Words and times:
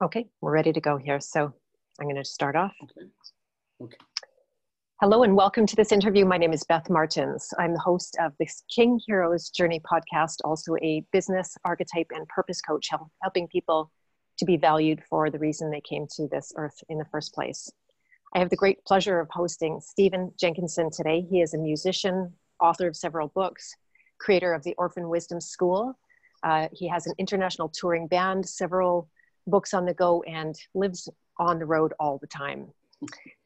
Okay, 0.00 0.28
we're 0.40 0.52
ready 0.52 0.72
to 0.72 0.80
go 0.80 0.96
here. 0.96 1.18
So 1.18 1.52
I'm 1.98 2.06
going 2.06 2.14
to 2.14 2.24
start 2.24 2.54
off. 2.54 2.72
Okay. 2.84 3.08
Okay. 3.82 3.96
Hello 5.00 5.24
and 5.24 5.34
welcome 5.34 5.66
to 5.66 5.74
this 5.74 5.90
interview. 5.90 6.24
My 6.24 6.38
name 6.38 6.52
is 6.52 6.62
Beth 6.62 6.88
Martins. 6.88 7.52
I'm 7.58 7.72
the 7.72 7.80
host 7.80 8.16
of 8.20 8.32
this 8.38 8.62
King 8.72 9.00
Heroes 9.04 9.50
Journey 9.50 9.80
podcast, 9.80 10.36
also 10.44 10.76
a 10.82 11.04
business 11.10 11.56
archetype 11.64 12.06
and 12.12 12.28
purpose 12.28 12.60
coach, 12.60 12.90
helping 13.22 13.48
people 13.48 13.90
to 14.38 14.44
be 14.44 14.56
valued 14.56 15.02
for 15.10 15.30
the 15.30 15.38
reason 15.40 15.68
they 15.68 15.80
came 15.80 16.06
to 16.14 16.28
this 16.28 16.52
earth 16.56 16.78
in 16.88 16.98
the 16.98 17.06
first 17.10 17.34
place. 17.34 17.68
I 18.36 18.38
have 18.38 18.50
the 18.50 18.56
great 18.56 18.84
pleasure 18.84 19.18
of 19.18 19.28
hosting 19.32 19.80
Stephen 19.80 20.32
Jenkinson 20.38 20.90
today. 20.92 21.26
He 21.28 21.40
is 21.40 21.54
a 21.54 21.58
musician, 21.58 22.32
author 22.60 22.86
of 22.86 22.94
several 22.94 23.32
books, 23.34 23.74
creator 24.20 24.54
of 24.54 24.62
the 24.62 24.76
Orphan 24.78 25.08
Wisdom 25.08 25.40
School. 25.40 25.98
Uh, 26.44 26.68
he 26.72 26.86
has 26.86 27.08
an 27.08 27.14
international 27.18 27.68
touring 27.68 28.06
band, 28.06 28.48
several 28.48 29.08
books 29.48 29.74
on 29.74 29.84
the 29.84 29.94
go 29.94 30.22
and 30.22 30.54
lives 30.74 31.08
on 31.38 31.58
the 31.58 31.66
road 31.66 31.92
all 31.98 32.18
the 32.18 32.26
time. 32.26 32.68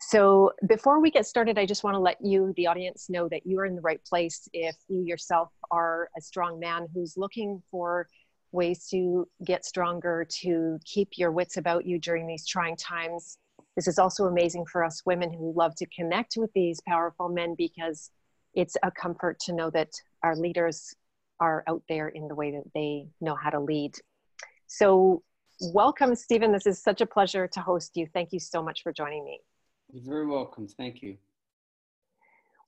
So, 0.01 0.53
before 0.67 1.01
we 1.01 1.11
get 1.11 1.27
started, 1.27 1.59
I 1.59 1.67
just 1.67 1.85
want 1.85 1.95
to 1.95 2.01
let 2.01 2.17
you, 2.23 2.55
the 2.57 2.67
audience, 2.67 3.11
know 3.11 3.29
that 3.29 3.47
you 3.47 3.59
are 3.61 3.67
in 3.67 3.75
the 3.75 3.83
right 3.83 4.03
place 4.05 4.49
if 4.53 4.77
you 4.89 5.03
yourself 5.03 5.51
are 5.71 6.09
a 6.17 6.21
strong 6.23 6.59
man 6.59 6.89
who's 6.95 7.17
looking 7.17 7.63
for 7.71 8.09
ways 8.51 8.87
to 8.89 9.29
get 9.45 9.65
stronger, 9.65 10.27
to 10.41 10.79
keep 10.85 11.11
your 11.17 11.33
wits 11.33 11.57
about 11.57 11.87
you 11.87 11.99
during 11.99 12.27
these 12.27 12.47
trying 12.47 12.77
times. 12.77 13.39
This 13.77 13.89
is 13.89 13.99
also 13.99 14.25
amazing 14.25 14.67
for 14.67 14.85
us 14.85 15.03
women 15.05 15.33
who 15.33 15.53
love 15.55 15.75
to 15.77 15.87
connect 15.87 16.35
with 16.37 16.53
these 16.55 16.81
powerful 16.87 17.29
men 17.29 17.55
because 17.57 18.11
it's 18.55 18.77
a 18.83 18.91
comfort 18.91 19.39
to 19.41 19.53
know 19.53 19.71
that 19.71 19.91
our 20.23 20.37
leaders 20.37 20.95
are 21.41 21.65
out 21.67 21.83
there 21.89 22.09
in 22.09 22.29
the 22.29 22.35
way 22.35 22.53
that 22.53 22.71
they 22.75 23.09
know 23.21 23.35
how 23.35 23.51
to 23.51 23.61
lead. 23.61 23.95
So, 24.67 25.23
welcome, 25.61 26.15
Stephen. 26.15 26.53
This 26.53 26.67
is 26.67 26.83
such 26.83 27.01
a 27.01 27.07
pleasure 27.07 27.47
to 27.47 27.61
host 27.61 27.97
you. 27.97 28.07
Thank 28.13 28.33
you 28.33 28.41
so 28.41 28.63
much 28.63 28.83
for 28.83 28.93
joining 28.93 29.25
me. 29.25 29.41
You're 29.93 30.05
very 30.05 30.27
welcome. 30.27 30.67
Thank 30.67 31.03
you. 31.03 31.17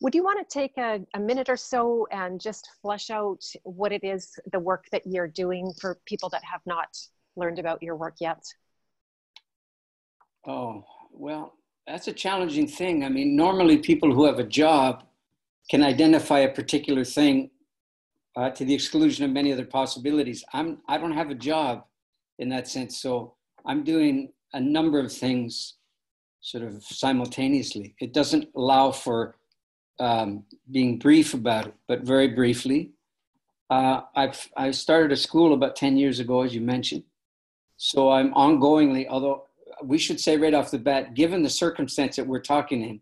Would 0.01 0.15
you 0.15 0.23
want 0.23 0.47
to 0.47 0.53
take 0.53 0.77
a, 0.77 1.01
a, 1.15 1.21
minute 1.21 1.49
or 1.49 1.57
so 1.57 2.07
and 2.11 2.41
just 2.41 2.69
flesh 2.83 3.11
out 3.11 3.43
what 3.62 3.93
it 3.93 4.05
is, 4.05 4.39
the 4.53 4.59
work 4.59 4.87
that 4.93 5.07
you're 5.07 5.29
doing 5.29 5.73
for 5.81 5.99
people 6.05 6.29
that 6.31 6.43
have 6.45 6.61
not 6.67 6.99
learned 7.37 7.59
about 7.59 7.83
your 7.83 7.97
work 7.97 8.17
yet? 8.21 8.45
Oh, 10.47 10.85
well, 11.11 11.55
that's 11.87 12.09
a 12.09 12.12
challenging 12.12 12.67
thing. 12.67 13.05
I 13.05 13.09
mean, 13.09 13.35
normally 13.35 13.79
people 13.79 14.12
who 14.12 14.27
have 14.27 14.39
a 14.39 14.45
job 14.45 15.05
can 15.71 15.83
identify 15.83 16.41
a 16.41 16.53
particular 16.53 17.05
thing 17.05 17.51
uh, 18.37 18.51
to 18.51 18.65
the 18.65 18.75
exclusion 18.75 19.25
of 19.25 19.31
many 19.31 19.53
other 19.53 19.65
possibilities. 19.65 20.45
I'm, 20.53 20.79
I 20.89 20.99
don't 20.99 21.12
have 21.12 21.31
a 21.31 21.35
job 21.35 21.85
in 22.39 22.49
that 22.50 22.69
sense. 22.69 22.99
So 22.99 23.34
I'm 23.65 23.84
doing 23.84 24.33
a 24.53 24.61
number 24.61 24.99
of 24.99 25.12
things 25.12 25.75
sort 26.41 26.65
of 26.65 26.83
simultaneously. 26.83 27.95
It 28.00 28.12
doesn't 28.12 28.49
allow 28.55 28.91
for 28.91 29.37
um, 29.99 30.44
being 30.71 30.99
brief 30.99 31.34
about 31.34 31.67
it, 31.69 31.75
but 31.89 32.03
very 32.03 32.28
briefly. 32.28 32.93
Uh, 33.71 34.03
I've 34.15 34.49
I 34.56 34.71
started 34.73 35.12
a 35.12 35.17
school 35.17 35.55
about 35.55 35.77
10 35.77 35.97
years 35.97 36.21
ago, 36.21 36.43
as 36.43 36.55
you 36.55 36.61
mentioned. 36.61 37.05
So 37.77 38.11
I'm 38.11 38.33
ongoingly, 38.34 39.06
although 39.09 39.47
we 39.83 39.99
should 39.99 40.21
say 40.21 40.37
right 40.37 40.55
off 40.55 40.71
the 40.71 40.78
bat, 40.78 41.15
given 41.15 41.43
the 41.43 41.50
circumstance 41.50 42.17
that 42.17 42.27
we're 42.27 42.41
talking 42.41 42.83
in, 42.83 43.00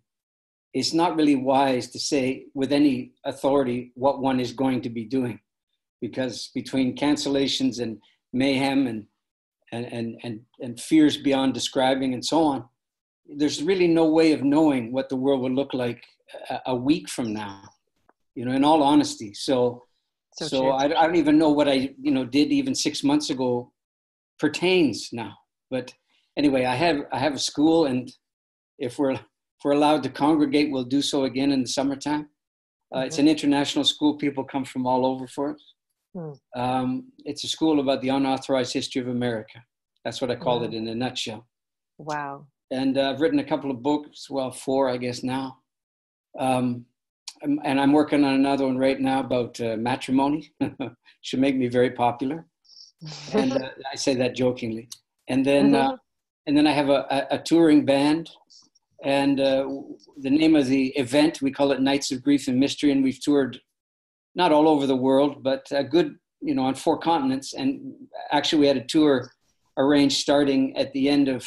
it's 0.73 0.95
not 0.95 1.17
really 1.17 1.37
wise 1.37 1.89
to 1.89 1.99
say 1.99 2.47
with 2.55 2.73
any 2.73 3.13
authority 3.25 3.93
what 3.95 4.21
one 4.21 4.41
is 4.41 4.53
going 4.53 4.81
to 4.83 4.89
be 4.89 5.05
doing 5.05 5.41
because 6.01 6.49
between 6.55 6.97
cancellations 6.97 7.81
and 7.81 8.01
mayhem 8.33 8.87
and 8.87 9.07
and, 9.73 9.87
and, 9.93 10.21
and, 10.23 10.41
and 10.61 10.81
fears 10.81 11.17
beyond 11.17 11.55
describing 11.55 12.15
and 12.15 12.25
so 12.25 12.43
on, 12.43 12.65
there's 13.27 13.63
really 13.63 13.89
no 13.89 14.07
way 14.07 14.33
of 14.33 14.43
knowing 14.43 14.93
what 14.93 15.09
the 15.09 15.17
world 15.17 15.41
will 15.41 15.51
look 15.51 15.75
like 15.75 16.05
a, 16.51 16.61
a 16.67 16.77
week 16.77 17.09
from 17.09 17.33
now, 17.33 17.63
you 18.35 18.45
know, 18.45 18.53
in 18.53 18.65
all 18.65 18.83
honesty. 18.83 19.33
So, 19.35 19.83
so, 20.35 20.47
so 20.47 20.69
I, 20.71 20.85
I 20.85 21.07
don't 21.07 21.17
even 21.17 21.39
know 21.39 21.51
what 21.51 21.69
I, 21.69 21.95
you 22.01 22.11
know, 22.11 22.25
did 22.25 22.53
even 22.53 22.75
six 22.75 23.03
months 23.03 23.31
ago 23.31 23.73
pertains 24.39 25.11
now. 25.13 25.35
But 25.71 25.93
anyway, 26.37 26.65
I 26.65 26.75
have, 26.75 26.99
I 27.13 27.19
have 27.19 27.35
a 27.35 27.39
school 27.39 27.87
and 27.87 28.11
if 28.79 28.99
we're, 28.99 29.13
if 29.13 29.65
we're 29.65 29.73
allowed 29.73 30.03
to 30.03 30.11
congregate, 30.11 30.71
we'll 30.71 30.85
do 30.85 31.03
so 31.03 31.25
again 31.25 31.53
in 31.53 31.63
the 31.63 31.69
summertime. 31.69 32.29
Uh, 32.95 33.01
It's 33.01 33.19
an 33.19 33.29
international 33.29 33.85
school. 33.85 34.19
People 34.19 34.45
come 34.45 34.65
from 34.65 34.87
all 34.87 35.07
over 35.07 35.27
for 35.27 35.51
it. 35.53 35.63
Hmm. 36.15 36.33
Um, 36.55 37.13
it's 37.25 37.45
a 37.45 37.49
school 37.49 37.81
about 37.81 38.03
the 38.03 38.11
unauthorized 38.11 38.73
history 38.73 39.01
of 39.01 39.09
America. 39.09 39.63
That's 40.05 40.21
what 40.21 40.31
I 40.31 40.37
call 40.37 40.61
wow. 40.61 40.67
it 40.67 40.75
in 40.75 40.89
a 40.89 40.95
nutshell. 40.95 41.47
Wow. 41.99 42.47
And 42.71 42.99
uh, 42.99 43.11
I've 43.11 43.21
written 43.21 43.39
a 43.39 43.45
couple 43.45 43.71
of 43.71 43.83
books, 43.83 44.29
well, 44.29 44.51
four, 44.51 44.89
I 44.89 44.97
guess 44.97 45.23
now. 45.23 45.59
Um, 46.39 46.87
and 47.43 47.81
I'm 47.81 47.93
working 47.93 48.25
on 48.25 48.35
another 48.35 48.67
one 48.67 48.79
right 48.79 49.01
now 49.01 49.21
about 49.21 49.61
uh, 49.61 49.77
matrimony. 49.77 50.53
Should 51.23 51.41
make 51.41 51.57
me 51.57 51.69
very 51.69 51.91
popular. 51.91 52.47
and 53.33 53.53
uh, 53.63 53.71
I 53.93 53.97
say 53.97 54.15
that 54.15 54.35
jokingly. 54.35 54.89
And 55.29 55.45
then, 55.45 55.75
uh, 55.75 55.89
mm-hmm. 55.89 55.95
and 56.47 56.57
then 56.57 56.67
I 56.67 56.73
have 56.73 56.89
a, 56.89 57.07
a, 57.11 57.37
a 57.37 57.39
touring 57.39 57.85
band. 57.85 58.31
And 59.05 59.41
uh, 59.41 59.69
the 60.19 60.31
name 60.31 60.55
of 60.55 60.67
the 60.67 60.89
event, 60.91 61.43
we 61.43 61.51
call 61.51 61.73
it 61.73 61.81
Nights 61.81 62.13
of 62.13 62.23
Grief 62.23 62.49
and 62.49 62.59
Mystery. 62.59 62.93
And 62.93 63.03
we've 63.03 63.21
toured 63.21 63.61
not 64.35 64.53
all 64.53 64.69
over 64.69 64.87
the 64.87 64.97
world, 64.97 65.43
but 65.43 65.67
a 65.71 65.85
good, 65.85 66.17
you 66.41 66.55
know, 66.55 66.65
on 66.65 66.75
four 66.75 66.99
continents. 66.99 67.55
And 67.55 67.95
actually, 68.31 68.61
we 68.61 68.67
had 68.67 68.77
a 68.77 68.85
tour 68.85 69.31
arranged 69.77 70.19
starting 70.19 70.77
at 70.77 70.93
the 70.93 71.09
end 71.09 71.29
of 71.29 71.47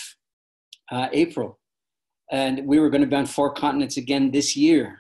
uh, 0.91 1.07
April. 1.12 1.59
And 2.31 2.66
we 2.66 2.79
were 2.79 2.90
going 2.90 3.01
to 3.01 3.07
be 3.07 3.16
on 3.16 3.25
four 3.25 3.53
continents 3.53 3.97
again 3.97 4.31
this 4.31 4.56
year. 4.56 5.00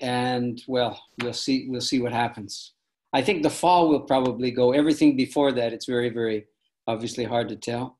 And 0.00 0.60
well, 0.66 1.00
we'll 1.22 1.32
see, 1.32 1.66
we'll 1.68 1.80
see 1.80 2.00
what 2.00 2.12
happens. 2.12 2.72
I 3.12 3.22
think 3.22 3.42
the 3.42 3.50
fall 3.50 3.88
will 3.88 4.00
probably 4.00 4.50
go. 4.50 4.72
Everything 4.72 5.16
before 5.16 5.52
that, 5.52 5.72
it's 5.72 5.86
very, 5.86 6.10
very 6.10 6.46
obviously 6.86 7.24
hard 7.24 7.48
to 7.48 7.56
tell. 7.56 7.98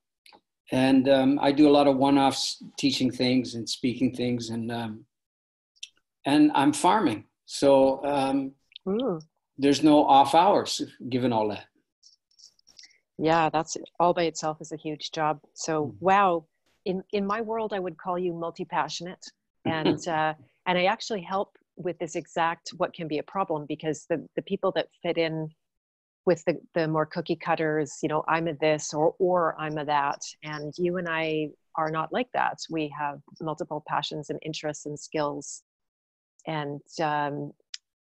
And 0.72 1.08
um, 1.08 1.38
I 1.42 1.52
do 1.52 1.68
a 1.68 1.70
lot 1.70 1.88
of 1.88 1.96
one-offs, 1.96 2.62
teaching 2.78 3.10
things 3.10 3.54
and 3.54 3.68
speaking 3.68 4.14
things, 4.14 4.50
and 4.50 4.70
um, 4.70 5.04
and 6.26 6.52
I'm 6.54 6.72
farming. 6.72 7.24
So 7.46 8.04
um, 8.04 8.52
Mm. 8.86 9.22
There's 9.58 9.82
no 9.82 10.04
off 10.04 10.34
hours 10.34 10.82
given 11.08 11.32
all 11.32 11.48
that. 11.48 11.66
Yeah, 13.18 13.50
that's 13.50 13.76
all 13.98 14.14
by 14.14 14.22
itself 14.24 14.58
is 14.60 14.72
a 14.72 14.76
huge 14.76 15.10
job. 15.12 15.40
So 15.52 15.86
mm. 15.86 15.94
wow, 16.00 16.46
in 16.84 17.02
in 17.12 17.26
my 17.26 17.42
world, 17.42 17.72
I 17.72 17.78
would 17.78 17.98
call 17.98 18.18
you 18.18 18.32
multi 18.32 18.64
passionate, 18.64 19.24
and 19.64 20.06
uh, 20.08 20.34
and 20.66 20.78
I 20.78 20.84
actually 20.84 21.22
help 21.22 21.56
with 21.76 21.98
this 21.98 22.14
exact 22.14 22.70
what 22.76 22.92
can 22.92 23.08
be 23.08 23.18
a 23.18 23.22
problem 23.22 23.66
because 23.68 24.06
the 24.08 24.26
the 24.36 24.42
people 24.42 24.72
that 24.72 24.88
fit 25.02 25.18
in 25.18 25.50
with 26.26 26.42
the 26.46 26.56
the 26.74 26.88
more 26.88 27.06
cookie 27.06 27.36
cutters, 27.36 27.98
you 28.02 28.08
know, 28.08 28.24
I'm 28.28 28.48
a 28.48 28.54
this 28.54 28.94
or 28.94 29.14
or 29.18 29.54
I'm 29.58 29.78
a 29.78 29.84
that, 29.84 30.20
and 30.42 30.72
you 30.78 30.96
and 30.96 31.08
I 31.08 31.50
are 31.76 31.90
not 31.90 32.12
like 32.12 32.28
that. 32.34 32.58
We 32.70 32.92
have 32.98 33.20
multiple 33.40 33.82
passions 33.86 34.30
and 34.30 34.38
interests 34.42 34.86
and 34.86 34.98
skills, 34.98 35.62
and 36.46 36.80
um, 37.02 37.52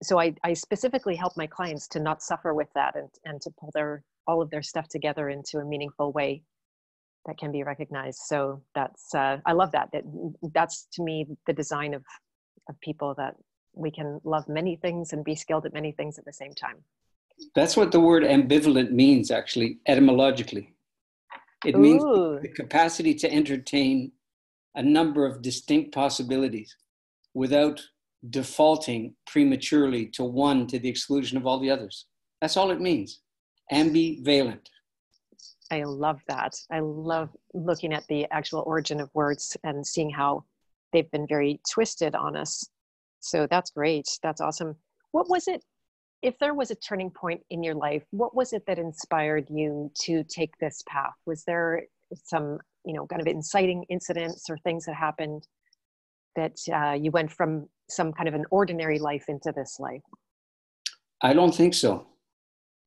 so 0.03 0.19
I, 0.19 0.33
I 0.44 0.53
specifically 0.53 1.15
help 1.15 1.38
my 1.38 1.48
clients 1.48 1.88
to 1.89 2.00
not 2.00 2.24
suffer 2.24 2.53
with 2.53 2.68
that 2.74 2.95
and, 2.95 3.09
and 3.25 3.42
to 3.42 3.51
pull 3.51 3.71
their 3.74 4.03
all 4.27 4.42
of 4.42 4.50
their 4.50 4.62
stuff 4.62 4.88
together 4.88 5.30
into 5.30 5.57
a 5.57 5.65
meaningful 5.65 6.12
way 6.12 6.44
that 7.25 7.38
can 7.38 7.51
be 7.51 7.63
recognized 7.63 8.19
so 8.25 8.62
that's 8.75 9.13
uh, 9.15 9.38
i 9.45 9.53
love 9.53 9.71
that. 9.71 9.89
that 9.92 10.03
that's 10.53 10.88
to 10.94 11.03
me 11.03 11.25
the 11.48 11.53
design 11.53 11.94
of 11.94 12.03
of 12.69 12.80
people 12.81 13.13
that 13.15 13.36
we 13.74 13.89
can 13.89 14.19
love 14.24 14.48
many 14.48 14.75
things 14.75 15.13
and 15.13 15.24
be 15.24 15.36
skilled 15.36 15.65
at 15.65 15.74
many 15.74 15.92
things 15.92 16.18
at 16.18 16.25
the 16.25 16.33
same 16.33 16.53
time 16.53 16.77
that's 17.56 17.77
what 17.77 17.92
the 17.92 18.00
word 18.00 18.24
ambivalent 18.24 18.92
means 18.92 19.31
actually 19.31 19.80
etymologically 19.88 20.74
it 21.65 21.75
Ooh. 21.75 21.80
means 21.80 22.03
the 22.42 22.50
capacity 22.56 23.13
to 23.13 23.31
entertain 23.31 24.12
a 24.75 24.81
number 24.81 25.25
of 25.25 25.42
distinct 25.42 25.94
possibilities 25.94 26.75
without 27.33 27.81
defaulting 28.30 29.16
prematurely 29.26 30.06
to 30.08 30.24
one 30.24 30.68
to 30.68 30.80
the 30.80 30.90
exclusion 30.90 31.38
of 31.38 31.48
all 31.48 31.60
the 31.60 31.70
others. 31.70 32.06
That's 32.40 32.58
all 32.58 32.72
it 32.72 32.82
means. 32.82 33.22
Ambivalent. 33.72 34.68
I 35.72 35.84
love 35.84 36.20
that. 36.28 36.54
I 36.70 36.80
love 36.80 37.30
looking 37.54 37.94
at 37.94 38.06
the 38.08 38.28
actual 38.30 38.64
origin 38.68 39.00
of 39.00 39.10
words 39.14 39.56
and 39.64 39.88
seeing 39.88 40.10
how 40.10 40.44
they've 40.92 41.10
been 41.12 41.28
very 41.28 41.62
twisted 41.72 42.14
on 42.14 42.36
us. 42.36 42.68
So 43.22 43.48
that's 43.50 43.72
great. 43.72 44.08
That's 44.22 44.42
awesome. 44.42 44.76
What 45.12 45.30
was 45.30 45.48
it, 45.48 45.64
if 46.22 46.38
there 46.40 46.54
was 46.54 46.72
a 46.72 46.76
turning 46.76 47.10
point 47.10 47.42
in 47.50 47.64
your 47.64 47.76
life, 47.76 48.04
what 48.12 48.36
was 48.36 48.52
it 48.52 48.66
that 48.68 48.80
inspired 48.80 49.48
you 49.50 49.92
to 50.02 50.24
take 50.26 50.58
this 50.58 50.84
path? 50.88 51.14
Was 51.26 51.44
there 51.46 51.84
some, 52.26 52.60
you 52.86 52.94
know, 52.94 53.08
kind 53.08 53.22
of 53.22 53.28
inciting 53.28 53.86
incidents 53.90 54.50
or 54.50 54.58
things 54.58 54.86
that 54.86 54.96
happened 54.96 55.48
that 56.36 56.58
uh, 56.74 56.94
you 56.94 57.12
went 57.12 57.32
from 57.32 57.68
some 57.92 58.12
kind 58.12 58.28
of 58.28 58.36
an 58.36 58.46
ordinary 58.52 59.00
life 59.00 59.26
into 59.28 59.52
this 59.52 59.80
life? 59.80 60.02
I 61.22 61.34
don't 61.34 61.54
think 61.54 61.74
so. 61.74 62.08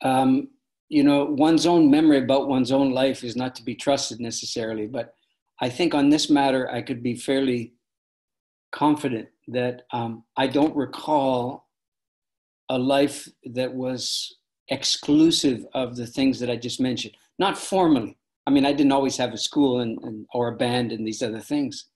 Um, 0.02 0.48
you 0.88 1.02
know, 1.02 1.24
one's 1.24 1.66
own 1.66 1.90
memory 1.90 2.18
about 2.18 2.48
one's 2.48 2.72
own 2.72 2.90
life 2.90 3.24
is 3.24 3.36
not 3.36 3.54
to 3.56 3.62
be 3.62 3.74
trusted 3.74 4.20
necessarily. 4.20 4.86
But 4.86 5.14
I 5.60 5.68
think 5.68 5.94
on 5.94 6.10
this 6.10 6.28
matter, 6.28 6.70
I 6.70 6.82
could 6.82 7.02
be 7.02 7.14
fairly 7.14 7.74
confident 8.72 9.28
that 9.48 9.82
um, 9.92 10.24
I 10.36 10.46
don't 10.46 10.76
recall 10.76 11.68
a 12.68 12.78
life 12.78 13.28
that 13.44 13.72
was 13.72 14.36
exclusive 14.68 15.66
of 15.74 15.96
the 15.96 16.06
things 16.06 16.40
that 16.40 16.50
I 16.50 16.56
just 16.56 16.80
mentioned. 16.80 17.16
Not 17.38 17.58
formally. 17.58 18.18
I 18.46 18.50
mean, 18.50 18.66
I 18.66 18.72
didn't 18.72 18.92
always 18.92 19.16
have 19.16 19.32
a 19.32 19.38
school 19.38 19.80
and, 19.80 19.98
and 20.02 20.26
or 20.32 20.48
a 20.48 20.56
band 20.56 20.92
and 20.92 21.06
these 21.06 21.22
other 21.22 21.40
things, 21.40 21.86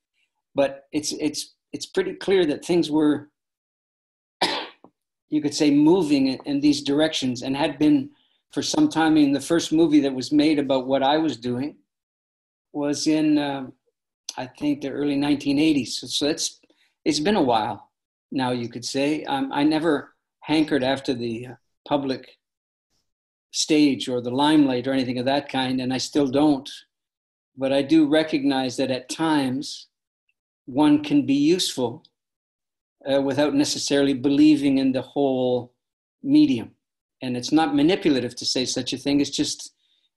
but 0.54 0.86
it's 0.92 1.12
it's 1.12 1.54
it's 1.72 1.86
pretty 1.86 2.14
clear 2.14 2.44
that 2.46 2.64
things 2.64 2.90
were, 2.90 3.28
you 5.28 5.42
could 5.42 5.54
say, 5.54 5.70
moving 5.70 6.28
in, 6.28 6.38
in 6.44 6.60
these 6.60 6.82
directions 6.82 7.42
and 7.42 7.56
had 7.56 7.78
been 7.78 8.10
for 8.52 8.62
some 8.62 8.88
time. 8.88 9.12
I 9.12 9.14
mean, 9.14 9.32
the 9.32 9.40
first 9.40 9.72
movie 9.72 10.00
that 10.00 10.14
was 10.14 10.32
made 10.32 10.58
about 10.58 10.86
what 10.86 11.02
I 11.02 11.18
was 11.18 11.36
doing 11.36 11.76
was 12.72 13.06
in, 13.06 13.38
uh, 13.38 13.66
I 14.36 14.46
think, 14.46 14.80
the 14.80 14.90
early 14.90 15.16
1980s. 15.16 15.88
So, 15.88 16.06
so 16.06 16.26
it's 16.26 16.60
it's 17.04 17.20
been 17.20 17.36
a 17.36 17.42
while 17.42 17.90
now. 18.30 18.50
You 18.50 18.68
could 18.68 18.84
say 18.84 19.24
um, 19.24 19.50
I 19.52 19.64
never 19.64 20.14
hankered 20.42 20.82
after 20.82 21.14
the 21.14 21.48
public 21.86 22.28
stage 23.50 24.08
or 24.08 24.20
the 24.20 24.30
limelight 24.30 24.86
or 24.86 24.92
anything 24.92 25.18
of 25.18 25.24
that 25.24 25.48
kind, 25.48 25.80
and 25.80 25.92
I 25.92 25.98
still 25.98 26.26
don't. 26.26 26.68
But 27.56 27.72
I 27.72 27.82
do 27.82 28.06
recognize 28.06 28.76
that 28.76 28.90
at 28.90 29.08
times 29.08 29.88
one 30.68 31.02
can 31.02 31.24
be 31.24 31.34
useful 31.34 32.04
uh, 33.10 33.22
without 33.22 33.54
necessarily 33.54 34.12
believing 34.12 34.76
in 34.78 34.92
the 34.92 35.00
whole 35.00 35.72
medium. 36.22 36.72
And 37.22 37.36
it's 37.36 37.52
not 37.52 37.74
manipulative 37.74 38.36
to 38.36 38.44
say 38.44 38.66
such 38.66 38.92
a 38.92 38.98
thing. 38.98 39.20
It's 39.20 39.30
just 39.30 39.72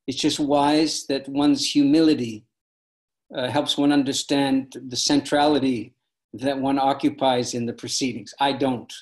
it's 0.08 0.18
just 0.18 0.40
wise 0.40 1.06
that 1.08 1.28
one's 1.30 1.72
humility 1.72 2.44
uh, 3.34 3.50
helps 3.50 3.78
one 3.78 3.94
understand 3.94 4.76
the 4.90 4.98
centrality 4.98 5.94
that 6.34 6.60
one 6.60 6.78
occupies 6.78 7.54
in 7.54 7.66
the 7.66 7.74
proceedings. 7.74 8.34
I 8.40 8.52
don't. 8.52 8.94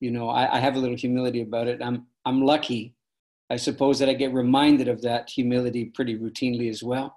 You 0.00 0.10
know 0.10 0.28
I, 0.28 0.56
I 0.56 0.60
have 0.60 0.76
a 0.76 0.78
little 0.78 0.96
humility 0.96 1.40
about 1.40 1.66
it. 1.66 1.80
I'm 1.82 2.06
i'm 2.26 2.42
lucky. 2.42 2.94
I 3.48 3.56
suppose 3.56 3.98
that 4.00 4.10
i 4.10 4.12
get 4.12 4.34
reminded 4.34 4.88
of 4.88 5.00
that 5.02 5.30
humility 5.30 5.86
pretty 5.86 6.18
routinely 6.18 6.68
as 6.68 6.82
well. 6.82 7.16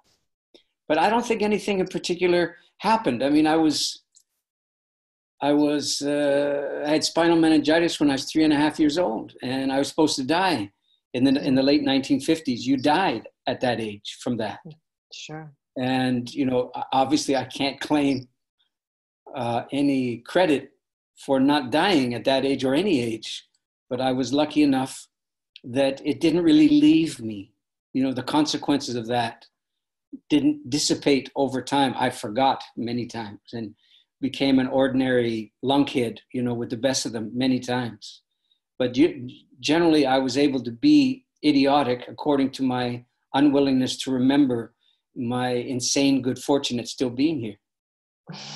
But 0.88 0.96
i 0.96 1.10
don't 1.10 1.26
think 1.26 1.42
anything 1.42 1.80
in 1.80 1.86
particular 1.86 2.56
happened 2.78 3.22
i 3.22 3.28
mean 3.28 3.46
i 3.46 3.56
was 3.56 4.02
I 5.40 5.52
was 5.52 6.02
uh, 6.02 6.82
I 6.84 6.90
had 6.90 7.04
spinal 7.04 7.36
meningitis 7.36 8.00
when 8.00 8.10
I 8.10 8.14
was 8.14 8.24
three 8.24 8.44
and 8.44 8.52
a 8.52 8.56
half 8.56 8.80
years 8.80 8.98
old, 8.98 9.34
and 9.42 9.72
I 9.72 9.78
was 9.78 9.88
supposed 9.88 10.16
to 10.16 10.24
die 10.24 10.70
in 11.14 11.24
the 11.24 11.40
in 11.42 11.54
the 11.54 11.62
late 11.62 11.82
1950s. 11.82 12.60
You 12.60 12.76
died 12.76 13.28
at 13.46 13.60
that 13.60 13.80
age 13.80 14.18
from 14.20 14.36
that. 14.38 14.60
Sure. 15.12 15.52
And 15.78 16.32
you 16.34 16.44
know, 16.44 16.72
obviously, 16.92 17.36
I 17.36 17.44
can't 17.44 17.80
claim 17.80 18.28
uh, 19.34 19.62
any 19.70 20.18
credit 20.18 20.72
for 21.24 21.38
not 21.38 21.70
dying 21.70 22.14
at 22.14 22.24
that 22.24 22.44
age 22.44 22.64
or 22.64 22.74
any 22.74 23.00
age, 23.00 23.44
but 23.88 24.00
I 24.00 24.12
was 24.12 24.32
lucky 24.32 24.62
enough 24.62 25.06
that 25.62 26.00
it 26.04 26.20
didn't 26.20 26.42
really 26.42 26.68
leave 26.68 27.20
me. 27.20 27.52
You 27.92 28.02
know, 28.02 28.12
the 28.12 28.24
consequences 28.24 28.96
of 28.96 29.06
that 29.06 29.46
didn't 30.30 30.70
dissipate 30.70 31.30
over 31.36 31.62
time. 31.62 31.94
I 31.96 32.10
forgot 32.10 32.62
many 32.76 33.06
times, 33.06 33.40
and 33.52 33.74
became 34.20 34.58
an 34.58 34.66
ordinary 34.68 35.52
lunkhead, 35.64 36.18
you 36.32 36.42
know, 36.42 36.54
with 36.54 36.70
the 36.70 36.76
best 36.76 37.06
of 37.06 37.12
them 37.12 37.30
many 37.34 37.60
times. 37.60 38.22
But 38.78 38.96
you, 38.96 39.28
generally, 39.60 40.06
I 40.06 40.18
was 40.18 40.36
able 40.36 40.62
to 40.64 40.72
be 40.72 41.24
idiotic 41.44 42.04
according 42.08 42.50
to 42.52 42.62
my 42.62 43.04
unwillingness 43.34 43.96
to 43.98 44.10
remember 44.10 44.74
my 45.14 45.50
insane 45.50 46.22
good 46.22 46.38
fortune 46.38 46.78
at 46.80 46.88
still 46.88 47.10
being 47.10 47.40
here. 47.40 47.58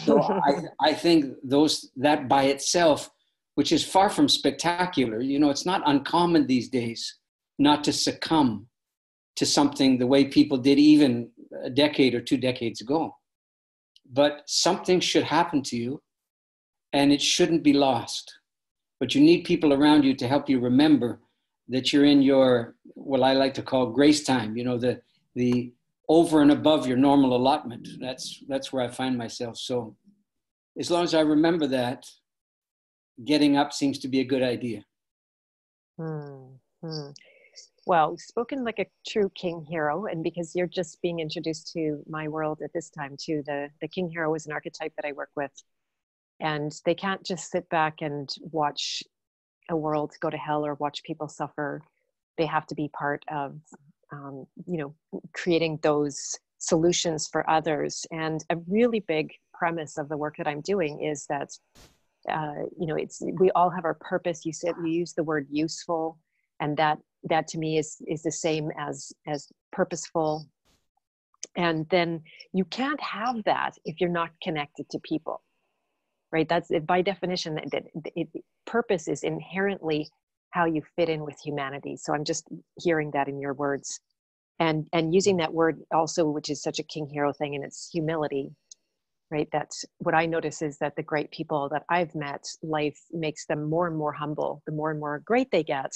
So 0.04 0.20
I, 0.20 0.62
I 0.90 0.94
think 0.94 1.34
those 1.42 1.90
that 1.96 2.28
by 2.28 2.44
itself, 2.44 3.10
which 3.54 3.72
is 3.72 3.84
far 3.84 4.08
from 4.08 4.28
spectacular, 4.28 5.20
you 5.20 5.38
know, 5.38 5.50
it's 5.50 5.66
not 5.66 5.82
uncommon 5.86 6.46
these 6.46 6.68
days 6.68 7.18
not 7.58 7.84
to 7.84 7.92
succumb 7.92 8.66
to 9.36 9.46
something 9.46 9.98
the 9.98 10.06
way 10.06 10.24
people 10.24 10.58
did 10.58 10.78
even 10.78 11.30
a 11.64 11.70
decade 11.70 12.14
or 12.14 12.20
two 12.20 12.36
decades 12.36 12.80
ago 12.80 13.14
but 14.10 14.42
something 14.46 15.00
should 15.00 15.24
happen 15.24 15.62
to 15.62 15.76
you 15.76 16.02
and 16.92 17.12
it 17.12 17.22
shouldn't 17.22 17.62
be 17.62 17.72
lost. 17.72 18.34
But 19.00 19.14
you 19.14 19.20
need 19.20 19.44
people 19.44 19.72
around 19.72 20.04
you 20.04 20.14
to 20.14 20.28
help 20.28 20.48
you 20.48 20.60
remember 20.60 21.20
that 21.68 21.92
you're 21.92 22.04
in 22.04 22.22
your 22.22 22.76
what 22.94 23.22
I 23.22 23.32
like 23.32 23.54
to 23.54 23.62
call 23.62 23.86
grace 23.86 24.22
time, 24.22 24.56
you 24.56 24.64
know, 24.64 24.78
the 24.78 25.00
the 25.34 25.72
over 26.08 26.42
and 26.42 26.52
above 26.52 26.86
your 26.86 26.96
normal 26.96 27.34
allotment. 27.34 27.88
That's 28.00 28.42
that's 28.48 28.72
where 28.72 28.84
I 28.84 28.88
find 28.88 29.16
myself. 29.16 29.56
So 29.56 29.96
as 30.78 30.90
long 30.90 31.04
as 31.04 31.14
I 31.14 31.20
remember 31.20 31.66
that, 31.68 32.04
getting 33.24 33.56
up 33.56 33.72
seems 33.72 33.98
to 34.00 34.08
be 34.08 34.20
a 34.20 34.24
good 34.24 34.42
idea. 34.42 34.84
Hmm. 35.98 37.10
Well 37.86 38.16
spoken 38.16 38.64
like 38.64 38.78
a 38.78 38.86
true 39.06 39.30
king 39.34 39.64
hero 39.68 40.06
and 40.06 40.22
because 40.22 40.54
you're 40.54 40.66
just 40.66 41.00
being 41.02 41.18
introduced 41.20 41.72
to 41.72 42.02
my 42.08 42.28
world 42.28 42.60
at 42.62 42.72
this 42.72 42.90
time 42.90 43.16
too 43.20 43.42
the 43.46 43.68
the 43.80 43.88
king 43.88 44.08
hero 44.08 44.34
is 44.34 44.46
an 44.46 44.52
archetype 44.52 44.92
that 44.96 45.04
i 45.04 45.12
work 45.12 45.30
with. 45.36 45.50
And 46.40 46.72
they 46.84 46.94
can't 46.94 47.24
just 47.24 47.50
sit 47.50 47.68
back 47.68 48.02
and 48.02 48.28
watch 48.40 49.02
a 49.70 49.76
world 49.76 50.12
go 50.20 50.28
to 50.28 50.36
hell 50.36 50.66
or 50.66 50.74
watch 50.74 51.02
people 51.04 51.28
suffer. 51.28 51.82
They 52.36 52.46
have 52.46 52.66
to 52.66 52.74
be 52.74 52.88
part 52.88 53.24
of 53.30 53.56
um, 54.10 54.46
you 54.66 54.78
know 54.78 54.94
creating 55.32 55.78
those 55.82 56.36
solutions 56.58 57.28
for 57.28 57.48
others. 57.48 58.06
And 58.10 58.44
a 58.50 58.56
really 58.68 59.00
big 59.00 59.32
premise 59.54 59.98
of 59.98 60.08
the 60.08 60.16
work 60.16 60.36
that 60.38 60.48
i'm 60.48 60.60
doing 60.60 61.02
is 61.02 61.26
that 61.28 61.50
uh, 62.28 62.64
you 62.78 62.86
know 62.86 62.96
it's 62.96 63.22
we 63.38 63.50
all 63.52 63.70
have 63.70 63.84
our 63.84 63.94
purpose. 63.94 64.44
You 64.44 64.52
said 64.52 64.74
you 64.84 64.90
use 64.90 65.12
the 65.12 65.24
word 65.24 65.46
useful 65.50 66.18
and 66.62 66.76
that 66.78 66.98
that 67.24 67.46
to 67.48 67.58
me 67.58 67.78
is 67.78 67.88
is 68.06 68.22
the 68.22 68.32
same 68.32 68.70
as 68.78 69.12
as 69.26 69.48
purposeful. 69.72 70.46
And 71.56 71.86
then 71.90 72.22
you 72.54 72.64
can't 72.64 73.00
have 73.00 73.44
that 73.44 73.72
if 73.84 74.00
you're 74.00 74.18
not 74.22 74.30
connected 74.42 74.88
to 74.90 74.98
people 75.00 75.42
right? 76.32 76.48
That's 76.48 76.70
by 76.86 77.02
definition 77.02 77.54
that, 77.56 77.84
it, 78.16 78.28
purpose 78.66 79.06
is 79.06 79.22
inherently 79.22 80.08
how 80.50 80.64
you 80.64 80.82
fit 80.96 81.08
in 81.08 81.24
with 81.24 81.38
humanity. 81.44 81.96
So 81.96 82.14
i'm 82.14 82.24
just 82.24 82.48
hearing 82.78 83.10
that 83.12 83.28
in 83.28 83.40
your 83.40 83.54
words. 83.54 84.00
And 84.58 84.86
and 84.92 85.14
using 85.14 85.36
that 85.38 85.52
word 85.52 85.80
also 85.92 86.28
which 86.28 86.50
is 86.50 86.62
such 86.62 86.78
a 86.78 86.84
king 86.84 87.06
hero 87.06 87.32
thing 87.32 87.54
and 87.54 87.64
it's 87.64 87.90
humility 87.92 88.50
right? 89.30 89.48
That's 89.52 89.84
what 89.98 90.14
i 90.14 90.26
notice 90.26 90.62
is 90.62 90.78
that 90.78 90.94
the 90.96 91.02
great 91.02 91.30
people 91.30 91.68
that 91.70 91.84
i've 91.88 92.14
met 92.14 92.44
life 92.62 93.00
makes 93.12 93.46
them 93.46 93.68
more 93.68 93.86
and 93.88 93.96
more 93.96 94.12
humble 94.12 94.62
the 94.66 94.72
more 94.72 94.90
and 94.90 95.00
more 95.00 95.22
great 95.24 95.50
they 95.50 95.64
get 95.64 95.92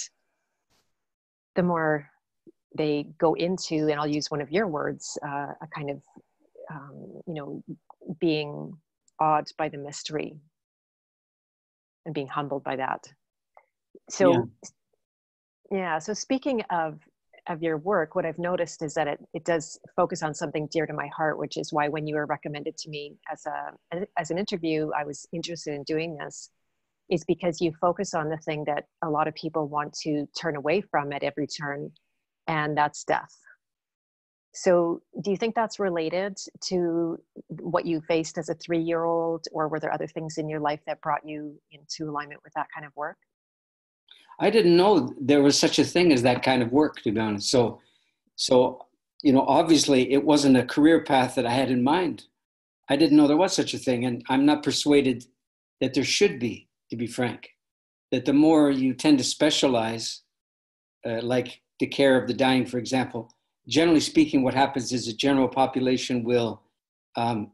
the 1.57 1.63
more 1.63 2.09
they 2.77 3.07
go 3.17 3.33
into, 3.33 3.89
and 3.89 3.99
I'll 3.99 4.07
use 4.07 4.31
one 4.31 4.39
of 4.39 4.51
your 4.51 4.67
words, 4.67 5.17
uh, 5.25 5.51
a 5.61 5.67
kind 5.75 5.89
of, 5.89 6.01
um, 6.71 7.21
you 7.27 7.33
know, 7.33 7.63
being 8.21 8.73
awed 9.19 9.47
by 9.57 9.67
the 9.67 9.77
mystery 9.77 10.37
and 12.05 12.13
being 12.13 12.27
humbled 12.27 12.63
by 12.63 12.77
that. 12.77 13.03
So, 14.09 14.31
yeah. 14.31 14.39
yeah. 15.71 15.99
So 15.99 16.13
speaking 16.13 16.61
of 16.69 16.99
of 17.49 17.63
your 17.63 17.77
work, 17.77 18.13
what 18.13 18.25
I've 18.25 18.37
noticed 18.37 18.83
is 18.83 18.93
that 18.95 19.07
it, 19.07 19.19
it 19.33 19.45
does 19.45 19.79
focus 19.95 20.21
on 20.21 20.33
something 20.33 20.67
dear 20.69 20.85
to 20.85 20.93
my 20.93 21.07
heart, 21.15 21.39
which 21.39 21.55
is 21.57 21.71
why 21.71 21.87
when 21.87 22.05
you 22.05 22.15
were 22.15 22.25
recommended 22.25 22.77
to 22.77 22.89
me 22.89 23.15
as 23.31 23.45
a 23.45 24.05
as 24.17 24.31
an 24.31 24.37
interview, 24.37 24.91
I 24.95 25.03
was 25.03 25.25
interested 25.33 25.73
in 25.73 25.83
doing 25.83 26.17
this 26.17 26.51
is 27.09 27.23
because 27.25 27.61
you 27.61 27.71
focus 27.79 28.13
on 28.13 28.29
the 28.29 28.37
thing 28.37 28.63
that 28.65 28.85
a 29.03 29.09
lot 29.09 29.27
of 29.27 29.35
people 29.35 29.67
want 29.67 29.93
to 30.03 30.27
turn 30.39 30.55
away 30.55 30.81
from 30.81 31.11
at 31.11 31.23
every 31.23 31.47
turn, 31.47 31.91
and 32.47 32.77
that's 32.77 33.03
death. 33.03 33.35
So, 34.53 35.01
do 35.21 35.29
you 35.31 35.37
think 35.37 35.55
that's 35.55 35.79
related 35.79 36.37
to 36.65 37.17
what 37.47 37.85
you 37.85 38.01
faced 38.01 38.37
as 38.37 38.49
a 38.49 38.55
three 38.55 38.81
year 38.81 39.03
old, 39.03 39.45
or 39.51 39.67
were 39.67 39.79
there 39.79 39.93
other 39.93 40.07
things 40.07 40.37
in 40.37 40.49
your 40.49 40.59
life 40.59 40.79
that 40.87 41.01
brought 41.01 41.25
you 41.25 41.59
into 41.71 42.09
alignment 42.09 42.41
with 42.43 42.53
that 42.55 42.67
kind 42.73 42.85
of 42.85 42.91
work? 42.95 43.17
I 44.39 44.49
didn't 44.49 44.75
know 44.75 45.13
there 45.19 45.41
was 45.41 45.57
such 45.57 45.79
a 45.79 45.83
thing 45.83 46.11
as 46.11 46.23
that 46.23 46.43
kind 46.43 46.61
of 46.61 46.71
work, 46.71 47.01
to 47.03 47.11
be 47.11 47.19
honest. 47.19 47.49
So, 47.49 47.79
so 48.35 48.85
you 49.23 49.31
know, 49.31 49.45
obviously, 49.47 50.11
it 50.11 50.23
wasn't 50.23 50.57
a 50.57 50.65
career 50.65 51.03
path 51.03 51.35
that 51.35 51.45
I 51.45 51.51
had 51.51 51.71
in 51.71 51.83
mind. 51.83 52.25
I 52.89 52.95
didn't 52.95 53.17
know 53.17 53.27
there 53.27 53.37
was 53.37 53.53
such 53.53 53.73
a 53.73 53.79
thing, 53.79 54.05
and 54.05 54.23
I'm 54.29 54.45
not 54.45 54.63
persuaded 54.63 55.25
that 55.81 55.93
there 55.93 56.03
should 56.03 56.39
be 56.39 56.66
to 56.89 56.95
be 56.95 57.07
frank, 57.07 57.49
that 58.11 58.25
the 58.25 58.33
more 58.33 58.71
you 58.71 58.93
tend 58.93 59.17
to 59.17 59.23
specialize, 59.23 60.21
uh, 61.05 61.21
like 61.21 61.61
the 61.79 61.87
care 61.87 62.19
of 62.19 62.27
the 62.27 62.33
dying, 62.33 62.65
for 62.65 62.77
example, 62.77 63.31
generally 63.67 63.99
speaking, 63.99 64.43
what 64.43 64.53
happens 64.53 64.91
is 64.91 65.05
the 65.05 65.13
general 65.13 65.47
population 65.47 66.23
will 66.23 66.61
um, 67.15 67.51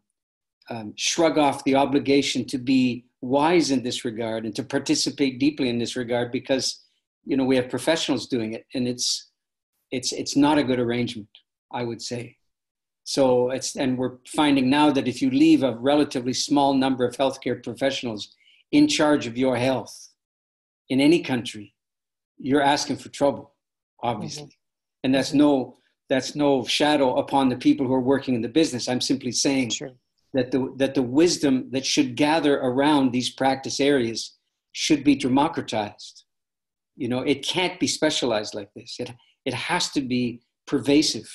um, 0.70 0.94
shrug 0.96 1.38
off 1.38 1.64
the 1.64 1.76
obligation 1.76 2.46
to 2.46 2.58
be 2.58 3.06
wise 3.22 3.72
in 3.72 3.84
this 3.84 4.06
regard 4.06 4.46
and 4.46 4.56
to 4.56 4.64
participate 4.64 5.40
deeply 5.40 5.70
in 5.70 5.78
this 5.78 5.96
regard 5.96 6.32
because 6.32 6.82
you 7.26 7.38
know 7.38 7.46
we 7.46 7.56
have 7.56 7.70
professionals 7.70 8.28
doing 8.28 8.52
it 8.52 8.66
and 8.74 8.86
it's 8.86 9.32
it's 9.92 10.12
it's 10.12 10.36
not 10.36 10.58
a 10.58 10.64
good 10.64 10.80
arrangement, 10.80 11.30
I 11.72 11.84
would 11.84 12.02
say. 12.02 12.38
So 13.06 13.52
it's 13.52 13.76
and 13.76 13.98
we're 13.98 14.18
finding 14.28 14.70
now 14.70 14.92
that 14.92 15.08
if 15.08 15.22
you 15.22 15.30
leave 15.30 15.64
a 15.64 15.76
relatively 15.76 16.34
small 16.34 16.74
number 16.74 17.06
of 17.06 17.16
healthcare 17.16 17.62
professionals 17.64 18.34
in 18.74 18.88
charge 18.88 19.28
of 19.28 19.38
your 19.38 19.56
health 19.56 20.10
in 20.90 21.00
any 21.00 21.22
country, 21.22 21.74
you're 22.38 22.62
asking 22.62 22.98
for 22.98 23.10
trouble, 23.10 23.56
obviously. 24.02 24.44
Mm-hmm. 24.44 25.06
And 25.06 25.16
that's 25.16 25.30
mm-hmm. 25.30 25.38
no 25.38 25.78
that's 26.10 26.36
no 26.36 26.66
shadow 26.66 27.16
upon 27.16 27.48
the 27.50 27.56
people 27.56 27.88
who 27.88 27.94
are 27.94 28.02
working 28.02 28.36
in 28.36 28.42
the 28.42 28.50
business. 28.50 28.90
I'm 28.90 29.00
simply 29.00 29.32
saying 29.32 29.72
that 30.34 30.52
the 30.52 30.74
that 30.78 30.96
the 30.96 31.02
wisdom 31.02 31.70
that 31.72 31.86
should 31.86 32.16
gather 32.16 32.60
around 32.60 33.12
these 33.12 33.30
practice 33.30 33.80
areas 33.80 34.38
should 34.74 35.04
be 35.04 35.16
democratized. 35.16 36.26
You 36.96 37.08
know, 37.08 37.22
it 37.22 37.46
can't 37.46 37.80
be 37.80 37.88
specialized 37.88 38.54
like 38.54 38.72
this. 38.76 38.98
It 39.00 39.12
it 39.46 39.54
has 39.54 39.90
to 39.92 40.02
be 40.02 40.42
pervasive, 40.66 41.30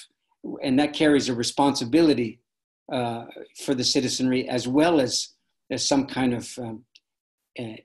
and 0.62 0.78
that 0.78 0.92
carries 0.92 1.28
a 1.28 1.34
responsibility 1.34 2.40
uh, 2.92 3.24
for 3.64 3.74
the 3.74 3.84
citizenry 3.84 4.48
as 4.48 4.66
well 4.66 5.00
as 5.00 5.34
as 5.70 5.86
some 5.86 6.06
kind 6.06 6.34
of 6.34 6.58
um, 6.58 6.84
uh, 7.58 7.76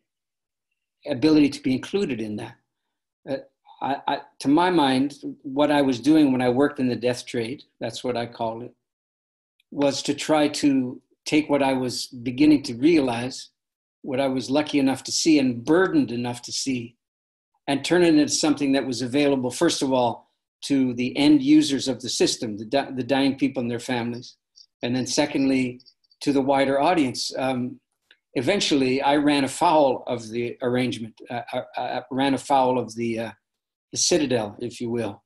ability 1.10 1.50
to 1.50 1.62
be 1.62 1.74
included 1.74 2.22
in 2.22 2.36
that. 2.38 2.56
Uh, 3.30 3.38
I, 3.82 3.96
I, 4.08 4.18
to 4.40 4.48
my 4.48 4.70
mind, 4.70 5.16
what 5.42 5.72
I 5.72 5.82
was 5.82 6.00
doing 6.00 6.32
when 6.32 6.42
I 6.42 6.50
worked 6.50 6.80
in 6.80 6.88
the 6.88 6.96
death 6.96 7.26
trade, 7.26 7.64
that's 7.80 8.04
what 8.04 8.16
I 8.16 8.26
call 8.26 8.62
it, 8.62 8.74
was 9.72 10.02
to 10.04 10.14
try 10.14 10.48
to 10.48 11.02
take 11.26 11.50
what 11.50 11.64
I 11.64 11.74
was 11.74 12.08
beginning 12.08 12.64
to 12.64 12.76
realize, 12.76 13.50
what 14.02 14.20
I 14.20 14.28
was 14.28 14.50
lucky 14.50 14.80
enough 14.80 15.04
to 15.04 15.12
see 15.12 15.40
and 15.40 15.64
burdened 15.64 16.12
enough 16.12 16.42
to 16.44 16.52
see, 16.52 16.96
and 17.68 17.84
turn 17.84 18.04
it 18.04 18.16
into 18.16 18.30
something 18.30 18.74
that 18.74 18.86
was 18.86 19.02
available, 19.02 19.52
first 19.52 19.82
of 19.82 19.92
all, 19.92 20.30
to 20.66 20.94
the 20.94 21.16
end 21.18 21.42
users 21.42 21.88
of 21.88 22.02
the 22.02 22.10
system, 22.10 22.58
the, 22.58 22.66
di- 22.66 22.92
the 22.92 23.04
dying 23.04 23.38
people 23.38 23.62
and 23.62 23.72
their 23.72 23.80
families, 23.80 24.38
and 24.82 24.96
then 24.96 25.08
secondly, 25.08 25.82
to 26.22 26.32
the 26.32 26.42
wider 26.42 26.80
audience. 26.80 27.34
Um, 27.38 27.80
eventually, 28.36 29.02
I 29.02 29.18
ran 29.18 29.44
afoul 29.44 30.04
of 30.08 30.30
the 30.30 30.58
arrangement, 30.62 31.20
uh, 31.30 31.42
I, 31.52 31.58
uh, 31.58 31.64
I 31.78 31.82
uh, 31.82 32.02
ran 32.12 32.34
afoul 32.34 32.80
of 32.80 32.96
the, 32.96 33.20
uh, 33.20 33.32
the 33.92 33.98
citadel, 33.98 34.56
if 34.60 34.82
you 34.82 34.90
will. 34.90 35.24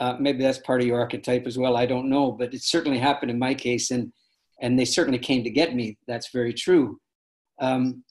Uh, 0.00 0.16
maybe 0.18 0.42
that's 0.42 0.58
part 0.58 0.80
of 0.80 0.86
your 0.86 0.98
archetype 0.98 1.46
as 1.46 1.58
well. 1.58 1.76
I 1.76 1.86
don't 1.86 2.08
know, 2.08 2.32
but 2.32 2.54
it 2.54 2.62
certainly 2.62 2.98
happened 2.98 3.30
in 3.30 3.38
my 3.38 3.54
case, 3.54 3.90
and 3.90 4.12
and 4.60 4.78
they 4.78 4.84
certainly 4.84 5.18
came 5.18 5.42
to 5.44 5.50
get 5.50 5.74
me. 5.74 5.98
That's 6.06 6.30
very 6.32 6.54
true. 6.54 6.98
Um, 7.60 8.04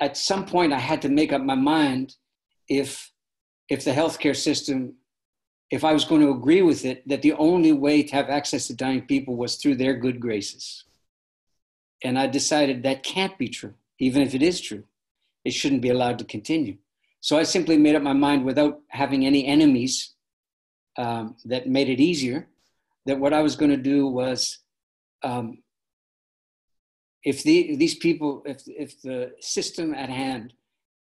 at 0.00 0.16
some 0.16 0.46
point, 0.46 0.72
I 0.72 0.78
had 0.78 1.02
to 1.02 1.08
make 1.08 1.32
up 1.32 1.42
my 1.42 1.54
mind 1.54 2.16
if 2.68 3.12
if 3.68 3.84
the 3.84 3.92
healthcare 3.92 4.36
system, 4.36 4.96
if 5.70 5.84
I 5.84 5.92
was 5.92 6.04
going 6.04 6.20
to 6.20 6.30
agree 6.30 6.62
with 6.62 6.84
it, 6.84 7.06
that 7.08 7.22
the 7.22 7.32
only 7.34 7.72
way 7.72 8.02
to 8.02 8.14
have 8.14 8.28
access 8.28 8.66
to 8.66 8.74
dying 8.74 9.02
people 9.02 9.36
was 9.36 9.56
through 9.56 9.76
their 9.76 9.94
good 9.94 10.20
graces. 10.20 10.84
And 12.04 12.18
I 12.18 12.26
decided 12.26 12.82
that 12.82 13.02
can't 13.02 13.36
be 13.38 13.48
true, 13.48 13.74
even 13.98 14.22
if 14.22 14.34
it 14.34 14.42
is 14.42 14.60
true. 14.60 14.84
It 15.44 15.52
shouldn't 15.52 15.82
be 15.82 15.88
allowed 15.88 16.18
to 16.20 16.24
continue. 16.24 16.76
So 17.20 17.38
I 17.38 17.42
simply 17.42 17.78
made 17.78 17.96
up 17.96 18.02
my 18.02 18.12
mind 18.12 18.44
without 18.44 18.80
having 18.88 19.24
any 19.24 19.46
enemies 19.46 20.14
um, 20.98 21.36
that 21.46 21.68
made 21.68 21.88
it 21.88 22.00
easier 22.00 22.48
that 23.06 23.18
what 23.18 23.32
I 23.32 23.42
was 23.42 23.56
going 23.56 23.70
to 23.70 23.76
do 23.76 24.06
was 24.06 24.58
um, 25.22 25.58
if 27.22 27.42
the, 27.42 27.76
these 27.76 27.94
people, 27.94 28.42
if, 28.44 28.62
if 28.66 29.00
the 29.02 29.32
system 29.40 29.94
at 29.94 30.10
hand 30.10 30.52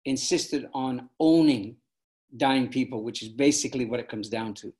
insisted 0.05 0.67
on 0.73 1.09
owning 1.19 1.75
dying 2.35 2.67
people, 2.67 3.03
which 3.03 3.21
is 3.21 3.29
basically 3.29 3.85
what 3.85 3.99
it 3.99 4.09
comes 4.09 4.29
down 4.29 4.53
to, 4.55 4.73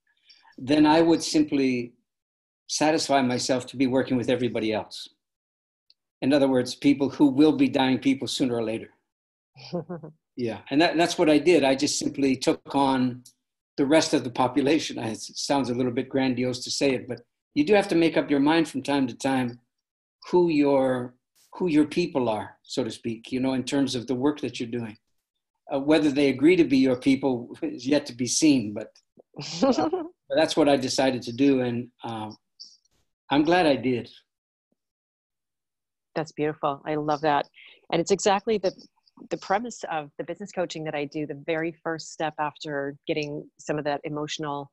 then 0.57 0.85
I 0.85 1.01
would 1.01 1.23
simply 1.23 1.93
satisfy 2.67 3.21
myself 3.21 3.65
to 3.67 3.77
be 3.77 3.87
working 3.87 4.17
with 4.17 4.29
everybody 4.29 4.73
else. 4.73 5.07
In 6.21 6.33
other 6.33 6.47
words, 6.47 6.75
people 6.75 7.09
who 7.09 7.27
will 7.27 7.53
be 7.53 7.69
dying 7.69 7.99
people 7.99 8.27
sooner 8.27 8.55
or 8.55 8.63
later. 8.63 8.89
yeah, 10.35 10.61
and 10.69 10.81
that, 10.81 10.97
that's 10.97 11.17
what 11.17 11.29
I 11.29 11.37
did. 11.37 11.63
I 11.63 11.75
just 11.75 11.99
simply 11.99 12.35
took 12.35 12.75
on 12.75 13.23
the 13.77 13.85
rest 13.85 14.13
of 14.13 14.23
the 14.23 14.29
population. 14.29 14.97
It 14.97 15.19
sounds 15.19 15.69
a 15.69 15.75
little 15.75 15.91
bit 15.91 16.09
grandiose 16.09 16.63
to 16.63 16.71
say 16.71 16.91
it, 16.91 17.07
but 17.07 17.21
you 17.53 17.63
do 17.63 17.73
have 17.73 17.87
to 17.89 17.95
make 17.95 18.17
up 18.17 18.29
your 18.29 18.39
mind 18.39 18.67
from 18.67 18.81
time 18.81 19.07
to 19.07 19.15
time 19.15 19.59
who 20.29 20.49
your 20.49 21.15
who 21.53 21.67
your 21.67 21.85
people 21.85 22.29
are, 22.29 22.57
so 22.63 22.83
to 22.83 22.91
speak. 22.91 23.31
You 23.31 23.39
know, 23.39 23.53
in 23.53 23.63
terms 23.63 23.95
of 23.95 24.07
the 24.07 24.15
work 24.15 24.41
that 24.41 24.59
you're 24.59 24.69
doing. 24.69 24.97
Uh, 25.73 25.79
whether 25.79 26.09
they 26.09 26.29
agree 26.29 26.55
to 26.55 26.63
be 26.63 26.77
your 26.77 26.95
people 26.95 27.53
is 27.61 27.85
yet 27.85 28.05
to 28.05 28.13
be 28.13 28.25
seen, 28.25 28.73
but, 28.73 28.89
uh, 29.61 29.89
that's 30.29 30.55
what 30.55 30.69
I 30.69 30.77
decided 30.77 31.21
to 31.23 31.33
do, 31.33 31.59
and 31.59 31.89
um, 32.05 32.37
I'm 33.29 33.43
glad 33.43 33.65
I 33.65 33.75
did. 33.75 34.09
That's 36.17 36.33
beautiful. 36.33 36.81
I 36.85 36.95
love 36.95 37.21
that, 37.21 37.47
and 37.93 38.01
it's 38.01 38.11
exactly 38.11 38.57
the 38.57 38.73
the 39.29 39.37
premise 39.37 39.83
of 39.91 40.11
the 40.17 40.23
business 40.23 40.51
coaching 40.51 40.83
that 40.85 40.95
I 40.95 41.05
do. 41.05 41.27
The 41.27 41.41
very 41.45 41.71
first 41.83 42.11
step 42.11 42.33
after 42.39 42.97
getting 43.07 43.47
some 43.59 43.77
of 43.77 43.85
that 43.85 44.01
emotional 44.03 44.71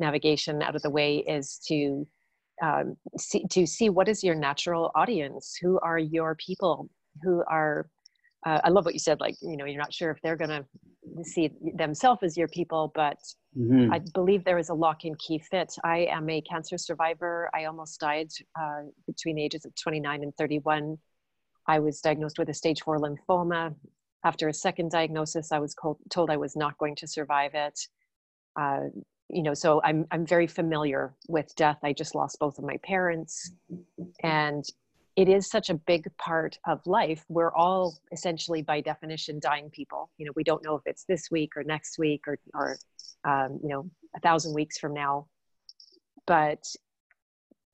navigation 0.00 0.62
out 0.62 0.74
of 0.74 0.82
the 0.82 0.90
way 0.90 1.18
is 1.18 1.60
to 1.68 2.06
um, 2.62 2.96
see, 3.18 3.44
to 3.50 3.66
see 3.66 3.90
what 3.90 4.08
is 4.08 4.24
your 4.24 4.34
natural 4.34 4.90
audience 4.94 5.58
who 5.60 5.78
are 5.80 5.98
your 5.98 6.34
people 6.36 6.88
who 7.22 7.44
are 7.46 7.88
uh, 8.46 8.60
I 8.62 8.70
love 8.70 8.84
what 8.84 8.94
you 8.94 9.00
said. 9.00 9.20
Like, 9.20 9.34
you 9.42 9.56
know, 9.56 9.64
you're 9.64 9.80
not 9.80 9.92
sure 9.92 10.12
if 10.12 10.22
they're 10.22 10.36
going 10.36 10.50
to 10.50 10.64
see 11.24 11.50
themselves 11.74 12.22
as 12.22 12.36
your 12.36 12.46
people, 12.46 12.92
but 12.94 13.18
mm-hmm. 13.58 13.92
I 13.92 14.00
believe 14.14 14.44
there 14.44 14.58
is 14.58 14.68
a 14.68 14.74
lock 14.74 15.02
and 15.02 15.18
key 15.18 15.40
fit. 15.50 15.74
I 15.82 16.06
am 16.10 16.30
a 16.30 16.40
cancer 16.42 16.78
survivor. 16.78 17.50
I 17.52 17.64
almost 17.64 17.98
died 17.98 18.28
uh, 18.58 18.82
between 19.06 19.34
the 19.34 19.44
ages 19.44 19.64
of 19.64 19.74
29 19.74 20.22
and 20.22 20.32
31. 20.36 20.96
I 21.66 21.80
was 21.80 22.00
diagnosed 22.00 22.38
with 22.38 22.48
a 22.48 22.54
stage 22.54 22.82
four 22.82 23.00
lymphoma. 23.00 23.74
After 24.24 24.48
a 24.48 24.54
second 24.54 24.92
diagnosis, 24.92 25.50
I 25.50 25.58
was 25.58 25.74
told 26.10 26.30
I 26.30 26.36
was 26.36 26.54
not 26.54 26.78
going 26.78 26.94
to 26.96 27.08
survive 27.08 27.52
it. 27.54 27.78
Uh, 28.58 28.84
you 29.28 29.42
know, 29.42 29.54
so 29.54 29.80
I'm 29.82 30.06
I'm 30.12 30.24
very 30.24 30.46
familiar 30.46 31.14
with 31.28 31.52
death. 31.56 31.78
I 31.82 31.92
just 31.92 32.14
lost 32.14 32.38
both 32.38 32.58
of 32.58 32.64
my 32.64 32.76
parents, 32.84 33.52
and 34.22 34.64
it 35.16 35.30
is 35.30 35.48
such 35.48 35.70
a 35.70 35.74
big 35.74 36.06
part 36.18 36.58
of 36.66 36.86
life. 36.86 37.24
We're 37.28 37.52
all 37.54 37.98
essentially, 38.12 38.60
by 38.60 38.82
definition, 38.82 39.40
dying 39.40 39.70
people. 39.70 40.10
You 40.18 40.26
know, 40.26 40.32
we 40.36 40.44
don't 40.44 40.62
know 40.62 40.76
if 40.76 40.82
it's 40.84 41.04
this 41.04 41.30
week 41.30 41.56
or 41.56 41.64
next 41.64 41.98
week 41.98 42.24
or, 42.26 42.38
or 42.52 42.76
um, 43.24 43.58
you 43.62 43.70
know, 43.70 43.90
a 44.14 44.20
thousand 44.20 44.54
weeks 44.54 44.78
from 44.78 44.92
now. 44.92 45.26
But 46.26 46.62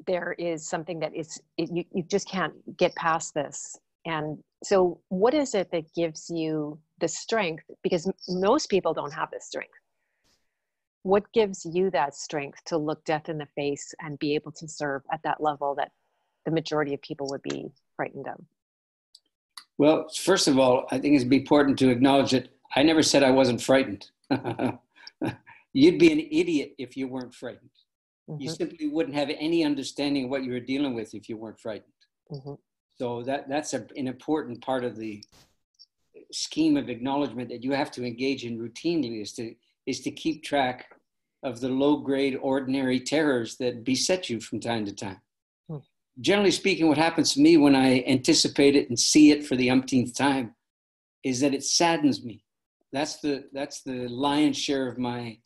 there 0.07 0.35
is 0.39 0.69
something 0.69 1.01
that 1.01 1.15
is, 1.17 1.41
it, 1.59 1.69
you, 1.73 1.85
you 1.93 2.05
just 2.05 2.29
can't 2.29 2.55
get 2.77 2.95
past 2.95 3.35
this. 3.35 3.77
And 4.05 4.39
so, 4.63 5.01
what 5.09 5.35
is 5.35 5.55
it 5.55 5.71
that 5.73 5.93
gives 5.95 6.31
you 6.31 6.79
the 7.01 7.09
strength? 7.09 7.65
Because 7.83 8.11
most 8.29 8.69
people 8.69 8.95
don't 8.95 9.13
have 9.13 9.31
this 9.33 9.47
strength. 9.47 9.71
What 11.03 11.33
gives 11.33 11.65
you 11.65 11.91
that 11.91 12.15
strength 12.15 12.63
to 12.67 12.79
look 12.79 13.05
death 13.05 13.29
in 13.29 13.39
the 13.39 13.47
face 13.57 13.93
and 14.01 14.19
be 14.19 14.37
able 14.37 14.53
to 14.53 14.69
serve 14.69 15.03
at 15.13 15.21
that 15.25 15.41
level 15.41 15.75
that 15.77 15.91
the 16.45 16.51
majority 16.51 16.95
of 16.95 17.03
people 17.03 17.29
would 17.31 17.43
be 17.43 17.71
frightened 17.97 18.27
of? 18.29 18.41
Well, 19.79 20.09
first 20.15 20.49
of 20.49 20.59
all, 20.59 20.87
I 20.91 20.99
think 20.99 21.15
it's 21.15 21.25
important 21.25 21.79
to 21.81 21.91
acknowledge 21.91 22.33
that 22.33 22.49
I 22.77 22.83
never 22.83 23.03
said 23.03 23.23
I 23.23 23.31
wasn't 23.31 23.61
frightened. 23.61 24.11
You'd 25.73 25.99
be 25.99 26.13
an 26.13 26.21
idiot 26.21 26.75
if 26.79 26.97
you 26.97 27.09
weren't 27.09 27.35
frightened. 27.35 27.71
Mm-hmm. 28.29 28.43
You 28.43 28.51
simply 28.51 28.89
wouldn't 28.89 29.17
have 29.17 29.31
any 29.31 29.65
understanding 29.65 30.25
of 30.25 30.31
what 30.31 30.45
you 30.45 30.53
were 30.53 30.61
dealing 30.61 30.95
with 30.95 31.15
if 31.15 31.29
you 31.29 31.37
weren't 31.37 31.59
frightened. 31.59 31.93
Mm-hmm. 32.31 32.55
So 32.99 33.23
that 33.23 33.49
that's 33.49 33.75
a, 33.75 33.87
an 33.97 34.07
important 34.07 34.61
part 34.61 34.85
of 34.85 34.97
the 34.97 35.25
scheme 36.31 36.77
of 36.77 36.89
acknowledgement 36.89 37.49
that 37.49 37.65
you 37.65 37.73
have 37.73 37.91
to 37.93 38.05
engage 38.05 38.45
in 38.45 38.59
routinely 38.59 39.21
is 39.21 39.33
to 39.35 39.55
is 39.87 40.01
to 40.03 40.11
keep 40.11 40.45
track 40.45 40.87
of 41.43 41.61
the 41.61 41.69
low 41.69 41.97
grade 41.97 42.39
ordinary 42.41 43.01
terrors 43.01 43.57
that 43.57 43.85
beset 43.85 44.31
you 44.31 44.41
from 44.41 44.61
time 44.61 44.85
to 44.85 44.93
time 44.93 45.21
generally 46.21 46.51
speaking, 46.51 46.89
what 46.89 46.99
happens 46.99 47.33
to 47.35 47.41
me 47.41 47.57
when 47.57 47.75
I 47.75 48.03
anticipate 48.07 48.77
it 48.77 48.89
and 48.89 48.99
see 48.99 49.31
it 49.31 49.47
for 49.47 49.57
the 49.57 49.71
umpteenth 49.71 50.17
time 50.17 50.55
is 51.25 51.41
that 51.41 51.55
it 51.55 51.65
saddens 51.65 52.25
me. 52.25 52.45
That's 52.93 53.21
the 53.21 53.45
that's 53.53 53.83
the 53.83 54.09
lion's 54.09 54.59
share 54.59 54.87
of 54.87 54.99
my 54.99 55.39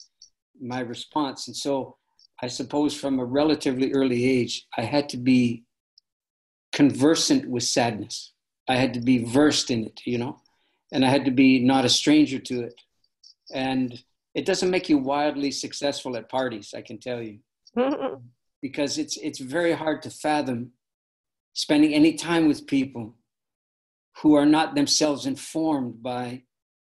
my 0.60 0.80
response. 0.80 1.46
And 1.46 1.56
so 1.56 1.96
I 2.42 2.48
suppose 2.48 2.94
from 2.94 3.18
a 3.18 3.24
relatively 3.24 3.92
early 3.92 4.24
age, 4.24 4.66
I 4.76 4.82
had 4.82 5.08
to 5.10 5.16
be 5.16 5.64
conversant 6.72 7.48
with 7.48 7.62
sadness. 7.62 8.32
I 8.68 8.76
had 8.76 8.94
to 8.94 9.00
be 9.00 9.18
versed 9.24 9.70
in 9.70 9.84
it, 9.84 10.00
you 10.04 10.18
know, 10.18 10.40
and 10.92 11.04
I 11.04 11.08
had 11.08 11.24
to 11.26 11.30
be 11.30 11.60
not 11.60 11.84
a 11.84 11.88
stranger 11.88 12.38
to 12.40 12.62
it. 12.62 12.74
And 13.54 14.02
it 14.34 14.44
doesn't 14.44 14.70
make 14.70 14.88
you 14.88 14.98
wildly 14.98 15.52
successful 15.52 16.16
at 16.16 16.28
parties, 16.28 16.74
I 16.76 16.82
can 16.82 16.98
tell 16.98 17.22
you. 17.22 17.38
because 18.62 18.98
it's 18.98 19.16
it's 19.18 19.38
very 19.38 19.72
hard 19.72 20.02
to 20.02 20.10
fathom 20.10 20.72
spending 21.52 21.94
any 21.94 22.14
time 22.14 22.46
with 22.48 22.66
people 22.66 23.14
who 24.22 24.34
are 24.34 24.46
not 24.46 24.74
themselves 24.74 25.26
informed 25.26 26.02
by 26.02 26.42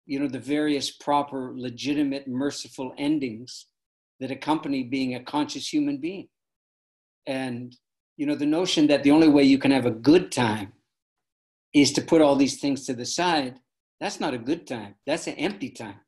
you 0.07 0.19
know 0.19 0.29
the 0.29 0.39
various 0.39 0.91
proper 0.91 1.53
legitimate 1.57 2.29
merciful 2.29 2.93
endings 2.99 3.67
that 4.21 4.31
accompany 4.31 4.83
being 4.83 5.15
a 5.15 5.23
conscious 5.23 5.73
human 5.73 5.99
being. 5.99 6.29
And, 7.27 7.77
you 8.17 8.27
know, 8.27 8.35
the 8.35 8.47
notion 8.47 8.87
that 8.89 9.03
the 9.03 9.11
only 9.11 9.29
way 9.29 9.43
you 9.43 9.59
can 9.59 9.71
have 9.71 9.87
a 9.87 9.91
good 9.91 10.31
time 10.31 10.73
is 11.73 11.93
to 11.93 12.03
put 12.03 12.23
all 12.23 12.37
these 12.37 12.61
things 12.61 12.87
to 12.87 12.95
the 12.95 13.05
side, 13.05 13.59
that's 14.01 14.21
not 14.21 14.35
a 14.35 14.39
good 14.39 14.67
time. 14.67 14.95
That's 15.07 15.27
an 15.27 15.35
empty 15.35 15.71
time. 15.71 16.01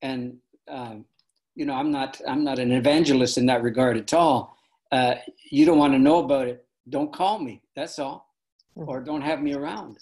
And, 0.00 0.38
um, 0.68 1.06
you 1.54 1.66
know, 1.66 1.74
I'm 1.74 1.90
not, 1.90 2.20
I'm 2.26 2.44
not 2.44 2.58
an 2.58 2.72
evangelist 2.72 3.38
in 3.38 3.46
that 3.46 3.62
regard 3.62 3.96
at 3.96 4.14
all. 4.14 4.56
Uh, 4.90 5.14
you 5.50 5.64
don't 5.64 5.78
want 5.78 5.92
to 5.92 5.98
know 5.98 6.18
about 6.24 6.48
it. 6.48 6.64
Don't 6.88 7.12
call 7.12 7.38
me. 7.38 7.62
That's 7.76 7.98
all. 7.98 8.26
Hmm. 8.74 8.88
Or 8.88 9.00
don't 9.00 9.22
have 9.22 9.42
me 9.42 9.54
around. 9.54 9.98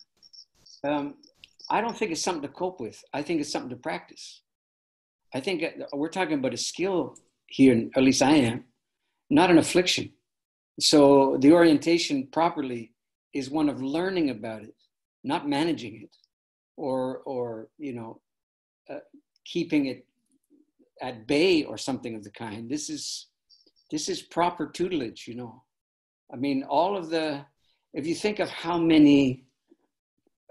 Um, 0.84 1.14
I 1.68 1.80
don't 1.80 1.96
think 1.96 2.10
it's 2.10 2.22
something 2.22 2.42
to 2.42 2.48
cope 2.48 2.80
with. 2.80 3.02
I 3.12 3.22
think 3.22 3.40
it's 3.40 3.52
something 3.52 3.70
to 3.70 3.76
practice. 3.76 4.42
I 5.32 5.40
think 5.40 5.64
we're 5.92 6.08
talking 6.08 6.38
about 6.38 6.54
a 6.54 6.56
skill 6.56 7.16
here, 7.46 7.88
at 7.94 8.02
least 8.02 8.22
I 8.22 8.32
am, 8.32 8.64
not 9.28 9.50
an 9.50 9.58
affliction. 9.58 10.10
So 10.80 11.36
the 11.40 11.52
orientation 11.52 12.28
properly 12.32 12.92
is 13.32 13.50
one 13.50 13.68
of 13.68 13.82
learning 13.82 14.30
about 14.30 14.62
it, 14.62 14.74
not 15.22 15.48
managing 15.48 16.02
it, 16.02 16.16
or 16.76 17.18
or 17.18 17.68
you 17.78 17.92
know, 17.92 18.20
uh, 18.88 19.00
keeping 19.44 19.86
it 19.86 20.06
at 21.00 21.26
bay 21.26 21.64
or 21.64 21.76
something 21.78 22.14
of 22.14 22.24
the 22.24 22.30
kind. 22.30 22.70
This 22.70 22.90
is 22.90 23.26
this 23.90 24.08
is 24.08 24.22
proper 24.22 24.66
tutelage, 24.68 25.26
you 25.26 25.34
know. 25.34 25.64
I 26.32 26.36
mean, 26.36 26.62
all 26.62 26.96
of 26.96 27.10
the 27.10 27.44
if 27.92 28.06
you 28.06 28.14
think 28.14 28.38
of 28.38 28.48
how 28.48 28.78
many 28.78 29.44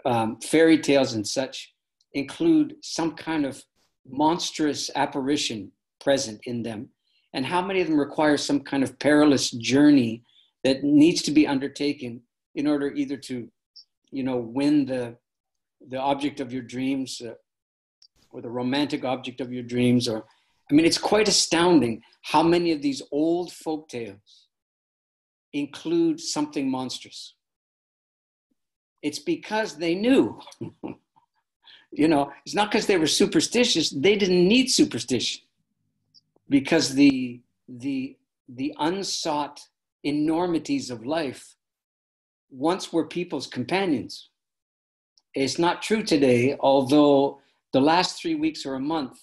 um, 0.06 0.39
fairy 0.41 0.77
tales 0.77 1.13
and 1.13 1.27
such 1.27 1.74
include 2.13 2.75
some 2.82 3.15
kind 3.15 3.46
of 3.46 3.63
monstrous 4.08 4.89
apparition 4.96 5.72
present 6.01 6.39
in 6.46 6.63
them, 6.63 6.89
and 7.34 7.46
how 7.46 7.62
many 7.62 7.82
of 7.82 7.88
them 7.88 8.00
require 8.00 8.38
some 8.38 8.60
kind 8.62 8.84
of 8.84 8.98
perilous 9.00 9.51
journey 9.51 10.24
that 10.63 10.84
needs 10.84 11.22
to 11.22 11.32
be 11.32 11.48
undertaken 11.48 12.22
in 12.56 12.68
order 12.68 12.91
either 12.94 13.15
to, 13.15 13.48
you 14.12 14.24
know, 14.24 14.38
win 14.38 14.86
the 14.86 15.15
the 15.88 15.98
object 15.98 16.41
of 16.41 16.51
your 16.51 16.63
dreams, 16.63 17.22
uh, 17.22 17.34
or 18.32 18.41
the 18.41 18.50
romantic 18.50 19.06
object 19.06 19.39
of 19.39 19.53
your 19.53 19.63
dreams, 19.63 20.10
or 20.10 20.25
I 20.70 20.76
mean, 20.76 20.86
it's 20.86 20.98
quite 20.98 21.28
astounding 21.28 22.02
how 22.22 22.44
many 22.44 22.72
of 22.72 22.82
these 22.82 23.02
old 23.12 23.52
folk 23.52 23.90
tales 23.90 24.48
include 25.54 26.20
something 26.20 26.70
monstrous. 26.70 27.34
It's 29.02 29.20
because 29.20 29.78
they 29.78 29.96
knew. 29.96 30.40
you 31.92 32.08
know, 32.08 32.32
it's 32.46 32.56
not 32.56 32.72
because 32.72 32.86
they 32.86 32.98
were 32.98 33.08
superstitious. 33.08 33.90
They 33.90 34.16
didn't 34.16 34.48
need 34.48 34.70
superstition 34.70 35.41
because 36.50 36.93
the 36.93 37.41
the 37.67 38.17
the 38.48 38.76
unsought 38.80 39.62
enormities 40.04 40.89
of 40.89 41.06
life 41.06 41.56
once 42.50 42.91
were 42.91 43.08
people's 43.08 43.48
companions. 43.48 44.30
It's 45.36 45.60
not 45.60 45.82
true 45.82 46.04
today, 46.04 46.58
although 46.60 47.39
the 47.74 47.82
last 47.82 48.20
three 48.20 48.36
weeks 48.36 48.65
or 48.65 48.76
a 48.76 48.80
month, 48.80 49.20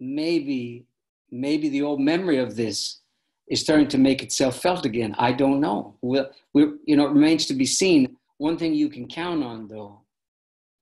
maybe 0.00 0.86
maybe 1.30 1.68
the 1.68 1.82
old 1.82 2.00
memory 2.00 2.38
of 2.38 2.56
this 2.56 3.00
is 3.48 3.60
starting 3.60 3.88
to 3.88 3.98
make 3.98 4.22
itself 4.22 4.60
felt 4.60 4.84
again. 4.84 5.14
I 5.18 5.32
don't 5.32 5.60
know. 5.60 5.96
we 6.02 6.20
we 6.54 6.62
you 6.86 6.96
know, 6.96 7.06
it 7.06 7.12
remains 7.12 7.46
to 7.46 7.54
be 7.54 7.66
seen. 7.66 8.16
One 8.38 8.56
thing 8.56 8.74
you 8.74 8.88
can 8.88 9.06
count 9.06 9.44
on, 9.44 9.68
though, 9.68 10.00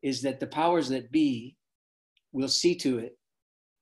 is 0.03 0.23
that 0.23 0.39
the 0.39 0.47
powers 0.47 0.89
that 0.91 1.11
be 1.11 1.57
will 2.33 2.49
see 2.49 2.75
to 2.77 2.99
it 2.99 3.19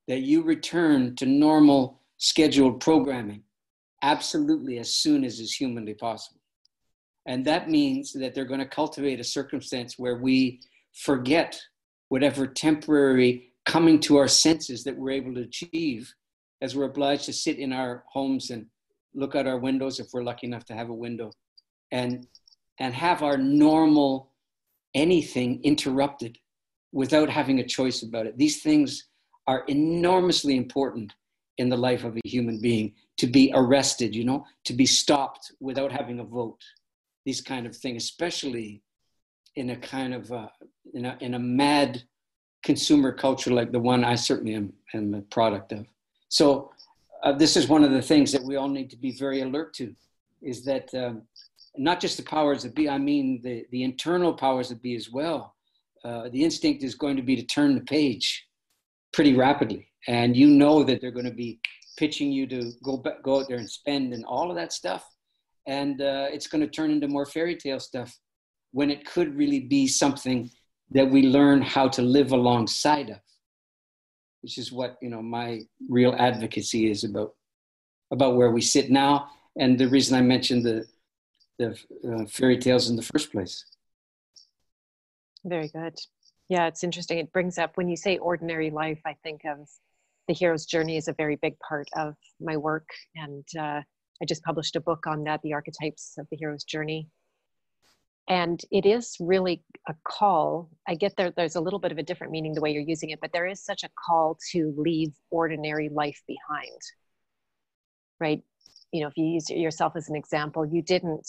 that 0.08 0.20
you 0.20 0.42
return 0.42 1.14
to 1.16 1.26
normal 1.26 2.00
scheduled 2.16 2.80
programming 2.80 3.42
absolutely 4.02 4.78
as 4.78 4.94
soon 4.94 5.24
as 5.24 5.40
is 5.40 5.52
humanly 5.52 5.94
possible. 5.94 6.40
And 7.26 7.44
that 7.44 7.68
means 7.68 8.12
that 8.12 8.34
they're 8.34 8.44
going 8.44 8.60
to 8.60 8.66
cultivate 8.66 9.18
a 9.18 9.24
circumstance 9.24 9.98
where 9.98 10.18
we 10.18 10.60
forget 10.92 11.60
whatever 12.08 12.46
temporary 12.46 13.52
coming 13.66 13.98
to 14.00 14.16
our 14.16 14.28
senses 14.28 14.84
that 14.84 14.96
we're 14.96 15.10
able 15.10 15.34
to 15.34 15.42
achieve 15.42 16.14
as 16.62 16.74
we're 16.74 16.84
obliged 16.84 17.24
to 17.24 17.32
sit 17.32 17.58
in 17.58 17.72
our 17.72 18.04
homes 18.08 18.50
and 18.50 18.66
look 19.14 19.34
out 19.34 19.46
our 19.46 19.58
windows 19.58 20.00
if 20.00 20.06
we're 20.12 20.22
lucky 20.22 20.46
enough 20.46 20.64
to 20.64 20.74
have 20.74 20.88
a 20.88 20.94
window 20.94 21.30
and 21.90 22.26
and 22.78 22.94
have 22.94 23.22
our 23.22 23.36
normal 23.36 24.30
anything 24.94 25.60
interrupted 25.62 26.38
without 26.92 27.28
having 27.28 27.58
a 27.58 27.66
choice 27.66 28.02
about 28.02 28.26
it. 28.26 28.36
These 28.38 28.62
things 28.62 29.08
are 29.46 29.64
enormously 29.68 30.56
important 30.56 31.12
in 31.58 31.68
the 31.68 31.76
life 31.76 32.04
of 32.04 32.16
a 32.16 32.28
human 32.28 32.60
being 32.60 32.94
to 33.18 33.26
be 33.26 33.50
arrested, 33.54 34.14
you 34.14 34.24
know, 34.24 34.44
to 34.64 34.74
be 34.74 34.86
stopped 34.86 35.52
without 35.60 35.90
having 35.90 36.20
a 36.20 36.24
vote. 36.24 36.60
These 37.24 37.40
kind 37.40 37.66
of 37.66 37.74
things, 37.74 38.02
especially 38.04 38.82
in 39.56 39.70
a 39.70 39.76
kind 39.76 40.14
of 40.14 40.30
uh, 40.30 40.48
in 40.92 41.06
a 41.06 41.16
in 41.20 41.34
a 41.34 41.38
mad 41.38 42.02
consumer 42.66 43.12
culture 43.12 43.52
like 43.52 43.70
the 43.70 43.78
one 43.78 44.02
I 44.04 44.16
certainly 44.16 44.54
am, 44.54 44.72
am 44.92 45.14
a 45.14 45.22
product 45.22 45.70
of. 45.70 45.86
So 46.28 46.72
uh, 47.22 47.32
this 47.32 47.56
is 47.56 47.68
one 47.68 47.84
of 47.84 47.92
the 47.92 48.02
things 48.02 48.32
that 48.32 48.42
we 48.42 48.56
all 48.56 48.68
need 48.68 48.90
to 48.90 48.96
be 48.96 49.12
very 49.12 49.40
alert 49.42 49.72
to, 49.74 49.94
is 50.42 50.64
that 50.64 50.92
um, 50.92 51.22
not 51.78 52.00
just 52.00 52.16
the 52.16 52.24
powers 52.24 52.64
that 52.64 52.74
be, 52.74 52.88
I 52.88 52.98
mean 52.98 53.40
the, 53.44 53.64
the 53.70 53.84
internal 53.84 54.34
powers 54.34 54.68
that 54.70 54.82
be 54.82 54.96
as 54.96 55.08
well. 55.10 55.54
Uh, 56.04 56.28
the 56.30 56.42
instinct 56.42 56.82
is 56.82 56.96
going 56.96 57.16
to 57.16 57.22
be 57.22 57.36
to 57.36 57.44
turn 57.44 57.76
the 57.76 57.86
page 57.98 58.26
pretty 59.12 59.34
rapidly. 59.34 59.86
And 60.08 60.36
you 60.36 60.48
know 60.48 60.82
that 60.82 61.00
they're 61.00 61.18
going 61.20 61.32
to 61.34 61.42
be 61.46 61.60
pitching 61.96 62.32
you 62.32 62.48
to 62.48 62.72
go, 62.82 62.96
back, 62.96 63.22
go 63.22 63.40
out 63.40 63.48
there 63.48 63.58
and 63.58 63.70
spend 63.70 64.12
and 64.12 64.24
all 64.24 64.50
of 64.50 64.56
that 64.56 64.72
stuff. 64.72 65.04
And 65.66 66.02
uh, 66.02 66.26
it's 66.34 66.48
going 66.48 66.62
to 66.62 66.70
turn 66.76 66.90
into 66.90 67.06
more 67.06 67.26
fairy 67.26 67.56
tale 67.56 67.80
stuff 67.80 68.18
when 68.72 68.90
it 68.90 69.04
could 69.06 69.36
really 69.36 69.60
be 69.60 69.86
something 69.86 70.50
that 70.90 71.10
we 71.10 71.22
learn 71.22 71.62
how 71.62 71.88
to 71.88 72.02
live 72.02 72.32
alongside 72.32 73.10
of, 73.10 73.20
which 74.42 74.58
is 74.58 74.72
what 74.72 74.96
you 75.00 75.08
know 75.08 75.22
my 75.22 75.62
real 75.88 76.14
advocacy 76.18 76.90
is 76.90 77.04
about 77.04 77.34
about 78.10 78.36
where 78.36 78.50
we 78.50 78.60
sit 78.60 78.90
now, 78.90 79.28
and 79.58 79.78
the 79.78 79.88
reason 79.88 80.16
I 80.16 80.22
mentioned 80.22 80.64
the 80.64 80.86
the 81.58 81.78
uh, 82.08 82.26
fairy 82.26 82.58
tales 82.58 82.90
in 82.90 82.96
the 82.96 83.02
first 83.02 83.32
place. 83.32 83.64
Very 85.44 85.68
good. 85.68 85.98
Yeah, 86.48 86.66
it's 86.66 86.84
interesting. 86.84 87.18
It 87.18 87.32
brings 87.32 87.58
up 87.58 87.76
when 87.76 87.88
you 87.88 87.96
say 87.96 88.18
ordinary 88.18 88.70
life, 88.70 89.00
I 89.04 89.16
think 89.22 89.40
of 89.44 89.68
the 90.28 90.34
hero's 90.34 90.66
journey 90.66 90.96
is 90.96 91.08
a 91.08 91.12
very 91.12 91.36
big 91.36 91.58
part 91.60 91.88
of 91.96 92.14
my 92.40 92.56
work, 92.56 92.88
and 93.14 93.44
uh, 93.58 93.80
I 94.22 94.24
just 94.26 94.42
published 94.44 94.76
a 94.76 94.80
book 94.80 95.06
on 95.06 95.24
that, 95.24 95.40
the 95.42 95.52
archetypes 95.52 96.14
of 96.18 96.26
the 96.30 96.36
hero's 96.36 96.64
journey 96.64 97.08
and 98.28 98.60
it 98.70 98.84
is 98.86 99.16
really 99.20 99.62
a 99.88 99.94
call. 100.04 100.68
I 100.88 100.94
get 100.94 101.16
there 101.16 101.30
there's 101.30 101.56
a 101.56 101.60
little 101.60 101.78
bit 101.78 101.92
of 101.92 101.98
a 101.98 102.02
different 102.02 102.32
meaning 102.32 102.54
the 102.54 102.60
way 102.60 102.72
you're 102.72 102.82
using 102.82 103.10
it 103.10 103.20
but 103.20 103.32
there 103.32 103.46
is 103.46 103.62
such 103.62 103.84
a 103.84 103.90
call 104.06 104.38
to 104.52 104.74
leave 104.76 105.12
ordinary 105.30 105.88
life 105.88 106.20
behind 106.26 106.80
right? 108.18 108.42
You 108.92 109.02
know 109.02 109.08
if 109.08 109.16
you 109.16 109.26
use 109.26 109.50
yourself 109.50 109.94
as 109.96 110.08
an 110.08 110.16
example 110.16 110.64
you 110.64 110.82
didn't 110.82 111.26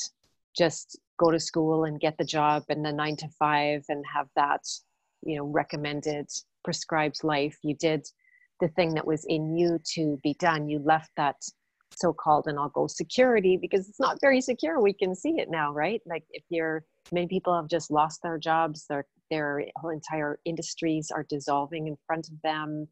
just 0.55 0.99
go 1.19 1.31
to 1.31 1.39
school 1.39 1.85
and 1.85 1.99
get 1.99 2.17
the 2.17 2.25
job 2.25 2.63
and 2.69 2.85
the 2.85 2.91
nine 2.91 3.15
to 3.17 3.27
five 3.39 3.83
and 3.89 4.03
have 4.13 4.27
that 4.35 4.61
you 5.23 5.37
know 5.37 5.45
recommended 5.45 6.29
prescribed 6.67 7.23
life. 7.23 7.57
You 7.63 7.75
did 7.75 8.05
the 8.59 8.67
thing 8.67 8.93
that 8.95 9.07
was 9.07 9.23
in 9.23 9.55
you 9.55 9.79
to 9.93 10.19
be 10.21 10.33
done. 10.33 10.67
You 10.67 10.79
left 10.79 11.11
that 11.15 11.37
so-called 11.95 12.45
and 12.47 12.59
i'll 12.59 12.69
go 12.69 12.87
security 12.87 13.57
because 13.57 13.87
it's 13.87 13.99
not 13.99 14.17
very 14.21 14.41
secure 14.41 14.81
we 14.81 14.93
can 14.93 15.15
see 15.15 15.35
it 15.37 15.49
now 15.49 15.71
right? 15.77 16.01
Like 16.05 16.23
if 16.31 16.43
you're 16.49 16.83
many 17.11 17.27
people 17.27 17.55
have 17.55 17.67
just 17.67 17.91
lost 17.91 18.21
their 18.23 18.37
jobs 18.37 18.85
their 18.89 19.05
their 19.29 19.63
whole 19.77 19.91
entire 19.91 20.39
industries 20.45 21.11
are 21.13 21.25
dissolving 21.29 21.87
in 21.87 21.97
front 22.07 22.27
of 22.29 22.41
them. 22.43 22.87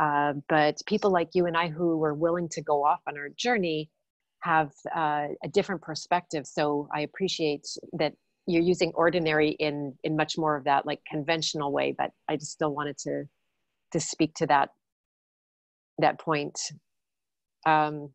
Uh, 0.00 0.32
but 0.48 0.80
people 0.86 1.10
like 1.10 1.30
you 1.34 1.46
and 1.46 1.56
i 1.56 1.68
who 1.68 1.96
were 1.98 2.14
willing 2.14 2.48
to 2.48 2.62
go 2.62 2.84
off 2.84 3.00
on 3.06 3.16
our 3.16 3.28
journey 3.36 3.90
have 4.40 4.70
uh, 4.94 5.26
a 5.44 5.48
different 5.52 5.82
perspective. 5.82 6.46
So 6.46 6.88
i 6.94 7.00
appreciate 7.02 7.66
that 7.94 8.14
you're 8.46 8.62
using 8.62 8.92
ordinary 8.94 9.50
in 9.50 9.94
in 10.02 10.16
much 10.16 10.36
more 10.38 10.56
of 10.56 10.64
that 10.64 10.86
like 10.86 11.00
conventional 11.08 11.70
way 11.72 11.94
but 11.96 12.10
i 12.28 12.36
just 12.36 12.52
still 12.52 12.74
wanted 12.74 12.96
to 12.98 13.24
to 13.92 14.00
speak 14.00 14.34
to 14.34 14.46
that 14.46 14.70
that 15.98 16.18
point 16.18 16.58
um, 17.66 18.10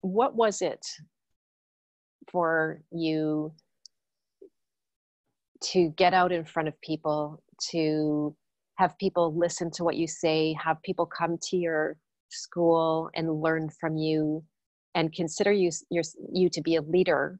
what 0.00 0.34
was 0.34 0.62
it 0.62 0.84
for 2.30 2.80
you 2.90 3.52
to 5.62 5.88
get 5.90 6.12
out 6.12 6.32
in 6.32 6.44
front 6.44 6.68
of 6.68 6.80
people 6.80 7.42
to 7.70 8.34
have 8.76 8.96
people 8.98 9.34
listen 9.34 9.70
to 9.70 9.84
what 9.84 9.96
you 9.96 10.06
say 10.06 10.54
have 10.62 10.82
people 10.82 11.06
come 11.06 11.38
to 11.40 11.56
your 11.56 11.96
school 12.28 13.10
and 13.14 13.40
learn 13.40 13.70
from 13.80 13.96
you 13.96 14.44
and 14.94 15.12
consider 15.12 15.52
you 15.52 15.70
your, 15.90 16.04
you 16.32 16.48
to 16.50 16.60
be 16.60 16.76
a 16.76 16.82
leader 16.82 17.38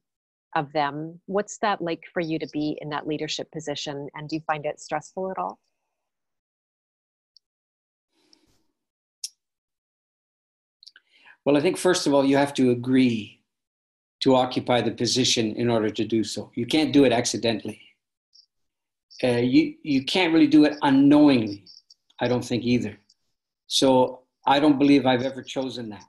of 0.55 0.73
them? 0.73 1.21
What's 1.27 1.59
that 1.59 1.83
like 1.83 2.05
for 2.13 2.21
you 2.21 2.39
to 2.39 2.49
be 2.53 2.79
in 2.81 2.89
that 2.91 3.07
leadership 3.07 3.51
position? 3.53 4.09
And 4.15 4.29
do 4.29 4.37
you 4.37 4.43
find 4.47 4.65
it 4.65 4.81
stressful 4.81 5.31
at 5.31 5.39
all 5.39 5.59
Well, 11.47 11.57
I 11.57 11.61
think 11.61 11.77
first 11.77 12.09
of 12.09 12.13
all, 12.13 12.25
you 12.25 12.37
have 12.37 12.53
to 12.55 12.73
agree 12.73 13.41
to 14.21 14.35
occupy 14.35 14.81
the 14.81 14.91
position 14.91 15.55
in 15.55 15.71
order 15.71 15.89
to 15.89 16.05
do 16.05 16.25
so. 16.25 16.51
You 16.57 16.67
can't 16.67 16.93
do 16.93 17.05
it 17.05 17.13
accidentally. 17.13 17.81
Uh, 19.23 19.39
you, 19.39 19.77
you 19.85 20.05
can't 20.05 20.35
really 20.35 20.49
do 20.49 20.65
it 20.65 20.77
unknowingly, 20.83 21.65
I 22.21 22.27
don't 22.27 22.45
think 22.45 22.65
either. 22.65 22.99
So 23.69 24.23
I 24.45 24.59
don't 24.59 24.77
believe 24.77 25.07
I've 25.07 25.23
ever 25.23 25.41
chosen 25.41 25.89
that. 25.91 26.05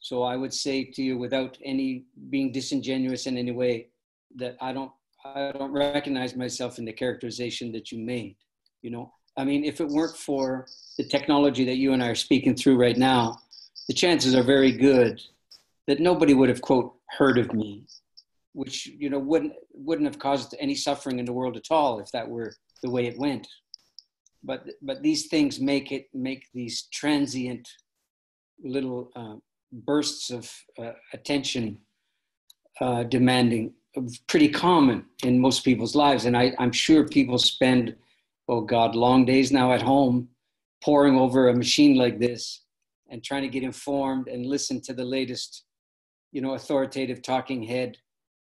So 0.00 0.22
I 0.22 0.36
would 0.36 0.52
say 0.52 0.84
to 0.84 1.02
you, 1.02 1.16
without 1.16 1.56
any 1.64 2.04
being 2.28 2.52
disingenuous 2.52 3.26
in 3.26 3.38
any 3.38 3.52
way, 3.52 3.88
that 4.36 4.56
I 4.60 4.72
don't 4.72 4.92
I 5.24 5.52
don't 5.52 5.72
recognize 5.72 6.34
myself 6.34 6.78
in 6.78 6.84
the 6.84 6.92
characterization 6.92 7.70
that 7.72 7.92
you 7.92 7.98
made. 7.98 8.36
You 8.82 8.90
know, 8.90 9.12
I 9.36 9.44
mean, 9.44 9.64
if 9.64 9.80
it 9.80 9.86
weren't 9.86 10.16
for 10.16 10.66
the 10.98 11.04
technology 11.04 11.64
that 11.64 11.76
you 11.76 11.92
and 11.92 12.02
I 12.02 12.08
are 12.08 12.16
speaking 12.16 12.56
through 12.56 12.76
right 12.76 12.96
now, 12.96 13.41
the 13.88 13.94
chances 13.94 14.34
are 14.34 14.42
very 14.42 14.72
good 14.72 15.20
that 15.86 16.00
nobody 16.00 16.34
would 16.34 16.48
have 16.48 16.62
quote 16.62 16.94
heard 17.18 17.38
of 17.38 17.52
me, 17.52 17.84
which 18.52 18.86
you 18.86 19.10
know 19.10 19.18
wouldn't 19.18 19.54
wouldn't 19.72 20.06
have 20.06 20.18
caused 20.18 20.54
any 20.58 20.74
suffering 20.74 21.18
in 21.18 21.24
the 21.24 21.32
world 21.32 21.56
at 21.56 21.70
all 21.70 21.98
if 21.98 22.10
that 22.12 22.28
were 22.28 22.54
the 22.82 22.90
way 22.90 23.06
it 23.06 23.18
went. 23.18 23.46
But 24.42 24.66
but 24.80 25.02
these 25.02 25.26
things 25.26 25.60
make 25.60 25.92
it 25.92 26.08
make 26.14 26.46
these 26.54 26.88
transient 26.92 27.68
little 28.62 29.10
uh, 29.16 29.36
bursts 29.72 30.30
of 30.30 30.52
uh, 30.78 30.92
attention 31.12 31.78
uh, 32.80 33.02
demanding 33.04 33.74
pretty 34.26 34.48
common 34.48 35.04
in 35.24 35.38
most 35.38 35.64
people's 35.64 35.94
lives, 35.94 36.24
and 36.24 36.36
I, 36.36 36.52
I'm 36.58 36.72
sure 36.72 37.06
people 37.06 37.38
spend 37.38 37.96
oh 38.48 38.60
God 38.60 38.94
long 38.94 39.24
days 39.24 39.52
now 39.52 39.72
at 39.72 39.82
home 39.82 40.28
poring 40.82 41.16
over 41.16 41.48
a 41.48 41.54
machine 41.54 41.96
like 41.96 42.18
this 42.18 42.61
and 43.12 43.22
trying 43.22 43.42
to 43.42 43.48
get 43.48 43.62
informed 43.62 44.26
and 44.26 44.46
listen 44.46 44.80
to 44.80 44.94
the 44.94 45.04
latest 45.04 45.64
you 46.32 46.40
know 46.40 46.54
authoritative 46.54 47.22
talking 47.22 47.62
head 47.62 47.96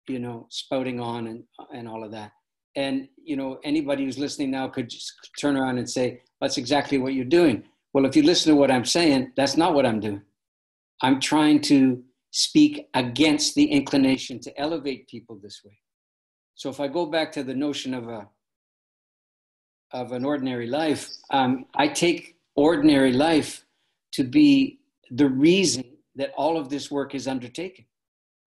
you 0.08 0.20
know 0.20 0.48
spouting 0.50 1.00
on 1.00 1.28
and 1.28 1.44
and 1.74 1.88
all 1.88 2.04
of 2.04 2.12
that. 2.12 2.32
And 2.76 3.08
you 3.22 3.36
know 3.36 3.60
anybody 3.64 4.06
who's 4.06 4.20
listening 4.20 4.52
now 4.52 4.68
could 4.68 4.90
just 4.90 5.12
turn 5.40 5.58
around 5.58 5.80
and 5.80 5.90
say 5.90 6.22
that's 6.40 6.58
exactly 6.58 6.98
what 6.98 7.14
you're 7.14 7.26
doing. 7.26 7.64
Well 7.94 8.06
if 8.06 8.16
you 8.16 8.24
listen 8.24 8.54
to 8.54 8.60
what 8.60 8.72
i'm 8.72 8.86
saying 8.86 9.34
that's 9.36 9.58
not 9.58 9.74
what 9.74 9.86
i'm 9.86 10.00
doing. 10.00 10.22
I'm 11.02 11.20
trying 11.20 11.60
to 11.62 12.02
speak 12.32 12.88
against 12.94 13.56
the 13.56 13.66
inclination 13.66 14.40
to 14.40 14.60
elevate 14.60 15.08
people 15.08 15.40
this 15.42 15.62
way. 15.66 15.78
So 16.56 16.70
if 16.70 16.80
i 16.80 16.88
go 16.88 17.06
back 17.06 17.32
to 17.34 17.44
the 17.44 17.56
notion 17.56 17.94
of 17.94 18.08
a 18.08 18.28
of 19.92 20.12
an 20.12 20.26
ordinary 20.26 20.68
life 20.68 21.10
um, 21.30 21.66
i 21.76 21.88
take 21.88 22.36
ordinary 22.56 23.14
life 23.14 23.64
to 24.14 24.24
be 24.24 24.80
the 25.12 25.30
reason 25.30 25.84
that 26.16 26.34
all 26.38 26.58
of 26.58 26.70
this 26.70 26.90
work 26.90 27.14
is 27.16 27.28
undertaken 27.28 27.86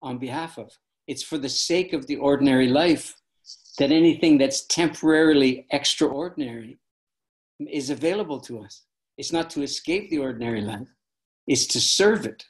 on 0.03 0.19
behalf 0.19 0.59
of. 0.59 0.71
It's 1.07 1.23
for 1.23 1.39
the 1.39 1.49
sake 1.49 1.93
of 1.93 2.07
the 2.07 2.17
ordinary 2.17 2.69
life 2.69 3.17
that 3.79 3.93
anything 3.93 4.39
that's 4.39 4.67
temporarily 4.67 5.67
extraordinary 5.71 6.79
is 7.71 7.91
available 7.91 8.41
to 8.41 8.61
us. 8.61 8.83
It's 9.19 9.33
not 9.33 9.51
to 9.51 9.63
escape 9.63 10.11
the 10.11 10.19
ordinary 10.19 10.61
life, 10.61 10.89
it's 11.47 11.67
to 11.69 11.81
serve 11.81 12.27
it. 12.27 12.45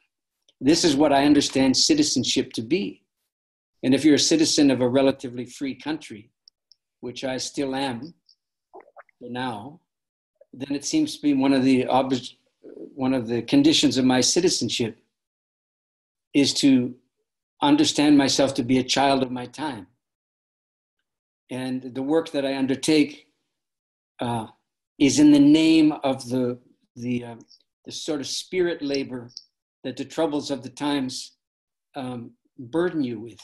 This 0.60 0.84
is 0.84 0.96
what 0.96 1.12
I 1.12 1.24
understand 1.24 1.76
citizenship 1.76 2.52
to 2.54 2.62
be. 2.62 3.02
And 3.82 3.94
if 3.94 4.04
you're 4.04 4.14
a 4.14 4.18
citizen 4.18 4.70
of 4.70 4.80
a 4.80 4.88
relatively 4.88 5.44
free 5.44 5.74
country, 5.74 6.30
which 7.00 7.24
I 7.24 7.36
still 7.36 7.74
am 7.74 8.14
for 9.18 9.28
now, 9.28 9.80
then 10.52 10.74
it 10.74 10.84
seems 10.84 11.16
to 11.16 11.22
be 11.22 11.34
one 11.34 11.52
of 11.52 11.62
the 11.62 11.86
ob- 11.86 12.14
one 12.94 13.14
of 13.14 13.28
the 13.28 13.42
conditions 13.42 13.98
of 13.98 14.04
my 14.04 14.20
citizenship 14.20 14.98
is 16.34 16.52
to 16.54 16.94
understand 17.62 18.18
myself 18.18 18.54
to 18.54 18.62
be 18.62 18.78
a 18.78 18.84
child 18.84 19.22
of 19.22 19.30
my 19.30 19.46
time. 19.46 19.86
And 21.50 21.94
the 21.94 22.02
work 22.02 22.30
that 22.32 22.44
I 22.44 22.56
undertake 22.56 23.28
uh, 24.20 24.46
is 24.98 25.18
in 25.18 25.32
the 25.32 25.38
name 25.38 25.92
of 26.04 26.28
the, 26.28 26.58
the, 26.96 27.24
uh, 27.24 27.34
the 27.84 27.92
sort 27.92 28.20
of 28.20 28.26
spirit 28.26 28.82
labor 28.82 29.30
that 29.84 29.96
the 29.96 30.04
troubles 30.04 30.50
of 30.50 30.62
the 30.62 30.70
times 30.70 31.36
um, 31.94 32.32
burden 32.58 33.02
you 33.02 33.20
with. 33.20 33.40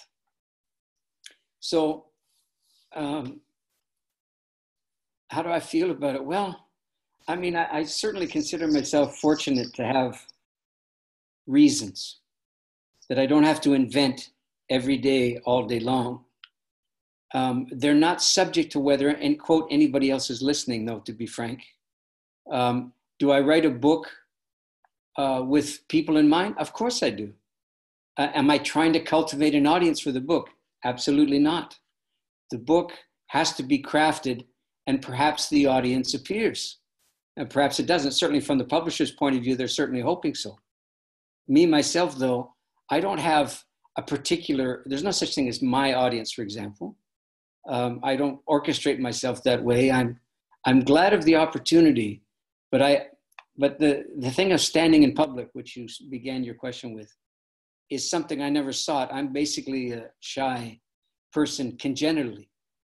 So, 1.60 2.06
um, 2.94 3.40
how 5.28 5.42
do 5.42 5.48
I 5.48 5.60
feel 5.60 5.90
about 5.90 6.16
it? 6.16 6.24
Well, 6.24 6.68
I 7.28 7.36
mean, 7.36 7.56
I, 7.56 7.78
I 7.78 7.82
certainly 7.84 8.26
consider 8.26 8.66
myself 8.68 9.18
fortunate 9.18 9.72
to 9.74 9.84
have 9.84 10.26
reasons 11.46 12.18
that 13.08 13.18
I 13.18 13.26
don't 13.26 13.44
have 13.44 13.60
to 13.62 13.74
invent 13.74 14.30
every 14.70 14.96
day, 14.96 15.38
all 15.44 15.66
day 15.66 15.80
long. 15.80 16.24
Um, 17.34 17.66
they're 17.70 17.94
not 17.94 18.22
subject 18.22 18.72
to 18.72 18.80
whether, 18.80 19.08
and 19.08 19.38
quote, 19.38 19.68
anybody 19.70 20.10
else 20.10 20.30
is 20.30 20.42
listening, 20.42 20.84
though, 20.84 21.00
to 21.00 21.12
be 21.12 21.26
frank. 21.26 21.62
Um, 22.50 22.92
do 23.18 23.30
I 23.30 23.40
write 23.40 23.64
a 23.64 23.70
book 23.70 24.10
uh, 25.16 25.42
with 25.44 25.86
people 25.88 26.16
in 26.16 26.28
mind? 26.28 26.56
Of 26.58 26.72
course 26.72 27.02
I 27.02 27.10
do. 27.10 27.32
Uh, 28.18 28.28
am 28.34 28.50
I 28.50 28.58
trying 28.58 28.92
to 28.92 29.00
cultivate 29.00 29.54
an 29.54 29.66
audience 29.66 30.00
for 30.00 30.12
the 30.12 30.20
book? 30.20 30.50
Absolutely 30.84 31.38
not. 31.38 31.78
The 32.50 32.58
book 32.58 32.92
has 33.28 33.54
to 33.54 33.62
be 33.62 33.82
crafted, 33.82 34.44
and 34.86 35.00
perhaps 35.00 35.48
the 35.48 35.66
audience 35.66 36.12
appears. 36.12 36.78
And 37.36 37.48
perhaps 37.48 37.80
it 37.80 37.86
doesn't. 37.86 38.12
Certainly, 38.12 38.40
from 38.40 38.58
the 38.58 38.64
publisher's 38.64 39.10
point 39.10 39.36
of 39.36 39.42
view, 39.42 39.56
they're 39.56 39.68
certainly 39.68 40.02
hoping 40.02 40.34
so. 40.34 40.58
Me, 41.48 41.66
myself, 41.66 42.16
though, 42.16 42.54
I 42.90 43.00
don't 43.00 43.18
have 43.18 43.62
a 43.96 44.02
particular, 44.02 44.82
there's 44.86 45.02
no 45.02 45.10
such 45.10 45.34
thing 45.34 45.48
as 45.48 45.62
my 45.62 45.94
audience, 45.94 46.32
for 46.32 46.42
example. 46.42 46.96
Um, 47.68 48.00
I 48.02 48.16
don't 48.16 48.44
orchestrate 48.46 48.98
myself 48.98 49.42
that 49.44 49.62
way. 49.62 49.90
I'm, 49.90 50.18
I'm 50.66 50.80
glad 50.80 51.12
of 51.12 51.24
the 51.24 51.36
opportunity, 51.36 52.22
but 52.70 52.82
I, 52.82 53.06
but 53.56 53.78
the, 53.78 54.04
the 54.18 54.30
thing 54.30 54.52
of 54.52 54.60
standing 54.60 55.02
in 55.02 55.14
public, 55.14 55.50
which 55.52 55.76
you 55.76 55.86
began 56.10 56.42
your 56.42 56.54
question 56.54 56.94
with, 56.94 57.14
is 57.90 58.08
something 58.08 58.40
I 58.40 58.48
never 58.48 58.72
sought. 58.72 59.12
I'm 59.12 59.32
basically 59.32 59.92
a 59.92 60.10
shy 60.20 60.80
person 61.32 61.76
congenitally. 61.76 62.48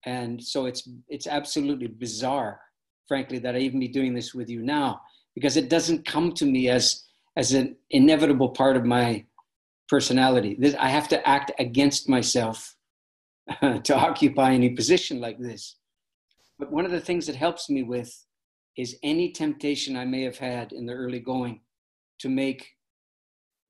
And 0.06 0.42
so 0.42 0.66
it's, 0.66 0.88
it's 1.08 1.26
absolutely 1.26 1.88
bizarre, 1.88 2.60
frankly, 3.06 3.38
that 3.38 3.54
I 3.54 3.58
even 3.58 3.80
be 3.80 3.88
doing 3.88 4.14
this 4.14 4.34
with 4.34 4.48
you 4.48 4.62
now, 4.62 5.00
because 5.34 5.56
it 5.56 5.68
doesn't 5.68 6.06
come 6.06 6.32
to 6.34 6.46
me 6.46 6.68
as, 6.68 7.04
as 7.36 7.52
an 7.52 7.76
inevitable 7.90 8.50
part 8.50 8.76
of 8.76 8.84
my 8.84 9.24
personality. 9.88 10.56
This, 10.58 10.74
I 10.78 10.88
have 10.88 11.08
to 11.08 11.28
act 11.28 11.52
against 11.58 12.08
myself 12.08 12.76
to 13.60 13.94
occupy 13.94 14.52
any 14.52 14.70
position 14.70 15.20
like 15.20 15.38
this. 15.38 15.76
But 16.58 16.72
one 16.72 16.84
of 16.84 16.92
the 16.92 17.00
things 17.00 17.26
that 17.26 17.36
helps 17.36 17.68
me 17.68 17.82
with 17.82 18.24
is 18.76 18.96
any 19.02 19.32
temptation 19.32 19.96
I 19.96 20.04
may 20.04 20.22
have 20.22 20.38
had 20.38 20.72
in 20.72 20.86
the 20.86 20.94
early 20.94 21.20
going 21.20 21.60
to 22.20 22.28
make 22.28 22.70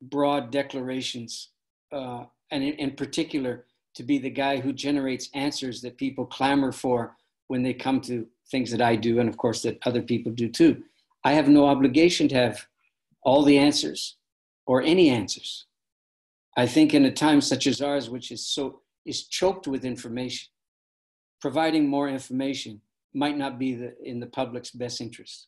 broad 0.01 0.51
declarations, 0.51 1.51
uh, 1.93 2.25
and 2.51 2.63
in, 2.63 2.75
in 2.75 2.91
particular, 2.93 3.67
to 3.95 4.03
be 4.03 4.19
the 4.19 4.31
guy 4.31 4.61
who 4.61 4.73
generates 4.73 5.31
answers 5.35 5.81
that 5.83 5.97
people 5.97 6.27
clamor 6.27 6.73
for 6.73 7.17
when 7.49 7.63
they 7.63 7.75
come 7.75 8.01
to 8.03 8.27
things 8.51 8.71
that 8.71 8.83
I 8.83 8.97
do, 8.97 9.21
and 9.21 9.29
of 9.29 9.37
course 9.37 9.63
that 9.63 9.79
other 9.87 10.03
people 10.03 10.33
do 10.33 10.49
too. 10.49 10.83
I 11.25 11.33
have 11.33 11.49
no 11.49 11.67
obligation 11.67 12.29
to 12.29 12.35
have 12.35 12.67
all 13.23 13.43
the 13.43 13.59
answers 13.59 14.17
or 14.67 14.83
any 14.83 15.09
answers. 15.09 15.67
I 16.57 16.67
think 16.67 16.95
in 16.95 17.05
a 17.05 17.13
time 17.13 17.41
such 17.41 17.67
as 17.67 17.81
ours, 17.81 18.09
which 18.11 18.31
is 18.31 18.47
so 18.47 18.81
is 19.05 19.27
choked 19.27 19.67
with 19.67 19.85
information, 19.85 20.49
providing 21.41 21.89
more 21.89 22.09
information 22.09 22.81
might 23.13 23.37
not 23.37 23.59
be 23.59 23.75
the, 23.75 23.95
in 24.03 24.19
the 24.19 24.27
public's 24.27 24.71
best 24.71 25.01
interest. 25.01 25.47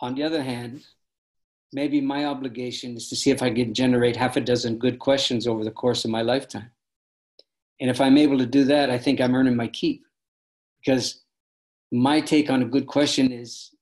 On 0.00 0.14
the 0.14 0.22
other 0.22 0.42
hand, 0.42 0.84
maybe 1.72 2.00
my 2.00 2.24
obligation 2.24 2.96
is 2.96 3.08
to 3.08 3.16
see 3.16 3.30
if 3.30 3.42
I 3.42 3.50
can 3.50 3.74
generate 3.74 4.16
half 4.16 4.36
a 4.36 4.40
dozen 4.40 4.78
good 4.78 4.98
questions 4.98 5.46
over 5.46 5.64
the 5.64 5.70
course 5.70 6.04
of 6.04 6.10
my 6.10 6.22
lifetime. 6.22 6.70
And 7.80 7.90
if 7.90 8.00
I'm 8.00 8.18
able 8.18 8.38
to 8.38 8.46
do 8.46 8.64
that, 8.64 8.90
I 8.90 8.98
think 8.98 9.20
I'm 9.20 9.34
earning 9.34 9.56
my 9.56 9.68
keep. 9.68 10.04
Because 10.80 11.22
my 11.90 12.20
take 12.20 12.50
on 12.50 12.62
a 12.62 12.66
good 12.66 12.86
question 12.86 13.32
is 13.32 13.74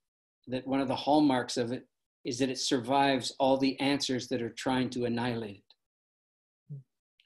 that 0.46 0.66
one 0.66 0.80
of 0.80 0.88
the 0.88 0.94
hallmarks 0.94 1.56
of 1.56 1.72
it 1.72 1.86
is 2.24 2.38
that 2.38 2.50
it 2.50 2.58
survives 2.58 3.32
all 3.38 3.56
the 3.56 3.78
answers 3.80 4.28
that 4.28 4.42
are 4.42 4.50
trying 4.50 4.90
to 4.90 5.04
annihilate 5.04 5.62
it. 6.70 6.76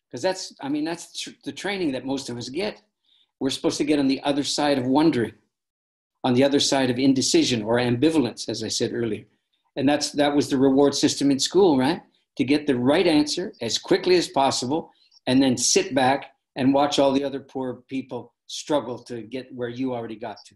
Because 0.09 0.23
that's 0.23 0.55
i 0.61 0.69
mean 0.69 0.85
that's 0.85 1.21
tr- 1.21 1.31
the 1.45 1.53
training 1.53 1.93
that 1.93 2.05
most 2.05 2.29
of 2.29 2.37
us 2.37 2.49
get. 2.49 2.83
We're 3.39 3.51
supposed 3.51 3.79
to 3.79 3.85
get 3.85 3.99
on 3.99 4.09
the 4.09 4.23
other 4.23 4.45
side 4.45 4.79
of 4.79 4.87
wondering 4.87 5.35
on 6.25 6.35
the 6.35 6.45
other 6.45 6.61
side 6.61 6.91
of 6.91 6.99
indecision 6.99 7.63
or 7.63 7.77
ambivalence 7.77 8.49
as 8.49 8.63
i 8.63 8.69
said 8.69 8.93
earlier. 8.93 9.25
And 9.77 9.89
that's 9.89 10.13
that 10.13 10.35
was 10.35 10.49
the 10.49 10.59
reward 10.59 10.95
system 10.95 11.31
in 11.31 11.39
school 11.39 11.79
right? 11.79 12.03
To 12.37 12.45
get 12.45 12.67
the 12.67 12.77
right 12.77 13.07
answer 13.07 13.53
as 13.61 13.79
quickly 13.79 14.17
as 14.17 14.29
possible 14.29 14.91
and 15.27 15.43
then 15.43 15.57
sit 15.57 15.95
back 15.95 16.33
and 16.57 16.75
watch 16.75 16.99
all 16.99 17.13
the 17.13 17.25
other 17.25 17.41
poor 17.41 17.83
people 17.89 18.35
struggle 18.47 18.99
to 18.99 19.23
get 19.23 19.55
where 19.55 19.69
you 19.69 19.95
already 19.95 20.17
got 20.17 20.39
to 20.47 20.55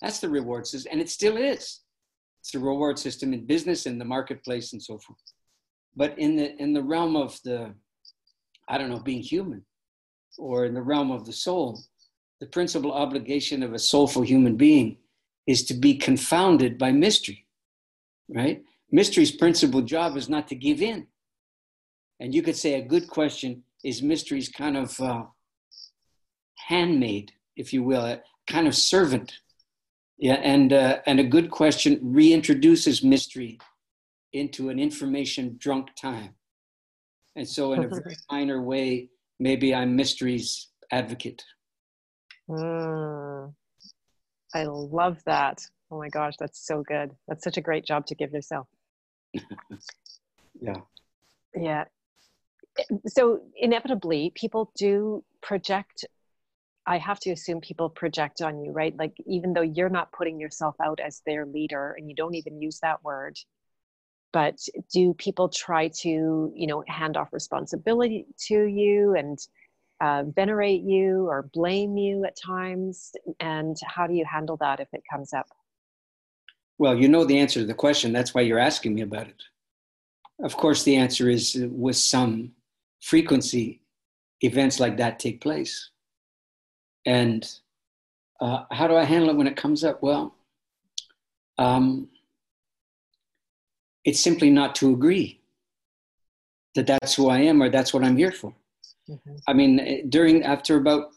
that's 0.00 0.20
the 0.20 0.28
reward 0.28 0.66
system 0.66 0.90
and 0.92 1.00
it 1.00 1.10
still 1.10 1.36
is 1.36 1.80
it's 2.40 2.52
the 2.52 2.58
reward 2.58 2.98
system 2.98 3.32
in 3.34 3.44
business 3.44 3.86
and 3.86 4.00
the 4.00 4.04
marketplace 4.04 4.72
and 4.72 4.82
so 4.82 4.98
forth 4.98 5.20
But 5.94 6.18
in 6.18 6.36
the 6.36 6.56
in 6.56 6.72
the 6.72 6.82
realm 6.82 7.16
of 7.16 7.38
the, 7.44 7.74
I 8.68 8.78
don't 8.78 8.90
know, 8.90 9.00
being 9.00 9.22
human, 9.22 9.64
or 10.38 10.64
in 10.64 10.74
the 10.74 10.82
realm 10.82 11.10
of 11.10 11.26
the 11.26 11.32
soul, 11.32 11.80
the 12.40 12.46
principal 12.46 12.92
obligation 12.92 13.62
of 13.62 13.74
a 13.74 13.78
soulful 13.78 14.22
human 14.22 14.56
being 14.56 14.98
is 15.46 15.64
to 15.64 15.74
be 15.74 15.94
confounded 15.96 16.78
by 16.78 16.92
mystery, 16.92 17.46
right? 18.28 18.62
Mystery's 18.90 19.32
principal 19.32 19.82
job 19.82 20.16
is 20.16 20.28
not 20.28 20.48
to 20.48 20.54
give 20.54 20.80
in. 20.80 21.06
And 22.20 22.34
you 22.34 22.42
could 22.42 22.56
say 22.56 22.74
a 22.74 22.82
good 22.82 23.08
question 23.08 23.64
is 23.82 24.02
mystery's 24.02 24.48
kind 24.48 24.76
of 24.76 25.00
uh, 25.00 25.24
if 27.56 27.72
you 27.72 27.82
will, 27.82 28.04
a 28.04 28.20
kind 28.46 28.68
of 28.68 28.74
servant. 28.74 29.32
Yeah, 30.20 30.34
and 30.34 30.70
uh, 30.70 30.98
and 31.06 31.18
a 31.18 31.24
good 31.24 31.50
question 31.50 31.98
reintroduces 32.00 33.02
mystery 33.02 33.58
into 34.34 34.68
an 34.68 34.78
information 34.78 35.56
drunk 35.58 35.88
time. 36.00 36.34
And 37.36 37.48
so, 37.48 37.72
in 37.72 37.84
a 37.84 37.88
very 37.88 38.16
minor 38.30 38.60
way, 38.60 39.08
maybe 39.38 39.74
I'm 39.74 39.96
mystery's 39.96 40.68
advocate. 40.92 41.42
Mm, 42.50 43.54
I 44.54 44.64
love 44.64 45.22
that. 45.24 45.66
Oh 45.90 45.98
my 45.98 46.10
gosh, 46.10 46.34
that's 46.38 46.66
so 46.66 46.82
good. 46.82 47.12
That's 47.26 47.42
such 47.42 47.56
a 47.56 47.62
great 47.62 47.86
job 47.86 48.04
to 48.06 48.14
give 48.14 48.32
yourself. 48.32 48.66
yeah. 50.60 50.74
Yeah. 51.56 51.84
So, 53.06 53.40
inevitably, 53.56 54.32
people 54.34 54.70
do 54.76 55.24
project. 55.40 56.04
I 56.90 56.98
have 56.98 57.20
to 57.20 57.30
assume 57.30 57.60
people 57.60 57.88
project 57.88 58.42
on 58.42 58.64
you, 58.64 58.72
right? 58.72 58.96
Like, 58.98 59.14
even 59.24 59.52
though 59.52 59.62
you're 59.62 59.88
not 59.88 60.10
putting 60.10 60.40
yourself 60.40 60.74
out 60.82 60.98
as 60.98 61.22
their 61.24 61.46
leader 61.46 61.94
and 61.96 62.08
you 62.08 62.16
don't 62.16 62.34
even 62.34 62.60
use 62.60 62.80
that 62.80 63.04
word, 63.04 63.38
but 64.32 64.58
do 64.92 65.14
people 65.14 65.48
try 65.48 65.86
to, 66.02 66.52
you 66.52 66.66
know, 66.66 66.82
hand 66.88 67.16
off 67.16 67.32
responsibility 67.32 68.26
to 68.48 68.64
you 68.64 69.14
and 69.14 69.38
uh, 70.00 70.24
venerate 70.34 70.82
you 70.82 71.28
or 71.28 71.48
blame 71.54 71.96
you 71.96 72.24
at 72.24 72.36
times? 72.36 73.12
And 73.38 73.76
how 73.86 74.08
do 74.08 74.14
you 74.14 74.24
handle 74.24 74.56
that 74.56 74.80
if 74.80 74.88
it 74.92 75.04
comes 75.08 75.32
up? 75.32 75.46
Well, 76.78 76.96
you 76.98 77.06
know 77.06 77.24
the 77.24 77.38
answer 77.38 77.60
to 77.60 77.66
the 77.66 77.72
question. 77.72 78.12
That's 78.12 78.34
why 78.34 78.40
you're 78.40 78.58
asking 78.58 78.96
me 78.96 79.02
about 79.02 79.28
it. 79.28 79.40
Of 80.42 80.56
course, 80.56 80.82
the 80.82 80.96
answer 80.96 81.30
is 81.30 81.54
uh, 81.54 81.68
with 81.70 81.98
some 81.98 82.50
frequency, 83.00 83.80
events 84.40 84.80
like 84.80 84.96
that 84.96 85.20
take 85.20 85.40
place. 85.40 85.90
And 87.06 87.48
uh, 88.40 88.64
how 88.70 88.86
do 88.88 88.96
I 88.96 89.04
handle 89.04 89.30
it 89.30 89.36
when 89.36 89.46
it 89.46 89.56
comes 89.56 89.84
up? 89.84 90.02
Well, 90.02 90.34
um, 91.58 92.08
it's 94.04 94.20
simply 94.20 94.50
not 94.50 94.74
to 94.76 94.92
agree 94.92 95.40
that 96.74 96.86
that's 96.86 97.14
who 97.14 97.28
I 97.28 97.38
am 97.40 97.62
or 97.62 97.68
that's 97.68 97.92
what 97.92 98.04
I'm 98.04 98.16
here 98.16 98.32
for. 98.32 98.54
Mm-hmm. 99.08 99.36
I 99.46 99.52
mean, 99.52 99.80
eh, 99.80 100.02
during 100.08 100.42
after 100.42 100.76
about 100.76 101.12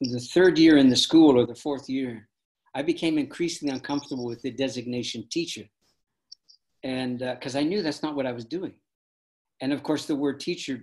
the 0.00 0.20
third 0.20 0.58
year 0.58 0.76
in 0.76 0.88
the 0.88 0.96
school 0.96 1.38
or 1.38 1.46
the 1.46 1.54
fourth 1.54 1.88
year, 1.88 2.28
I 2.74 2.82
became 2.82 3.18
increasingly 3.18 3.74
uncomfortable 3.74 4.26
with 4.26 4.42
the 4.42 4.50
designation 4.50 5.26
teacher, 5.30 5.64
and 6.84 7.18
because 7.18 7.56
uh, 7.56 7.60
I 7.60 7.62
knew 7.62 7.82
that's 7.82 8.02
not 8.02 8.14
what 8.14 8.26
I 8.26 8.32
was 8.32 8.44
doing, 8.44 8.74
and 9.60 9.72
of 9.72 9.82
course 9.82 10.04
the 10.04 10.14
word 10.14 10.38
teacher 10.38 10.82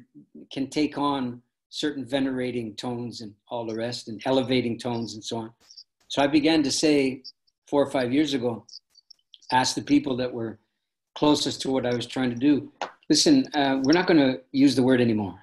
can 0.52 0.70
take 0.70 0.98
on 0.98 1.42
certain 1.70 2.06
venerating 2.06 2.76
tones 2.76 3.22
and 3.22 3.34
all 3.50 3.66
the 3.66 3.76
rest, 3.76 4.08
and 4.08 4.22
elevating 4.26 4.78
tones 4.78 5.16
and 5.16 5.24
so 5.24 5.38
on. 5.38 5.52
So 6.08 6.22
I 6.22 6.28
began 6.28 6.64
to 6.64 6.72
say 6.72 7.24
four 7.68 7.84
or 7.84 7.92
five 7.92 8.14
years 8.14 8.34
ago, 8.34 8.66
ask 9.52 9.76
the 9.76 9.82
people 9.82 10.16
that 10.18 10.32
were 10.32 10.60
closest 11.16 11.62
to 11.62 11.72
what 11.72 11.86
I 11.86 11.94
was 11.94 12.06
trying 12.06 12.30
to 12.30 12.36
do. 12.36 12.72
Listen, 13.10 13.48
uh, 13.54 13.80
we're 13.84 13.94
not 13.94 14.08
going 14.08 14.20
to 14.20 14.42
use 14.52 14.76
the 14.76 14.84
word 14.84 15.02
anymore 15.02 15.40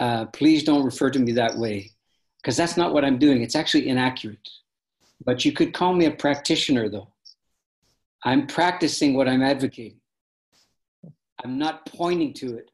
uh, 0.00 0.26
please 0.26 0.64
don't 0.64 0.84
refer 0.84 1.10
to 1.10 1.18
me 1.18 1.32
that 1.32 1.56
way 1.56 1.90
because 2.40 2.56
that's 2.56 2.76
not 2.76 2.92
what 2.92 3.04
I'm 3.04 3.18
doing. 3.18 3.42
It's 3.42 3.56
actually 3.56 3.88
inaccurate. 3.88 4.48
But 5.24 5.44
you 5.44 5.52
could 5.52 5.72
call 5.72 5.94
me 5.94 6.06
a 6.06 6.10
practitioner, 6.10 6.88
though. 6.88 7.08
I'm 8.24 8.46
practicing 8.46 9.14
what 9.14 9.28
I'm 9.28 9.42
advocating. 9.42 10.00
I'm 11.44 11.58
not 11.58 11.86
pointing 11.86 12.32
to 12.34 12.56
it 12.56 12.70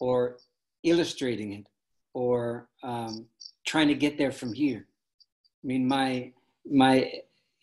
or 0.00 0.38
illustrating 0.82 1.52
it 1.52 1.66
or 2.14 2.68
um, 2.82 3.26
trying 3.66 3.88
to 3.88 3.94
get 3.94 4.16
there 4.16 4.32
from 4.32 4.54
here. 4.54 4.86
I 5.62 5.66
mean, 5.66 5.86
my 5.86 6.32
my 6.70 7.12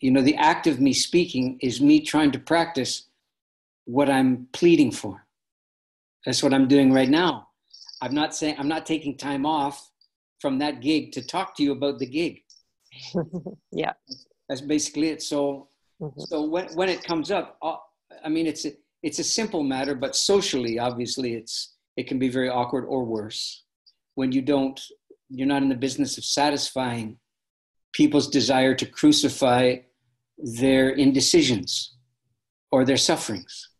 you 0.00 0.10
know 0.10 0.22
the 0.22 0.36
act 0.36 0.66
of 0.66 0.80
me 0.80 0.92
speaking 0.92 1.58
is 1.60 1.80
me 1.80 2.00
trying 2.00 2.30
to 2.32 2.38
practice 2.38 3.08
what 3.84 4.08
I'm 4.08 4.46
pleading 4.52 4.92
for. 4.92 5.26
That's 6.24 6.42
what 6.42 6.54
I'm 6.54 6.68
doing 6.68 6.92
right 6.92 7.08
now. 7.08 7.48
I'm 8.00 8.14
not 8.14 8.34
saying 8.34 8.56
I'm 8.58 8.68
not 8.68 8.86
taking 8.86 9.16
time 9.16 9.46
off 9.46 9.90
from 10.40 10.58
that 10.58 10.80
gig 10.80 11.12
to 11.12 11.22
talk 11.22 11.56
to 11.56 11.62
you 11.62 11.72
about 11.72 11.98
the 11.98 12.06
gig. 12.06 12.42
yeah, 13.72 13.92
that's 14.48 14.60
basically 14.60 15.08
it. 15.08 15.22
So, 15.22 15.68
mm-hmm. 16.00 16.20
so 16.20 16.44
when 16.44 16.66
when 16.74 16.88
it 16.88 17.02
comes 17.02 17.30
up, 17.30 17.56
uh, 17.62 17.76
I 18.24 18.28
mean, 18.28 18.46
it's 18.46 18.66
a, 18.66 18.72
it's 19.02 19.18
a 19.18 19.24
simple 19.24 19.62
matter, 19.62 19.94
but 19.94 20.14
socially, 20.14 20.78
obviously, 20.78 21.34
it's 21.34 21.76
it 21.96 22.06
can 22.06 22.18
be 22.18 22.28
very 22.28 22.48
awkward 22.48 22.84
or 22.84 23.04
worse 23.04 23.62
when 24.14 24.32
you 24.32 24.42
don't 24.42 24.80
you're 25.28 25.46
not 25.46 25.62
in 25.62 25.68
the 25.68 25.74
business 25.74 26.18
of 26.18 26.24
satisfying 26.24 27.16
people's 27.92 28.28
desire 28.28 28.74
to 28.74 28.86
crucify 28.86 29.76
their 30.36 30.90
indecisions 30.90 31.96
or 32.70 32.84
their 32.84 32.96
sufferings. 32.96 33.70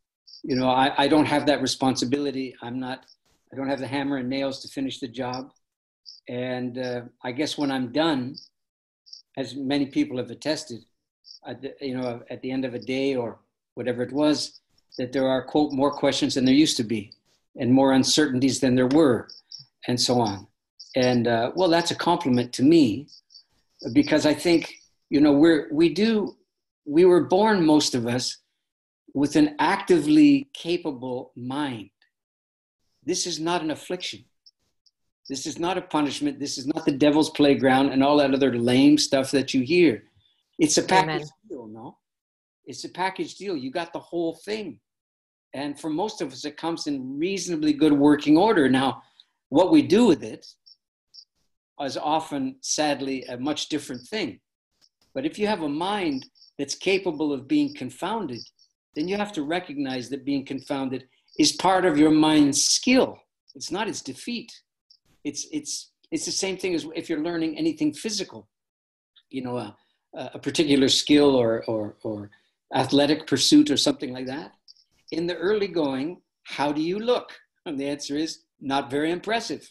You 0.42 0.56
know, 0.56 0.70
I, 0.70 0.92
I 0.96 1.08
don't 1.08 1.26
have 1.26 1.46
that 1.46 1.60
responsibility. 1.62 2.54
I'm 2.62 2.80
not 2.80 3.04
I 3.52 3.56
don't 3.56 3.68
have 3.68 3.80
the 3.80 3.86
hammer 3.86 4.16
and 4.16 4.30
nails 4.30 4.60
to 4.60 4.68
finish 4.68 4.98
the 4.98 5.08
job. 5.08 5.52
And 6.28 6.78
uh, 6.78 7.02
I 7.22 7.32
guess 7.32 7.58
when 7.58 7.70
I'm 7.70 7.92
done, 7.92 8.36
as 9.36 9.54
many 9.54 9.86
people 9.86 10.16
have 10.18 10.30
attested, 10.30 10.84
the, 11.44 11.74
you 11.80 11.96
know, 11.96 12.22
at 12.30 12.40
the 12.40 12.50
end 12.50 12.64
of 12.64 12.74
a 12.74 12.78
day 12.78 13.14
or 13.14 13.40
whatever 13.74 14.02
it 14.02 14.12
was, 14.12 14.60
that 14.98 15.12
there 15.12 15.28
are 15.28 15.44
quote 15.44 15.72
more 15.72 15.90
questions 15.90 16.34
than 16.34 16.44
there 16.44 16.54
used 16.54 16.76
to 16.78 16.84
be, 16.84 17.12
and 17.56 17.70
more 17.70 17.92
uncertainties 17.92 18.60
than 18.60 18.74
there 18.74 18.88
were, 18.88 19.28
and 19.88 20.00
so 20.00 20.20
on. 20.20 20.46
And 20.96 21.26
uh, 21.26 21.52
well, 21.54 21.68
that's 21.68 21.90
a 21.90 21.96
compliment 21.96 22.52
to 22.54 22.62
me, 22.62 23.08
because 23.92 24.26
I 24.26 24.34
think 24.34 24.72
you 25.10 25.20
know 25.20 25.32
we're 25.32 25.68
we 25.72 25.92
do 25.92 26.36
we 26.84 27.04
were 27.04 27.24
born 27.24 27.64
most 27.64 27.94
of 27.94 28.06
us 28.06 28.38
with 29.14 29.36
an 29.36 29.56
actively 29.58 30.48
capable 30.54 31.32
mind 31.36 31.90
this 33.04 33.26
is 33.26 33.40
not 33.40 33.62
an 33.62 33.70
affliction. 33.70 34.24
This 35.28 35.46
is 35.46 35.58
not 35.58 35.78
a 35.78 35.82
punishment. 35.82 36.38
This 36.38 36.58
is 36.58 36.66
not 36.66 36.84
the 36.84 36.92
devil's 36.92 37.30
playground 37.30 37.90
and 37.90 38.02
all 38.02 38.16
that 38.18 38.34
other 38.34 38.56
lame 38.56 38.98
stuff 38.98 39.30
that 39.32 39.54
you 39.54 39.62
hear. 39.62 40.04
It's 40.58 40.76
a 40.78 40.82
package 40.82 41.22
Amen. 41.22 41.28
deal, 41.48 41.66
no? 41.66 41.98
It's 42.64 42.84
a 42.84 42.88
package 42.88 43.36
deal. 43.36 43.56
You 43.56 43.70
got 43.70 43.92
the 43.92 43.98
whole 43.98 44.34
thing. 44.44 44.78
And 45.54 45.78
for 45.78 45.90
most 45.90 46.20
of 46.20 46.32
us, 46.32 46.44
it 46.44 46.56
comes 46.56 46.86
in 46.86 47.18
reasonably 47.18 47.72
good 47.72 47.92
working 47.92 48.36
order. 48.36 48.68
Now, 48.68 49.02
what 49.52 49.70
we 49.70 49.82
do 49.82 50.06
with 50.06 50.24
it 50.24 50.46
is 51.78 51.98
often, 51.98 52.56
sadly, 52.62 53.22
a 53.24 53.36
much 53.36 53.68
different 53.68 54.00
thing. 54.08 54.40
But 55.14 55.26
if 55.26 55.38
you 55.38 55.46
have 55.46 55.60
a 55.60 55.68
mind 55.68 56.24
that's 56.58 56.74
capable 56.74 57.34
of 57.34 57.46
being 57.46 57.74
confounded, 57.74 58.40
then 58.96 59.08
you 59.08 59.18
have 59.18 59.30
to 59.32 59.42
recognize 59.42 60.08
that 60.08 60.24
being 60.24 60.46
confounded 60.46 61.04
is 61.38 61.52
part 61.52 61.84
of 61.84 61.98
your 61.98 62.10
mind's 62.10 62.64
skill. 62.64 63.18
It's 63.54 63.70
not 63.70 63.88
its 63.88 64.00
defeat. 64.00 64.50
It's, 65.22 65.46
it's, 65.52 65.92
it's 66.10 66.24
the 66.24 66.32
same 66.32 66.56
thing 66.56 66.74
as 66.74 66.86
if 66.94 67.10
you're 67.10 67.22
learning 67.22 67.58
anything 67.58 67.92
physical, 67.92 68.48
you 69.28 69.42
know, 69.42 69.58
a, 69.58 69.76
a 70.14 70.38
particular 70.38 70.88
skill 70.88 71.36
or, 71.36 71.62
or, 71.66 71.96
or 72.04 72.30
athletic 72.74 73.26
pursuit 73.26 73.70
or 73.70 73.76
something 73.76 74.14
like 74.14 74.28
that. 74.28 74.52
In 75.10 75.26
the 75.26 75.36
early 75.36 75.68
going, 75.68 76.22
how 76.44 76.72
do 76.72 76.80
you 76.80 76.98
look? 76.98 77.28
And 77.66 77.78
the 77.78 77.86
answer 77.86 78.16
is 78.16 78.44
not 78.62 78.90
very 78.90 79.10
impressive. 79.10 79.70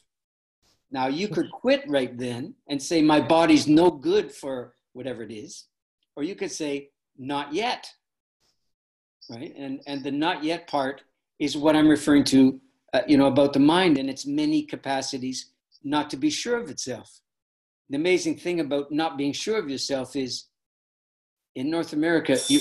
Now, 0.91 1.07
you 1.07 1.29
could 1.29 1.49
quit 1.51 1.83
right 1.87 2.15
then 2.17 2.55
and 2.67 2.81
say, 2.81 3.01
My 3.01 3.21
body's 3.21 3.67
no 3.67 3.89
good 3.89 4.31
for 4.31 4.73
whatever 4.93 5.23
it 5.23 5.31
is. 5.31 5.65
Or 6.15 6.23
you 6.23 6.35
could 6.35 6.51
say, 6.51 6.89
Not 7.17 7.53
yet. 7.53 7.89
Right? 9.29 9.53
And, 9.57 9.81
and 9.87 10.03
the 10.03 10.11
not 10.11 10.43
yet 10.43 10.67
part 10.67 11.03
is 11.39 11.55
what 11.55 11.75
I'm 11.75 11.87
referring 11.87 12.25
to, 12.25 12.59
uh, 12.93 13.01
you 13.07 13.17
know, 13.17 13.27
about 13.27 13.53
the 13.53 13.59
mind 13.59 13.97
and 13.97 14.09
its 14.09 14.25
many 14.25 14.63
capacities 14.63 15.51
not 15.83 16.09
to 16.09 16.17
be 16.17 16.29
sure 16.29 16.57
of 16.57 16.69
itself. 16.69 17.21
The 17.89 17.95
amazing 17.95 18.37
thing 18.37 18.59
about 18.59 18.91
not 18.91 19.17
being 19.17 19.33
sure 19.33 19.57
of 19.57 19.69
yourself 19.69 20.15
is 20.15 20.45
in 21.55 21.69
North 21.69 21.93
America, 21.93 22.37
you, 22.47 22.59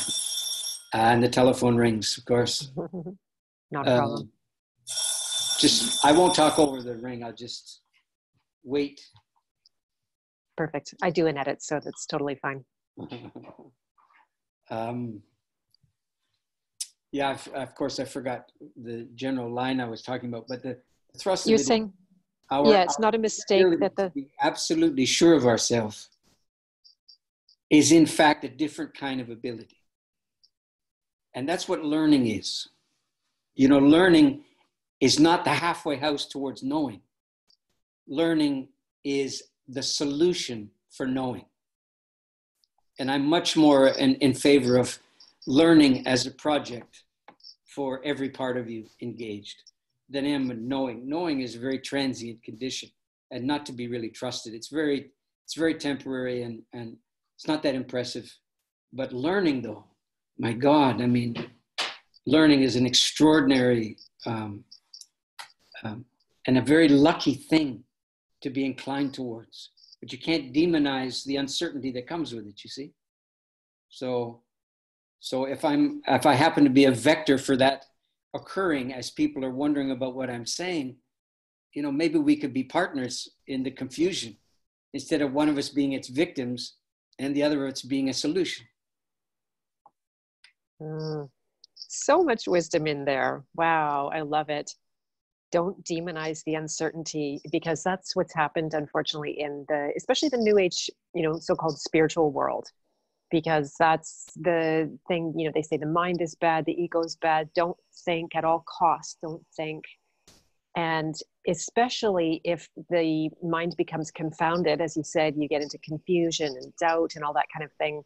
and 0.92 1.22
the 1.22 1.28
telephone 1.28 1.76
rings, 1.76 2.18
of 2.18 2.24
course. 2.24 2.70
Not 3.70 3.88
a 3.88 3.96
problem. 3.96 4.20
Um, 4.22 4.30
just, 5.62 6.04
I 6.04 6.12
won't 6.12 6.34
talk 6.34 6.58
over 6.58 6.82
the 6.82 6.96
ring. 6.96 7.22
I'll 7.24 7.32
just 7.32 7.80
wait. 8.64 9.00
Perfect. 10.56 10.94
I 11.02 11.10
do 11.10 11.28
an 11.28 11.38
edit, 11.38 11.62
so 11.62 11.80
that's 11.82 12.04
totally 12.04 12.34
fine. 12.34 12.64
um, 14.70 15.22
Yeah, 17.12 17.36
of 17.54 17.74
course, 17.74 18.00
I 18.00 18.04
forgot 18.04 18.50
the 18.76 19.08
general 19.14 19.50
line 19.50 19.80
I 19.80 19.88
was 19.88 20.02
talking 20.02 20.28
about, 20.28 20.46
but 20.48 20.62
the 20.62 20.78
thrust. 21.16 21.46
You're 21.46 21.58
saying, 21.58 21.92
our, 22.50 22.66
yeah, 22.70 22.82
it's 22.82 22.98
not 22.98 23.14
a 23.14 23.18
mistake 23.18 23.64
that 23.80 23.96
the 23.96 24.10
absolutely 24.40 25.06
sure 25.06 25.34
of 25.34 25.46
ourselves 25.46 26.08
is 27.70 27.92
in 27.92 28.06
fact 28.06 28.44
a 28.44 28.48
different 28.48 28.94
kind 28.94 29.20
of 29.20 29.30
ability, 29.30 29.80
and 31.34 31.48
that's 31.48 31.68
what 31.68 31.84
learning 31.84 32.26
is. 32.26 32.68
You 33.54 33.68
know, 33.68 33.78
learning 33.78 34.44
is 35.02 35.18
not 35.18 35.44
the 35.44 35.50
halfway 35.50 35.96
house 35.96 36.26
towards 36.26 36.62
knowing. 36.62 37.00
Learning 38.06 38.68
is 39.02 39.42
the 39.66 39.82
solution 39.82 40.70
for 40.92 41.06
knowing. 41.06 41.44
And 43.00 43.10
I'm 43.10 43.26
much 43.26 43.56
more 43.56 43.88
in, 43.88 44.14
in 44.16 44.32
favor 44.32 44.76
of 44.76 44.96
learning 45.44 46.06
as 46.06 46.26
a 46.26 46.30
project 46.30 47.02
for 47.66 48.00
every 48.04 48.28
part 48.28 48.56
of 48.56 48.70
you 48.70 48.86
engaged 49.02 49.56
than 50.08 50.24
am 50.24 50.68
knowing. 50.68 51.08
Knowing 51.08 51.40
is 51.40 51.56
a 51.56 51.58
very 51.58 51.80
transient 51.80 52.40
condition 52.44 52.88
and 53.32 53.44
not 53.44 53.66
to 53.66 53.72
be 53.72 53.88
really 53.88 54.10
trusted. 54.10 54.54
It's 54.54 54.68
very, 54.68 55.10
it's 55.44 55.56
very 55.56 55.74
temporary 55.74 56.44
and, 56.44 56.62
and 56.72 56.96
it's 57.36 57.48
not 57.48 57.64
that 57.64 57.74
impressive. 57.74 58.32
But 58.92 59.12
learning, 59.12 59.62
though, 59.62 59.84
my 60.38 60.52
God, 60.52 61.02
I 61.02 61.06
mean, 61.06 61.34
learning 62.24 62.62
is 62.62 62.76
an 62.76 62.86
extraordinary 62.86 63.96
um, 64.26 64.62
um, 65.82 66.04
and 66.46 66.58
a 66.58 66.62
very 66.62 66.88
lucky 66.88 67.34
thing 67.34 67.84
to 68.42 68.50
be 68.50 68.64
inclined 68.64 69.14
towards. 69.14 69.70
But 70.00 70.12
you 70.12 70.18
can't 70.18 70.52
demonize 70.52 71.24
the 71.24 71.36
uncertainty 71.36 71.92
that 71.92 72.08
comes 72.08 72.34
with 72.34 72.46
it. 72.46 72.64
You 72.64 72.70
see, 72.70 72.92
so 73.88 74.42
so 75.20 75.44
if 75.44 75.64
I'm 75.64 76.02
if 76.08 76.26
I 76.26 76.34
happen 76.34 76.64
to 76.64 76.70
be 76.70 76.86
a 76.86 76.90
vector 76.90 77.38
for 77.38 77.56
that 77.56 77.84
occurring 78.34 78.92
as 78.92 79.10
people 79.10 79.44
are 79.44 79.50
wondering 79.50 79.92
about 79.92 80.16
what 80.16 80.30
I'm 80.30 80.46
saying, 80.46 80.96
you 81.74 81.82
know, 81.82 81.92
maybe 81.92 82.18
we 82.18 82.36
could 82.36 82.52
be 82.52 82.64
partners 82.64 83.28
in 83.46 83.62
the 83.62 83.70
confusion 83.70 84.36
instead 84.92 85.22
of 85.22 85.32
one 85.32 85.48
of 85.48 85.58
us 85.58 85.68
being 85.68 85.92
its 85.92 86.08
victims 86.08 86.76
and 87.18 87.36
the 87.36 87.42
other 87.42 87.66
of 87.66 87.72
us 87.72 87.82
being 87.82 88.08
a 88.08 88.14
solution. 88.14 88.66
Mm, 90.82 91.28
so 91.76 92.22
much 92.24 92.48
wisdom 92.48 92.86
in 92.86 93.04
there. 93.04 93.44
Wow, 93.54 94.10
I 94.12 94.22
love 94.22 94.50
it. 94.50 94.74
Don't 95.52 95.84
demonize 95.84 96.42
the 96.44 96.54
uncertainty 96.54 97.40
because 97.52 97.82
that's 97.84 98.16
what's 98.16 98.34
happened, 98.34 98.74
unfortunately, 98.74 99.38
in 99.38 99.64
the 99.68 99.92
especially 99.96 100.30
the 100.30 100.38
new 100.38 100.58
age, 100.58 100.90
you 101.14 101.22
know, 101.22 101.38
so-called 101.38 101.78
spiritual 101.78 102.32
world. 102.32 102.68
Because 103.30 103.74
that's 103.78 104.26
the 104.36 104.98
thing 105.08 105.32
you 105.36 105.46
know 105.46 105.52
they 105.54 105.62
say 105.62 105.76
the 105.78 105.86
mind 105.86 106.20
is 106.20 106.34
bad 106.34 106.66
the 106.66 106.72
ego 106.72 107.02
is 107.02 107.16
bad. 107.16 107.48
Don't 107.54 107.76
think 108.04 108.34
at 108.34 108.44
all 108.44 108.64
costs 108.66 109.16
don't 109.22 109.44
think. 109.56 109.84
And 110.76 111.14
especially 111.48 112.40
if 112.44 112.68
the 112.90 113.30
mind 113.42 113.74
becomes 113.76 114.10
confounded 114.10 114.80
as 114.80 114.96
you 114.96 115.02
said 115.02 115.34
you 115.36 115.48
get 115.48 115.62
into 115.62 115.78
confusion 115.78 116.54
and 116.60 116.74
doubt 116.76 117.12
and 117.14 117.24
all 117.24 117.32
that 117.34 117.46
kind 117.54 117.64
of 117.64 117.72
thing 117.78 118.02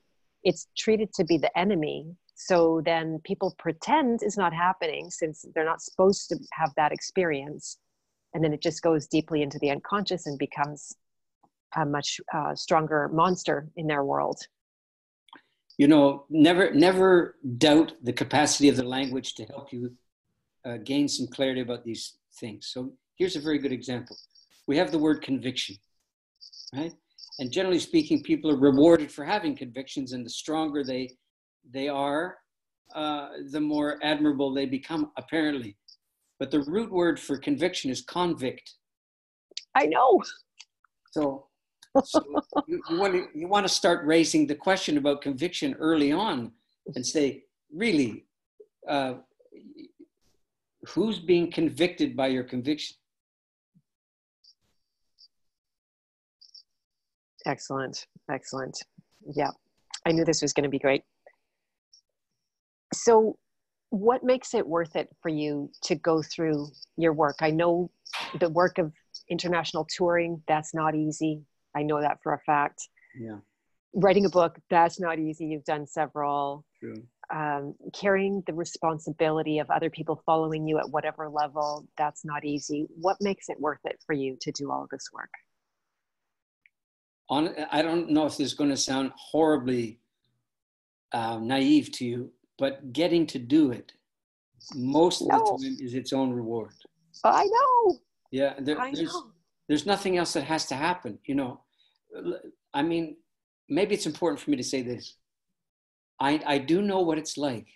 it's 0.46 0.68
treated 0.78 1.12
to 1.12 1.24
be 1.24 1.36
the 1.36 1.56
enemy 1.58 2.06
so 2.34 2.82
then 2.84 3.18
people 3.24 3.54
pretend 3.58 4.20
it's 4.22 4.36
not 4.36 4.52
happening 4.52 5.10
since 5.10 5.44
they're 5.54 5.64
not 5.72 5.82
supposed 5.82 6.28
to 6.28 6.36
have 6.52 6.72
that 6.76 6.92
experience 6.92 7.78
and 8.32 8.42
then 8.42 8.52
it 8.52 8.62
just 8.62 8.82
goes 8.82 9.06
deeply 9.06 9.42
into 9.42 9.58
the 9.60 9.70
unconscious 9.70 10.26
and 10.26 10.38
becomes 10.38 10.94
a 11.76 11.84
much 11.84 12.20
uh, 12.34 12.54
stronger 12.54 13.10
monster 13.12 13.68
in 13.76 13.86
their 13.86 14.04
world 14.04 14.38
you 15.78 15.88
know, 15.88 16.24
never 16.30 16.72
never 16.72 17.36
doubt 17.58 17.92
the 18.02 18.12
capacity 18.12 18.68
of 18.68 18.76
the 18.76 18.84
language 18.84 19.34
to 19.34 19.44
help 19.44 19.72
you 19.72 19.92
uh, 20.64 20.78
gain 20.78 21.08
some 21.08 21.26
clarity 21.26 21.60
about 21.60 21.84
these 21.84 22.16
things. 22.40 22.68
So 22.72 22.92
here's 23.16 23.36
a 23.36 23.40
very 23.40 23.58
good 23.58 23.72
example. 23.72 24.16
We 24.66 24.76
have 24.78 24.90
the 24.90 24.98
word 24.98 25.22
conviction, 25.22 25.76
right? 26.74 26.92
And 27.38 27.52
generally 27.52 27.78
speaking, 27.78 28.22
people 28.22 28.50
are 28.50 28.56
rewarded 28.56 29.12
for 29.12 29.24
having 29.24 29.56
convictions, 29.56 30.12
and 30.12 30.24
the 30.24 30.30
stronger 30.30 30.82
they 30.82 31.10
they 31.72 31.88
are, 31.88 32.38
uh, 32.94 33.28
the 33.50 33.60
more 33.60 33.98
admirable 34.02 34.54
they 34.54 34.66
become, 34.66 35.10
apparently. 35.16 35.76
But 36.38 36.50
the 36.50 36.60
root 36.62 36.90
word 36.90 37.18
for 37.18 37.36
conviction 37.36 37.90
is 37.90 38.02
convict. 38.02 38.74
I 39.74 39.86
know. 39.86 40.22
So 41.10 41.46
so 42.04 42.22
you, 42.66 42.82
you, 42.90 42.98
want 42.98 43.14
to, 43.14 43.26
you 43.34 43.48
want 43.48 43.66
to 43.66 43.72
start 43.72 44.04
raising 44.04 44.46
the 44.46 44.54
question 44.54 44.98
about 44.98 45.22
conviction 45.22 45.74
early 45.78 46.12
on 46.12 46.52
and 46.94 47.04
say, 47.04 47.44
really, 47.72 48.26
uh, 48.88 49.14
who's 50.88 51.18
being 51.18 51.50
convicted 51.50 52.16
by 52.16 52.28
your 52.28 52.44
conviction? 52.44 52.96
Excellent, 57.46 58.06
excellent. 58.30 58.76
Yeah, 59.34 59.50
I 60.04 60.12
knew 60.12 60.24
this 60.24 60.42
was 60.42 60.52
going 60.52 60.64
to 60.64 60.70
be 60.70 60.78
great. 60.78 61.02
So, 62.92 63.38
what 63.90 64.24
makes 64.24 64.52
it 64.52 64.66
worth 64.66 64.96
it 64.96 65.08
for 65.22 65.28
you 65.28 65.70
to 65.84 65.94
go 65.94 66.22
through 66.22 66.68
your 66.96 67.12
work? 67.12 67.36
I 67.40 67.50
know 67.50 67.90
the 68.40 68.48
work 68.48 68.78
of 68.78 68.92
international 69.30 69.86
touring, 69.96 70.42
that's 70.48 70.74
not 70.74 70.94
easy. 70.94 71.42
I 71.74 71.82
know 71.82 72.00
that 72.00 72.18
for 72.22 72.32
a 72.34 72.38
fact. 72.40 72.88
Yeah. 73.18 73.38
Writing 73.94 74.26
a 74.26 74.28
book, 74.28 74.58
that's 74.68 75.00
not 75.00 75.18
easy. 75.18 75.46
You've 75.46 75.64
done 75.64 75.86
several. 75.86 76.64
True. 76.80 77.06
Um, 77.32 77.74
carrying 77.92 78.42
the 78.46 78.54
responsibility 78.54 79.58
of 79.58 79.70
other 79.70 79.90
people 79.90 80.22
following 80.26 80.66
you 80.66 80.78
at 80.78 80.90
whatever 80.90 81.28
level, 81.28 81.86
that's 81.96 82.24
not 82.24 82.44
easy. 82.44 82.86
What 83.00 83.16
makes 83.20 83.48
it 83.48 83.58
worth 83.60 83.80
it 83.84 84.00
for 84.06 84.12
you 84.12 84.36
to 84.42 84.52
do 84.52 84.70
all 84.70 84.86
this 84.90 85.08
work? 85.12 85.30
On, 87.28 87.54
I 87.72 87.82
don't 87.82 88.10
know 88.10 88.26
if 88.26 88.36
this 88.36 88.48
is 88.48 88.54
going 88.54 88.70
to 88.70 88.76
sound 88.76 89.12
horribly 89.16 89.98
uh, 91.12 91.38
naive 91.38 91.90
to 91.92 92.04
you, 92.04 92.32
but 92.58 92.92
getting 92.92 93.26
to 93.26 93.38
do 93.38 93.72
it 93.72 93.92
most 94.74 95.20
of 95.22 95.28
the 95.28 95.32
time 95.32 95.76
is 95.80 95.94
its 95.94 96.12
own 96.12 96.32
reward. 96.32 96.72
I 97.24 97.44
know. 97.44 97.98
Yeah, 98.30 98.54
there, 98.58 98.80
I 98.80 98.92
there's, 98.92 99.12
know. 99.12 99.32
there's 99.68 99.86
nothing 99.86 100.16
else 100.18 100.32
that 100.34 100.44
has 100.44 100.66
to 100.66 100.74
happen. 100.74 101.18
You 101.24 101.34
know, 101.34 101.60
I 102.74 102.82
mean, 102.82 103.16
maybe 103.68 103.94
it's 103.94 104.06
important 104.06 104.40
for 104.40 104.50
me 104.50 104.56
to 104.56 104.64
say 104.64 104.82
this. 104.82 105.16
I, 106.20 106.40
I 106.46 106.58
do 106.58 106.82
know 106.82 107.00
what 107.00 107.18
it's 107.18 107.36
like 107.36 107.66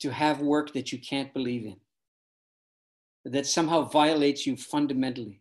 to 0.00 0.10
have 0.10 0.40
work 0.40 0.72
that 0.72 0.92
you 0.92 0.98
can't 0.98 1.32
believe 1.32 1.64
in, 1.66 1.76
that 3.24 3.46
somehow 3.46 3.82
violates 3.82 4.46
you 4.46 4.56
fundamentally, 4.56 5.40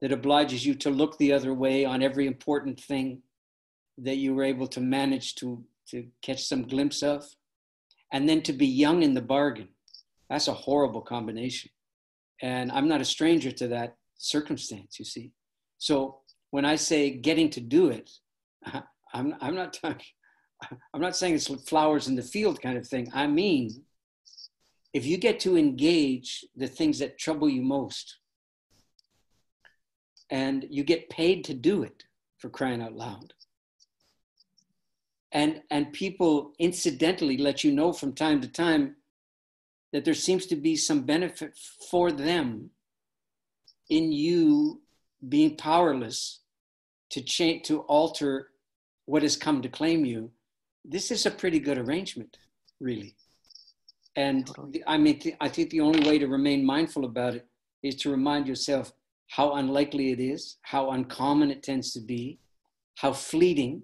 that 0.00 0.12
obliges 0.12 0.64
you 0.64 0.74
to 0.74 0.90
look 0.90 1.18
the 1.18 1.32
other 1.32 1.54
way 1.54 1.84
on 1.84 2.02
every 2.02 2.26
important 2.26 2.80
thing 2.80 3.22
that 3.98 4.16
you 4.16 4.34
were 4.34 4.44
able 4.44 4.68
to 4.68 4.80
manage 4.80 5.34
to, 5.36 5.64
to 5.88 6.06
catch 6.22 6.44
some 6.44 6.62
glimpse 6.62 7.02
of, 7.02 7.24
and 8.12 8.28
then 8.28 8.42
to 8.42 8.52
be 8.52 8.66
young 8.66 9.02
in 9.02 9.14
the 9.14 9.20
bargain. 9.22 9.68
That's 10.30 10.48
a 10.48 10.52
horrible 10.52 11.00
combination. 11.00 11.70
And 12.40 12.70
I'm 12.70 12.88
not 12.88 13.00
a 13.00 13.04
stranger 13.04 13.50
to 13.50 13.68
that 13.68 13.96
circumstance, 14.16 14.98
you 14.98 15.04
see. 15.04 15.32
So 15.78 16.18
when 16.50 16.64
I 16.64 16.76
say 16.76 17.10
getting 17.10 17.50
to 17.50 17.60
do 17.60 17.88
it, 17.88 18.10
I'm, 19.12 19.34
I'm 19.40 19.54
not 19.54 19.72
talking, 19.72 20.06
I'm 20.94 21.00
not 21.00 21.16
saying 21.16 21.34
it's 21.34 21.48
flowers 21.68 22.08
in 22.08 22.14
the 22.14 22.22
field 22.22 22.62
kind 22.62 22.78
of 22.78 22.86
thing. 22.86 23.10
I 23.12 23.26
mean, 23.26 23.82
if 24.92 25.04
you 25.04 25.18
get 25.18 25.40
to 25.40 25.56
engage 25.56 26.44
the 26.56 26.68
things 26.68 26.98
that 27.00 27.18
trouble 27.18 27.48
you 27.48 27.62
most, 27.62 28.17
and 30.30 30.66
you 30.70 30.84
get 30.84 31.10
paid 31.10 31.44
to 31.44 31.54
do 31.54 31.82
it 31.82 32.04
for 32.38 32.48
crying 32.48 32.82
out 32.82 32.92
loud, 32.92 33.32
and 35.32 35.62
and 35.70 35.92
people 35.92 36.52
incidentally 36.58 37.36
let 37.36 37.64
you 37.64 37.72
know 37.72 37.92
from 37.92 38.12
time 38.12 38.40
to 38.40 38.48
time 38.48 38.96
that 39.92 40.04
there 40.04 40.14
seems 40.14 40.46
to 40.46 40.56
be 40.56 40.76
some 40.76 41.02
benefit 41.02 41.56
for 41.90 42.12
them 42.12 42.70
in 43.88 44.12
you 44.12 44.82
being 45.28 45.56
powerless 45.56 46.40
to 47.10 47.22
change 47.22 47.66
to 47.66 47.80
alter 47.80 48.50
what 49.06 49.22
has 49.22 49.36
come 49.36 49.62
to 49.62 49.68
claim 49.68 50.04
you. 50.04 50.30
This 50.84 51.10
is 51.10 51.24
a 51.24 51.30
pretty 51.30 51.58
good 51.58 51.78
arrangement 51.78 52.38
really. 52.80 53.14
And 54.16 54.50
i 54.86 54.96
mean 54.98 55.20
i 55.40 55.48
think 55.48 55.70
the 55.70 55.80
only 55.80 56.08
way 56.08 56.18
to 56.18 56.26
remain 56.26 56.64
mindful 56.64 57.04
about 57.04 57.34
it 57.34 57.46
is 57.82 57.94
to 57.96 58.10
remind 58.10 58.48
yourself 58.48 58.92
how 59.28 59.54
unlikely 59.54 60.10
it 60.12 60.20
is 60.20 60.56
how 60.62 60.90
uncommon 60.90 61.50
it 61.50 61.62
tends 61.62 61.92
to 61.92 62.00
be 62.00 62.38
how 62.96 63.12
fleeting 63.12 63.82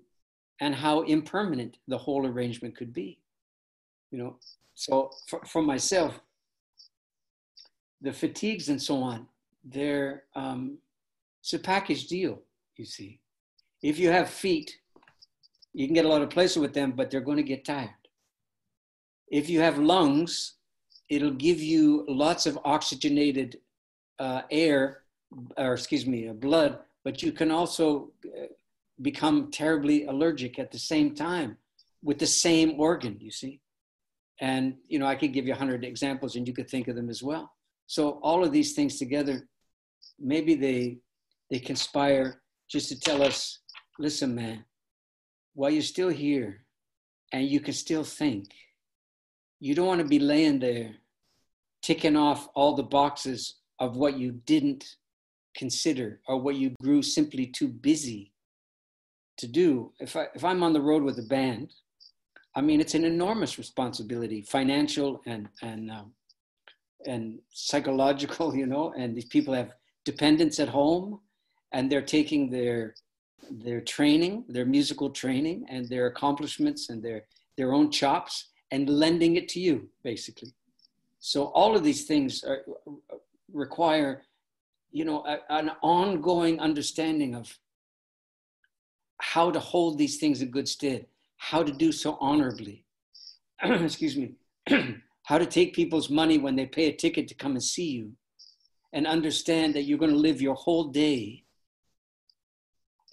and 0.60 0.74
how 0.74 1.02
impermanent 1.02 1.78
the 1.88 1.98
whole 1.98 2.26
arrangement 2.26 2.76
could 2.76 2.92
be 2.92 3.18
you 4.10 4.18
know 4.18 4.36
so 4.74 5.10
for, 5.28 5.40
for 5.46 5.62
myself 5.62 6.20
the 8.00 8.12
fatigues 8.12 8.68
and 8.68 8.80
so 8.80 8.96
on 9.02 9.26
they're 9.64 10.24
um, 10.34 10.78
it's 11.44 11.52
a 11.52 11.58
package 11.58 12.06
deal, 12.06 12.40
you 12.78 12.86
see. 12.86 13.20
If 13.82 13.98
you 13.98 14.08
have 14.08 14.30
feet, 14.30 14.78
you 15.74 15.86
can 15.86 15.94
get 15.94 16.06
a 16.06 16.08
lot 16.08 16.22
of 16.22 16.30
pleasure 16.30 16.58
with 16.58 16.72
them, 16.72 16.92
but 16.92 17.10
they're 17.10 17.20
going 17.20 17.36
to 17.36 17.42
get 17.42 17.66
tired. 17.66 17.90
If 19.28 19.50
you 19.50 19.60
have 19.60 19.76
lungs, 19.76 20.54
it'll 21.10 21.32
give 21.32 21.60
you 21.60 22.06
lots 22.08 22.46
of 22.46 22.58
oxygenated 22.64 23.58
uh, 24.18 24.40
air, 24.50 25.02
or 25.56 25.74
excuse 25.74 26.06
me, 26.06 26.28
blood, 26.28 26.78
but 27.04 27.22
you 27.22 27.32
can 27.32 27.50
also 27.50 28.12
uh, 28.26 28.46
become 29.02 29.50
terribly 29.50 30.04
allergic 30.06 30.58
at 30.58 30.70
the 30.70 30.78
same 30.78 31.14
time 31.14 31.56
with 32.02 32.18
the 32.18 32.26
same 32.26 32.78
organ, 32.78 33.16
you 33.20 33.30
see. 33.30 33.60
And, 34.40 34.76
you 34.88 34.98
know, 34.98 35.06
I 35.06 35.14
could 35.14 35.32
give 35.32 35.46
you 35.46 35.52
a 35.52 35.56
hundred 35.56 35.84
examples 35.84 36.36
and 36.36 36.46
you 36.46 36.54
could 36.54 36.68
think 36.68 36.88
of 36.88 36.96
them 36.96 37.08
as 37.08 37.22
well. 37.22 37.52
So 37.86 38.18
all 38.22 38.44
of 38.44 38.52
these 38.52 38.74
things 38.74 38.98
together, 38.98 39.48
maybe 40.18 40.54
they, 40.54 40.98
they 41.50 41.58
conspire 41.58 42.42
just 42.68 42.88
to 42.88 42.98
tell 42.98 43.22
us, 43.22 43.60
listen, 43.98 44.34
man, 44.34 44.64
while 45.54 45.70
you're 45.70 45.82
still 45.82 46.08
here 46.08 46.64
and 47.32 47.46
you 47.46 47.60
can 47.60 47.74
still 47.74 48.04
think, 48.04 48.48
you 49.60 49.74
don't 49.74 49.86
want 49.86 50.00
to 50.00 50.06
be 50.06 50.18
laying 50.18 50.58
there 50.58 50.94
ticking 51.82 52.16
off 52.16 52.48
all 52.54 52.74
the 52.74 52.82
boxes 52.82 53.56
of 53.78 53.96
what 53.96 54.18
you 54.18 54.32
didn't 54.46 54.96
consider 55.54 56.20
or 56.28 56.40
what 56.40 56.56
you 56.56 56.74
grew 56.82 57.02
simply 57.02 57.46
too 57.46 57.68
busy 57.68 58.32
to 59.38 59.46
do. 59.46 59.92
If, 60.00 60.16
I, 60.16 60.26
if 60.34 60.44
I'm 60.44 60.62
on 60.62 60.72
the 60.72 60.80
road 60.80 61.02
with 61.02 61.18
a 61.18 61.22
band, 61.22 61.72
I 62.54 62.60
mean, 62.60 62.80
it's 62.80 62.94
an 62.94 63.04
enormous 63.04 63.58
responsibility, 63.58 64.42
financial 64.42 65.20
and, 65.26 65.48
and, 65.62 65.90
um, 65.90 66.12
and 67.06 67.38
psychological, 67.50 68.54
you 68.60 68.66
know, 68.66 68.92
and 68.96 69.16
these 69.16 69.26
people 69.26 69.54
have 69.54 69.72
dependents 70.04 70.60
at 70.60 70.68
home 70.68 71.20
and 71.72 71.90
they're 71.90 72.02
taking 72.02 72.50
their, 72.50 72.94
their 73.50 73.80
training, 73.80 74.44
their 74.48 74.64
musical 74.64 75.10
training 75.10 75.66
and 75.68 75.88
their 75.88 76.06
accomplishments 76.06 76.88
and 76.90 77.02
their, 77.02 77.24
their 77.56 77.72
own 77.72 77.90
chops 77.90 78.50
and 78.70 78.88
lending 78.88 79.36
it 79.36 79.48
to 79.48 79.60
you, 79.60 79.88
basically. 80.02 80.52
So 81.18 81.46
all 81.46 81.74
of 81.76 81.82
these 81.82 82.04
things 82.04 82.44
are, 82.44 82.62
require, 83.52 84.22
you 84.94 85.04
know, 85.04 85.24
a, 85.26 85.40
an 85.52 85.72
ongoing 85.82 86.60
understanding 86.60 87.34
of 87.34 87.58
how 89.20 89.50
to 89.50 89.58
hold 89.58 89.98
these 89.98 90.18
things 90.18 90.40
in 90.40 90.52
good 90.52 90.68
stead, 90.68 91.06
how 91.36 91.64
to 91.64 91.72
do 91.72 91.90
so 91.90 92.16
honorably. 92.20 92.84
Excuse 93.62 94.16
me. 94.16 94.34
how 95.24 95.36
to 95.36 95.46
take 95.46 95.74
people's 95.74 96.08
money 96.08 96.38
when 96.38 96.54
they 96.54 96.64
pay 96.64 96.86
a 96.86 96.92
ticket 96.92 97.26
to 97.26 97.34
come 97.34 97.52
and 97.52 97.62
see 97.62 97.90
you 97.90 98.12
and 98.92 99.04
understand 99.04 99.74
that 99.74 99.82
you're 99.82 99.98
going 99.98 100.12
to 100.12 100.16
live 100.16 100.40
your 100.40 100.54
whole 100.54 100.84
day 100.84 101.42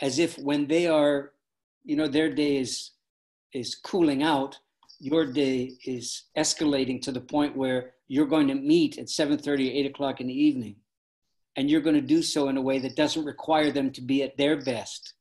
as 0.01 0.19
if 0.19 0.37
when 0.37 0.67
they 0.67 0.85
are, 0.85 1.31
you 1.83 1.95
know, 1.95 2.07
their 2.07 2.31
day 2.31 2.57
is, 2.57 2.91
is 3.53 3.73
cooling 3.73 4.21
out, 4.21 4.59
your 4.99 5.25
day 5.25 5.71
is 5.83 6.25
escalating 6.37 7.01
to 7.01 7.11
the 7.11 7.21
point 7.21 7.57
where 7.57 7.93
you're 8.07 8.27
going 8.27 8.47
to 8.49 8.55
meet 8.55 8.99
at 8.99 9.07
7.30 9.07 9.47
or 9.47 9.53
8 9.55 9.85
o'clock 9.87 10.21
in 10.21 10.27
the 10.27 10.39
evening 10.39 10.75
and 11.55 11.69
you're 11.69 11.81
going 11.81 11.95
to 11.95 12.01
do 12.01 12.21
so 12.21 12.49
in 12.49 12.57
a 12.57 12.61
way 12.61 12.79
that 12.79 12.95
doesn't 12.95 13.25
require 13.25 13.71
them 13.71 13.91
to 13.91 14.01
be 14.01 14.23
at 14.23 14.37
their 14.37 14.61
best. 14.61 15.13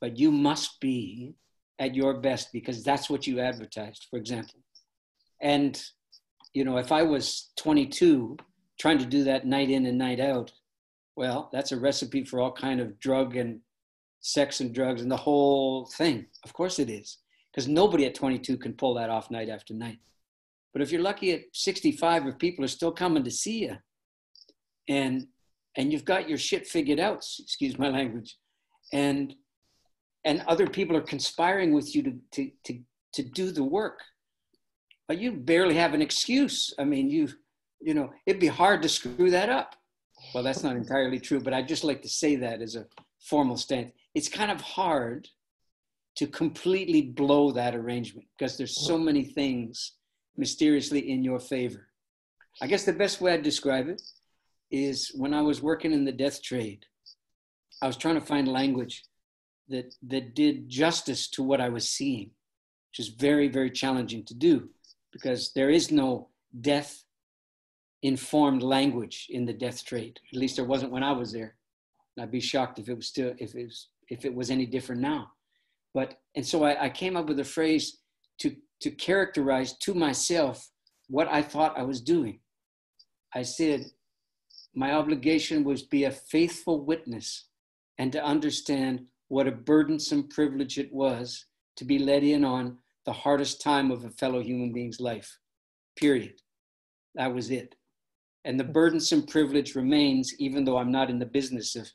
But 0.00 0.18
you 0.18 0.30
must 0.30 0.80
be 0.80 1.34
at 1.78 1.94
your 1.94 2.20
best 2.20 2.52
because 2.52 2.82
that's 2.82 3.08
what 3.10 3.26
you 3.26 3.40
advertised 3.40 4.06
for 4.10 4.18
example. 4.18 4.60
And 5.40 5.80
you 6.54 6.64
know 6.64 6.78
if 6.78 6.90
i 6.90 7.02
was 7.02 7.50
22 7.56 8.38
trying 8.80 8.96
to 8.96 9.04
do 9.04 9.24
that 9.24 9.46
night 9.46 9.68
in 9.68 9.84
and 9.84 9.98
night 9.98 10.20
out 10.20 10.50
well 11.14 11.50
that's 11.52 11.70
a 11.70 11.76
recipe 11.76 12.24
for 12.24 12.40
all 12.40 12.50
kind 12.50 12.80
of 12.80 12.98
drug 12.98 13.36
and 13.36 13.60
sex 14.26 14.60
and 14.60 14.74
drugs 14.74 15.02
and 15.02 15.10
the 15.10 15.16
whole 15.16 15.86
thing. 15.86 16.26
Of 16.44 16.52
course 16.52 16.78
it 16.78 16.90
is 16.90 17.18
because 17.52 17.68
nobody 17.68 18.06
at 18.06 18.14
22 18.14 18.58
can 18.58 18.72
pull 18.72 18.94
that 18.94 19.10
off 19.10 19.30
night 19.30 19.48
after 19.48 19.72
night. 19.72 19.98
But 20.72 20.82
if 20.82 20.90
you're 20.90 21.00
lucky 21.00 21.32
at 21.32 21.42
65, 21.52 22.26
if 22.26 22.38
people 22.38 22.64
are 22.64 22.68
still 22.68 22.92
coming 22.92 23.24
to 23.24 23.30
see 23.30 23.60
you 23.60 23.76
and 24.88 25.26
and 25.76 25.92
you've 25.92 26.04
got 26.04 26.28
your 26.28 26.38
shit 26.38 26.66
figured 26.66 26.98
out, 26.98 27.18
excuse 27.38 27.78
my 27.78 27.88
language, 27.88 28.36
and 28.92 29.34
and 30.24 30.42
other 30.48 30.66
people 30.66 30.96
are 30.96 31.02
conspiring 31.02 31.72
with 31.72 31.94
you 31.94 32.02
to 32.02 32.18
to 32.32 32.50
to, 32.64 32.80
to 33.14 33.22
do 33.22 33.50
the 33.50 33.64
work, 33.64 34.00
but 35.08 35.18
you 35.18 35.32
barely 35.32 35.74
have 35.74 35.94
an 35.94 36.02
excuse. 36.02 36.74
I 36.78 36.84
mean, 36.84 37.10
you 37.10 37.28
you 37.80 37.94
know, 37.94 38.10
it'd 38.26 38.40
be 38.40 38.46
hard 38.46 38.82
to 38.82 38.88
screw 38.88 39.30
that 39.30 39.48
up. 39.48 39.76
Well, 40.34 40.42
that's 40.42 40.62
not 40.62 40.76
entirely 40.76 41.20
true, 41.20 41.40
but 41.40 41.54
I 41.54 41.62
just 41.62 41.84
like 41.84 42.02
to 42.02 42.08
say 42.08 42.36
that 42.36 42.62
as 42.62 42.74
a 42.74 42.86
formal 43.20 43.56
stance. 43.56 43.92
It's 44.14 44.28
kind 44.28 44.50
of 44.50 44.60
hard 44.60 45.28
to 46.16 46.26
completely 46.26 47.02
blow 47.02 47.52
that 47.52 47.74
arrangement 47.74 48.26
because 48.36 48.56
there's 48.56 48.86
so 48.86 48.96
many 48.96 49.24
things 49.24 49.92
mysteriously 50.36 51.10
in 51.10 51.22
your 51.22 51.38
favor. 51.38 51.88
I 52.62 52.66
guess 52.66 52.84
the 52.84 52.92
best 52.94 53.20
way 53.20 53.34
I'd 53.34 53.42
describe 53.42 53.88
it 53.88 54.00
is 54.70 55.12
when 55.14 55.34
I 55.34 55.42
was 55.42 55.62
working 55.62 55.92
in 55.92 56.04
the 56.04 56.12
death 56.12 56.42
trade, 56.42 56.86
I 57.82 57.86
was 57.86 57.96
trying 57.96 58.14
to 58.16 58.20
find 58.20 58.48
language 58.48 59.04
that, 59.68 59.94
that 60.08 60.34
did 60.34 60.68
justice 60.68 61.28
to 61.30 61.42
what 61.42 61.60
I 61.60 61.68
was 61.68 61.88
seeing, 61.88 62.30
which 62.90 63.06
is 63.06 63.08
very, 63.08 63.48
very 63.48 63.70
challenging 63.70 64.24
to 64.26 64.34
do 64.34 64.68
because 65.12 65.52
there 65.54 65.70
is 65.70 65.90
no 65.90 66.28
death 66.60 67.04
informed 68.02 68.62
language 68.62 69.26
in 69.30 69.44
the 69.44 69.52
death 69.52 69.84
trade. 69.84 70.18
At 70.32 70.38
least 70.38 70.56
there 70.56 70.64
wasn't 70.64 70.92
when 70.92 71.02
I 71.02 71.12
was 71.12 71.32
there. 71.32 71.56
And 72.16 72.22
I'd 72.22 72.30
be 72.30 72.40
shocked 72.40 72.78
if 72.78 72.88
it 72.88 72.96
was 72.96 73.08
still, 73.08 73.34
if 73.38 73.54
it 73.54 73.64
was, 73.64 73.88
if 74.08 74.24
it 74.24 74.34
was 74.34 74.50
any 74.50 74.66
different 74.66 75.00
now. 75.00 75.32
But, 75.94 76.18
and 76.34 76.46
so 76.46 76.64
I, 76.64 76.84
I 76.84 76.88
came 76.90 77.16
up 77.16 77.28
with 77.28 77.40
a 77.40 77.44
phrase 77.44 77.98
to 78.40 78.54
to 78.80 78.90
characterize 78.90 79.76
to 79.78 79.94
myself 79.94 80.68
what 81.08 81.28
I 81.28 81.42
thought 81.42 81.78
I 81.78 81.82
was 81.82 82.00
doing. 82.00 82.40
I 83.34 83.42
said, 83.42 83.86
my 84.76 84.92
obligation 84.92 85.64
was 85.64 85.82
be 85.82 86.04
a 86.04 86.10
faithful 86.10 86.84
witness 86.84 87.46
and 87.98 88.12
to 88.12 88.22
understand 88.22 89.06
what 89.28 89.48
a 89.48 89.52
burdensome 89.52 90.28
privilege 90.28 90.78
it 90.78 90.92
was 90.92 91.46
to 91.76 91.84
be 91.84 91.98
let 91.98 92.22
in 92.22 92.44
on 92.44 92.76
the 93.06 93.12
hardest 93.12 93.62
time 93.62 93.90
of 93.90 94.04
a 94.04 94.10
fellow 94.10 94.40
human 94.40 94.72
being's 94.72 95.00
life. 95.00 95.38
Period. 95.96 96.34
That 97.14 97.34
was 97.34 97.50
it. 97.50 97.74
And 98.44 98.60
the 98.60 98.64
burdensome 98.64 99.26
privilege 99.26 99.74
remains, 99.74 100.34
even 100.38 100.64
though 100.64 100.76
I'm 100.76 100.92
not 100.92 101.08
in 101.08 101.18
the 101.18 101.26
business 101.26 101.74
of 101.74 101.90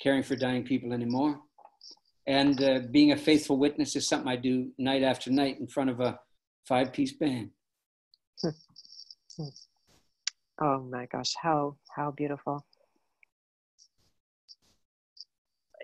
caring 0.00 0.22
for 0.22 0.34
dying 0.34 0.64
people 0.64 0.92
anymore. 0.92 1.38
And 2.26 2.62
uh, 2.62 2.80
being 2.90 3.12
a 3.12 3.16
faithful 3.16 3.58
witness 3.58 3.94
is 3.94 4.08
something 4.08 4.28
I 4.28 4.36
do 4.36 4.70
night 4.78 5.02
after 5.02 5.30
night 5.30 5.60
in 5.60 5.66
front 5.66 5.90
of 5.90 6.00
a 6.00 6.18
five 6.66 6.92
piece 6.92 7.12
band. 7.12 7.50
Oh 10.62 10.80
my 10.80 11.06
gosh, 11.06 11.34
how 11.42 11.76
how 11.96 12.12
beautiful. 12.12 12.64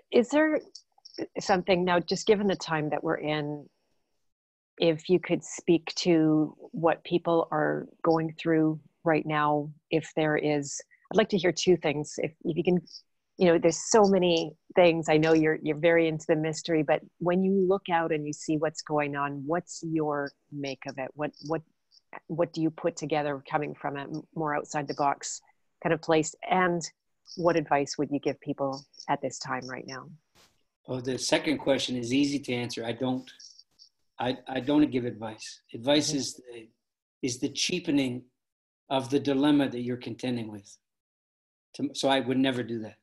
Is 0.09 0.29
there 0.29 0.61
something 1.37 1.83
now 1.83 1.99
just 1.99 2.25
given 2.25 2.47
the 2.47 2.55
time 2.55 2.89
that 2.91 3.03
we're 3.03 3.17
in 3.17 3.67
if 4.77 5.09
you 5.09 5.19
could 5.19 5.43
speak 5.43 5.93
to 5.95 6.55
what 6.71 7.03
people 7.03 7.49
are 7.51 7.87
going 8.03 8.33
through 8.39 8.79
right 9.03 9.25
now 9.25 9.69
if 9.91 10.09
there 10.15 10.37
is 10.37 10.79
I'd 11.11 11.17
like 11.17 11.29
to 11.29 11.37
hear 11.37 11.51
two 11.51 11.75
things. 11.75 12.13
If, 12.17 12.31
if 12.45 12.55
you 12.55 12.63
can 12.63 12.79
you 13.37 13.47
know 13.47 13.57
there's 13.57 13.91
so 13.91 14.05
many 14.05 14.53
things. 14.75 15.09
I 15.09 15.17
know 15.17 15.33
you're 15.33 15.59
you're 15.61 15.77
very 15.77 16.07
into 16.07 16.25
the 16.29 16.37
mystery 16.37 16.83
but 16.83 17.01
when 17.17 17.43
you 17.43 17.67
look 17.67 17.89
out 17.91 18.13
and 18.13 18.25
you 18.25 18.31
see 18.31 18.55
what's 18.55 18.81
going 18.81 19.17
on 19.17 19.43
what's 19.45 19.83
your 19.83 20.31
make 20.53 20.83
of 20.87 20.97
it? 20.99 21.09
What 21.15 21.31
what 21.47 21.63
what 22.27 22.53
do 22.53 22.61
you 22.61 22.69
put 22.69 22.95
together 22.95 23.41
coming 23.49 23.73
from 23.73 23.97
a 23.97 24.07
more 24.35 24.55
outside 24.55 24.87
the 24.87 24.93
box 24.95 25.41
kind 25.83 25.93
of 25.93 26.01
place? 26.01 26.35
And 26.49 26.81
what 27.37 27.55
advice 27.55 27.97
would 27.97 28.09
you 28.11 28.19
give 28.19 28.39
people 28.41 28.83
at 29.07 29.21
this 29.21 29.39
time 29.39 29.67
right 29.67 29.85
now? 29.87 30.09
Well 30.87 31.01
the 31.01 31.17
second 31.17 31.59
question 31.59 31.95
is 31.95 32.13
easy 32.13 32.39
to 32.39 32.53
answer. 32.53 32.85
I 32.85 32.93
don't 32.93 33.29
i, 34.19 34.37
I 34.47 34.59
don't 34.59 34.91
give 34.91 35.05
advice. 35.05 35.61
Advice 35.73 36.09
mm-hmm. 36.09 36.17
is 36.17 36.33
the 36.35 36.67
is 37.21 37.39
the 37.39 37.49
cheapening 37.49 38.23
of 38.89 39.09
the 39.09 39.19
dilemma 39.19 39.69
that 39.69 39.81
you're 39.81 39.97
contending 39.97 40.51
with. 40.51 40.77
So 41.93 42.09
i 42.09 42.19
would 42.19 42.37
never 42.37 42.63
do 42.63 42.79
that. 42.79 42.95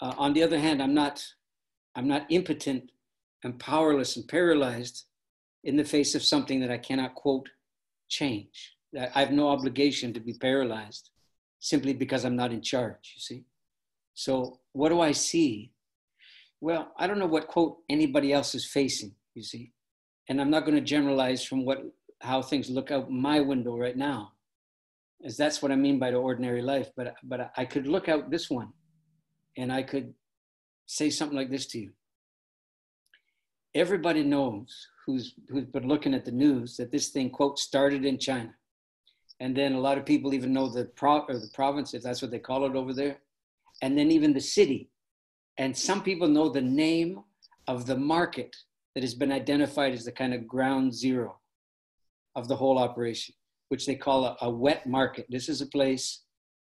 Uh, 0.00 0.14
on 0.18 0.34
the 0.34 0.42
other 0.42 0.58
hand, 0.58 0.82
I'm 0.82 0.94
not, 0.94 1.24
I'm 1.94 2.06
not 2.06 2.26
impotent 2.28 2.90
and 3.42 3.58
powerless 3.58 4.16
and 4.16 4.28
paralyzed 4.28 5.04
in 5.64 5.76
the 5.76 5.84
face 5.84 6.14
of 6.14 6.22
something 6.22 6.60
that 6.60 6.70
I 6.70 6.78
cannot 6.78 7.14
quote 7.14 7.48
change. 8.08 8.76
I 9.14 9.20
have 9.20 9.32
no 9.32 9.48
obligation 9.48 10.12
to 10.14 10.20
be 10.20 10.34
paralyzed 10.34 11.10
simply 11.58 11.92
because 11.92 12.24
I'm 12.24 12.36
not 12.36 12.52
in 12.52 12.62
charge, 12.62 13.12
you 13.14 13.20
see. 13.20 13.44
So 14.14 14.60
what 14.72 14.88
do 14.88 15.00
I 15.00 15.12
see? 15.12 15.72
Well, 16.60 16.92
I 16.98 17.06
don't 17.06 17.18
know 17.18 17.26
what 17.26 17.48
quote 17.48 17.78
anybody 17.88 18.32
else 18.32 18.54
is 18.54 18.66
facing, 18.66 19.14
you 19.34 19.42
see. 19.42 19.72
And 20.28 20.40
I'm 20.40 20.50
not 20.50 20.64
going 20.64 20.76
to 20.76 20.80
generalize 20.80 21.44
from 21.44 21.64
what 21.64 21.82
how 22.20 22.40
things 22.40 22.70
look 22.70 22.90
out 22.90 23.10
my 23.10 23.40
window 23.40 23.76
right 23.76 23.96
now. 23.96 24.32
As 25.24 25.36
that's 25.36 25.60
what 25.60 25.70
I 25.70 25.76
mean 25.76 25.98
by 25.98 26.10
the 26.10 26.16
ordinary 26.16 26.62
life. 26.62 26.90
But 26.96 27.14
but 27.22 27.52
I 27.56 27.64
could 27.64 27.86
look 27.86 28.08
out 28.08 28.30
this 28.30 28.50
one 28.50 28.72
and 29.56 29.72
I 29.72 29.82
could 29.82 30.14
say 30.86 31.10
something 31.10 31.36
like 31.36 31.50
this 31.50 31.66
to 31.68 31.78
you. 31.78 31.92
Everybody 33.76 34.24
knows 34.24 34.88
who's 35.04 35.34
who's 35.48 35.66
been 35.66 35.86
looking 35.86 36.14
at 36.14 36.24
the 36.24 36.32
news 36.32 36.76
that 36.76 36.90
this 36.90 37.08
thing 37.10 37.30
quote 37.30 37.58
started 37.58 38.04
in 38.04 38.18
China, 38.18 38.52
and 39.40 39.56
then 39.56 39.74
a 39.74 39.80
lot 39.80 39.98
of 39.98 40.06
people 40.06 40.34
even 40.34 40.52
know 40.52 40.68
the 40.68 40.86
pro 40.96 41.20
or 41.28 41.38
the 41.38 41.50
province 41.54 41.94
if 41.94 42.02
that's 42.02 42.22
what 42.22 42.30
they 42.30 42.38
call 42.38 42.64
it 42.64 42.74
over 42.74 42.94
there, 42.94 43.18
and 43.82 43.96
then 43.96 44.10
even 44.10 44.32
the 44.32 44.40
city, 44.40 44.90
and 45.58 45.76
some 45.76 46.02
people 46.02 46.26
know 46.26 46.48
the 46.48 46.60
name 46.60 47.20
of 47.68 47.86
the 47.86 47.96
market 47.96 48.56
that 48.94 49.04
has 49.04 49.14
been 49.14 49.32
identified 49.32 49.92
as 49.92 50.04
the 50.04 50.12
kind 50.12 50.32
of 50.32 50.48
ground 50.48 50.94
zero 50.94 51.38
of 52.34 52.48
the 52.48 52.56
whole 52.56 52.78
operation, 52.78 53.34
which 53.68 53.86
they 53.86 53.94
call 53.94 54.24
a, 54.24 54.36
a 54.40 54.50
wet 54.50 54.86
market. 54.86 55.26
This 55.28 55.48
is 55.50 55.60
a 55.60 55.66
place, 55.66 56.22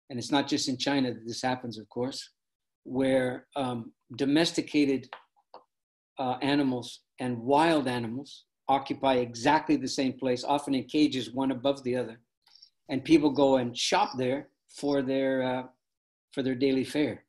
and 0.08 0.18
it's 0.18 0.30
not 0.30 0.48
just 0.48 0.68
in 0.68 0.78
China 0.78 1.12
that 1.12 1.26
this 1.26 1.42
happens, 1.42 1.78
of 1.78 1.86
course, 1.90 2.30
where 2.84 3.46
um, 3.56 3.92
domesticated 4.16 5.08
uh, 6.18 6.36
animals 6.42 7.00
and 7.20 7.38
wild 7.38 7.88
animals 7.88 8.44
occupy 8.68 9.16
exactly 9.16 9.76
the 9.76 9.88
same 9.88 10.12
place, 10.14 10.44
often 10.44 10.74
in 10.74 10.84
cages, 10.84 11.32
one 11.32 11.50
above 11.50 11.82
the 11.84 11.96
other, 11.96 12.20
and 12.88 13.04
people 13.04 13.30
go 13.30 13.56
and 13.56 13.76
shop 13.76 14.10
there 14.16 14.48
for 14.68 15.02
their 15.02 15.42
uh, 15.42 15.62
for 16.32 16.42
their 16.42 16.54
daily 16.54 16.84
fare. 16.84 17.24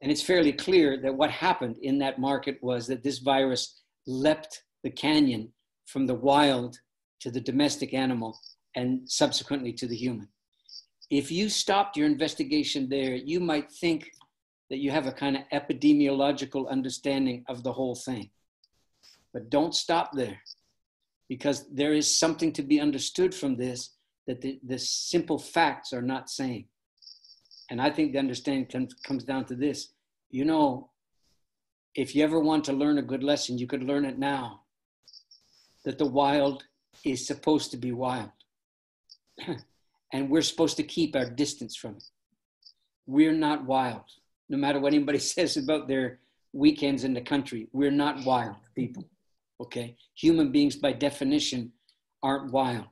And 0.00 0.10
it's 0.10 0.22
fairly 0.22 0.52
clear 0.52 0.96
that 0.98 1.14
what 1.14 1.30
happened 1.30 1.76
in 1.82 1.98
that 2.00 2.18
market 2.18 2.58
was 2.60 2.88
that 2.88 3.04
this 3.04 3.18
virus 3.18 3.82
leapt 4.06 4.64
the 4.82 4.90
canyon 4.90 5.52
from 5.86 6.06
the 6.06 6.14
wild 6.14 6.76
to 7.20 7.30
the 7.30 7.40
domestic 7.40 7.94
animal 7.94 8.36
and 8.74 9.08
subsequently 9.08 9.72
to 9.74 9.86
the 9.86 9.96
human. 9.96 10.28
If 11.10 11.30
you 11.30 11.48
stopped 11.48 11.96
your 11.96 12.06
investigation 12.06 12.88
there, 12.88 13.14
you 13.14 13.38
might 13.38 13.70
think 13.70 14.10
that 14.72 14.78
you 14.78 14.90
have 14.90 15.06
a 15.06 15.12
kind 15.12 15.36
of 15.36 15.42
epidemiological 15.52 16.66
understanding 16.70 17.44
of 17.46 17.62
the 17.62 17.74
whole 17.74 17.94
thing. 17.94 18.30
But 19.34 19.50
don't 19.50 19.74
stop 19.74 20.12
there 20.14 20.40
because 21.28 21.68
there 21.68 21.92
is 21.92 22.18
something 22.18 22.54
to 22.54 22.62
be 22.62 22.80
understood 22.80 23.34
from 23.34 23.54
this 23.54 23.90
that 24.26 24.40
the, 24.40 24.58
the 24.66 24.78
simple 24.78 25.38
facts 25.38 25.92
are 25.92 26.00
not 26.00 26.30
saying. 26.30 26.68
And 27.68 27.82
I 27.82 27.90
think 27.90 28.12
the 28.12 28.18
understanding 28.18 28.64
comes, 28.64 28.94
comes 28.94 29.24
down 29.24 29.44
to 29.44 29.54
this. 29.54 29.92
You 30.30 30.46
know, 30.46 30.88
if 31.94 32.16
you 32.16 32.24
ever 32.24 32.40
want 32.40 32.64
to 32.64 32.72
learn 32.72 32.96
a 32.96 33.02
good 33.02 33.22
lesson, 33.22 33.58
you 33.58 33.66
could 33.66 33.84
learn 33.84 34.06
it 34.06 34.18
now 34.18 34.62
that 35.84 35.98
the 35.98 36.06
wild 36.06 36.64
is 37.04 37.26
supposed 37.26 37.72
to 37.72 37.76
be 37.76 37.92
wild. 37.92 38.30
and 40.14 40.30
we're 40.30 40.40
supposed 40.40 40.78
to 40.78 40.82
keep 40.82 41.14
our 41.14 41.28
distance 41.28 41.76
from 41.76 41.96
it. 41.96 42.04
We're 43.04 43.34
not 43.34 43.66
wild, 43.66 44.04
no 44.52 44.58
matter 44.58 44.78
what 44.78 44.92
anybody 44.92 45.18
says 45.34 45.56
about 45.56 45.88
their 45.88 46.20
weekends 46.52 47.02
in 47.02 47.14
the 47.14 47.20
country. 47.20 47.66
We're 47.72 47.90
not 47.90 48.24
wild 48.24 48.56
people, 48.76 49.08
okay? 49.58 49.96
Human 50.14 50.52
beings, 50.52 50.76
by 50.76 50.92
definition, 50.92 51.72
aren't 52.22 52.52
wild. 52.52 52.86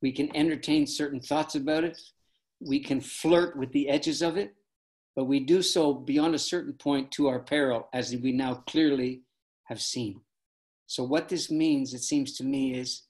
We 0.00 0.10
can 0.10 0.34
entertain 0.34 0.86
certain 0.86 1.20
thoughts 1.20 1.54
about 1.54 1.84
it, 1.84 2.00
we 2.60 2.80
can 2.80 3.00
flirt 3.00 3.56
with 3.56 3.70
the 3.70 3.88
edges 3.88 4.22
of 4.22 4.36
it, 4.36 4.54
but 5.14 5.26
we 5.26 5.40
do 5.40 5.62
so 5.62 5.92
beyond 5.92 6.34
a 6.34 6.38
certain 6.38 6.72
point 6.72 7.12
to 7.12 7.28
our 7.28 7.40
peril, 7.40 7.88
as 7.92 8.16
we 8.16 8.32
now 8.32 8.54
clearly 8.66 9.22
have 9.64 9.80
seen. 9.80 10.20
So, 10.86 11.04
what 11.04 11.28
this 11.28 11.50
means, 11.50 11.94
it 11.94 12.02
seems 12.02 12.32
to 12.38 12.44
me, 12.44 12.74
is 12.74 13.02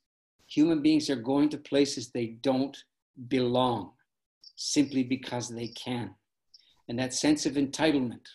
human 0.46 0.82
beings 0.82 1.08
are 1.08 1.16
going 1.16 1.48
to 1.50 1.58
places 1.58 2.10
they 2.10 2.38
don't 2.42 2.76
belong 3.28 3.92
simply 4.56 5.04
because 5.04 5.48
they 5.48 5.68
can. 5.68 6.14
And 6.88 6.98
that 6.98 7.14
sense 7.14 7.46
of 7.46 7.54
entitlement 7.54 8.26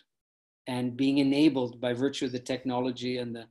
and 0.68 0.96
being 0.96 1.18
enabled 1.18 1.82
by 1.82 1.94
virtue 1.94 2.26
of 2.26 2.32
the 2.32 2.40
technology 2.40 3.18
and 3.18 3.36
the 3.36 3.46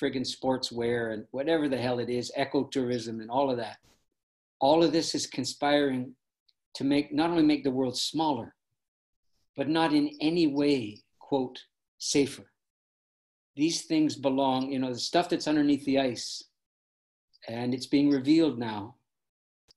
friggin' 0.00 0.26
sportswear 0.26 1.12
and 1.12 1.26
whatever 1.30 1.68
the 1.68 1.76
hell 1.76 1.98
it 1.98 2.10
is, 2.10 2.32
ecotourism 2.36 3.20
and 3.20 3.30
all 3.30 3.50
of 3.50 3.56
that. 3.58 3.78
All 4.60 4.82
of 4.82 4.92
this 4.92 5.14
is 5.14 5.26
conspiring 5.26 6.14
to 6.74 6.84
make 6.84 7.12
not 7.12 7.30
only 7.30 7.42
make 7.42 7.64
the 7.64 7.70
world 7.70 7.96
smaller, 7.96 8.54
but 9.56 9.68
not 9.68 9.94
in 9.94 10.10
any 10.20 10.46
way, 10.46 11.02
quote, 11.18 11.58
safer. 11.98 12.50
These 13.54 13.82
things 13.82 14.16
belong, 14.16 14.70
you 14.70 14.78
know, 14.78 14.92
the 14.92 14.98
stuff 14.98 15.28
that's 15.30 15.48
underneath 15.48 15.84
the 15.86 15.98
ice 15.98 16.42
and 17.48 17.72
it's 17.72 17.86
being 17.86 18.10
revealed 18.10 18.58
now 18.58 18.96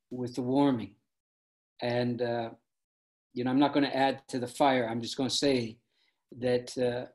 with 0.09 0.36
the 0.36 0.41
warming. 0.41 0.95
And 1.82 2.21
uh, 2.21 2.49
you 3.34 3.43
know, 3.43 3.51
I'm 3.51 3.59
not 3.59 3.73
going 3.73 3.86
to 3.86 3.95
add 3.95 4.21
to 4.30 4.39
the 4.39 4.47
fire. 4.47 4.88
I'm 4.88 5.01
just 5.01 5.17
going 5.17 5.30
to 5.30 5.36
say 5.36 5.77
that 6.39 6.77
uh, 6.77 7.09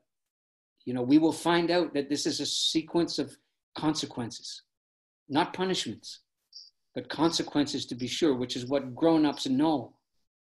you 0.84 0.94
know 0.94 1.02
we 1.02 1.18
will 1.18 1.32
find 1.32 1.70
out 1.70 1.94
that 1.94 2.08
this 2.08 2.26
is 2.26 2.40
a 2.40 2.46
sequence 2.46 3.18
of 3.18 3.36
consequences, 3.76 4.62
not 5.28 5.52
punishments, 5.52 6.20
but 6.94 7.08
consequences 7.08 7.86
to 7.86 7.94
be 7.94 8.06
sure, 8.06 8.34
which 8.34 8.56
is 8.56 8.66
what 8.66 8.94
grown-ups 8.94 9.46
know. 9.46 9.94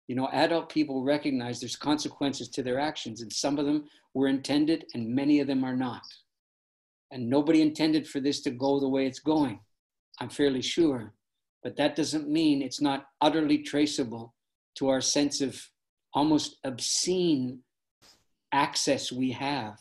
You 0.09 0.17
know, 0.17 0.29
adult 0.33 0.69
people 0.69 1.03
recognize 1.03 1.61
there's 1.61 1.77
consequences 1.77 2.49
to 2.51 2.63
their 2.63 2.79
actions, 2.79 3.23
and 3.23 3.33
some 3.33 3.59
of 3.59 3.65
them 3.65 3.85
were 4.13 4.29
intended, 4.29 4.85
and 4.95 5.15
many 5.15 5.41
of 5.41 5.47
them 5.47 5.65
are 5.65 5.77
not. 5.77 6.03
And 7.11 7.31
nobody 7.31 7.63
intended 7.63 8.07
for 8.07 8.21
this 8.21 8.43
to 8.43 8.51
go 8.51 8.81
the 8.81 8.89
way 8.89 9.07
it's 9.07 9.21
going. 9.21 9.61
I'm 10.21 10.29
fairly 10.29 10.63
sure. 10.63 11.15
But 11.63 11.77
that 11.77 11.97
doesn't 11.97 12.29
mean 12.29 12.61
it's 12.61 12.83
not 12.83 13.07
utterly 13.23 13.59
traceable 13.59 14.35
to 14.77 14.89
our 14.89 15.01
sense 15.01 15.41
of 15.41 15.61
almost 16.13 16.59
obscene 16.65 17.61
access 18.53 19.11
we 19.11 19.33
have 19.33 19.81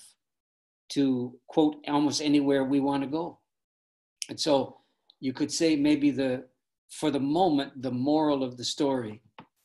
to 0.89 1.37
quote 1.47 1.77
almost 1.87 2.21
anywhere 2.21 2.63
we 2.63 2.79
want 2.79 3.03
to 3.03 3.09
go. 3.09 3.39
And 4.29 4.39
so 4.39 4.77
you 5.19 5.33
could 5.33 5.51
say 5.51 5.75
maybe 5.75 6.11
the 6.11 6.45
for 6.89 7.09
the 7.09 7.19
moment 7.19 7.81
the 7.81 7.91
moral 7.91 8.43
of 8.43 8.57
the 8.57 8.63
story, 8.63 9.21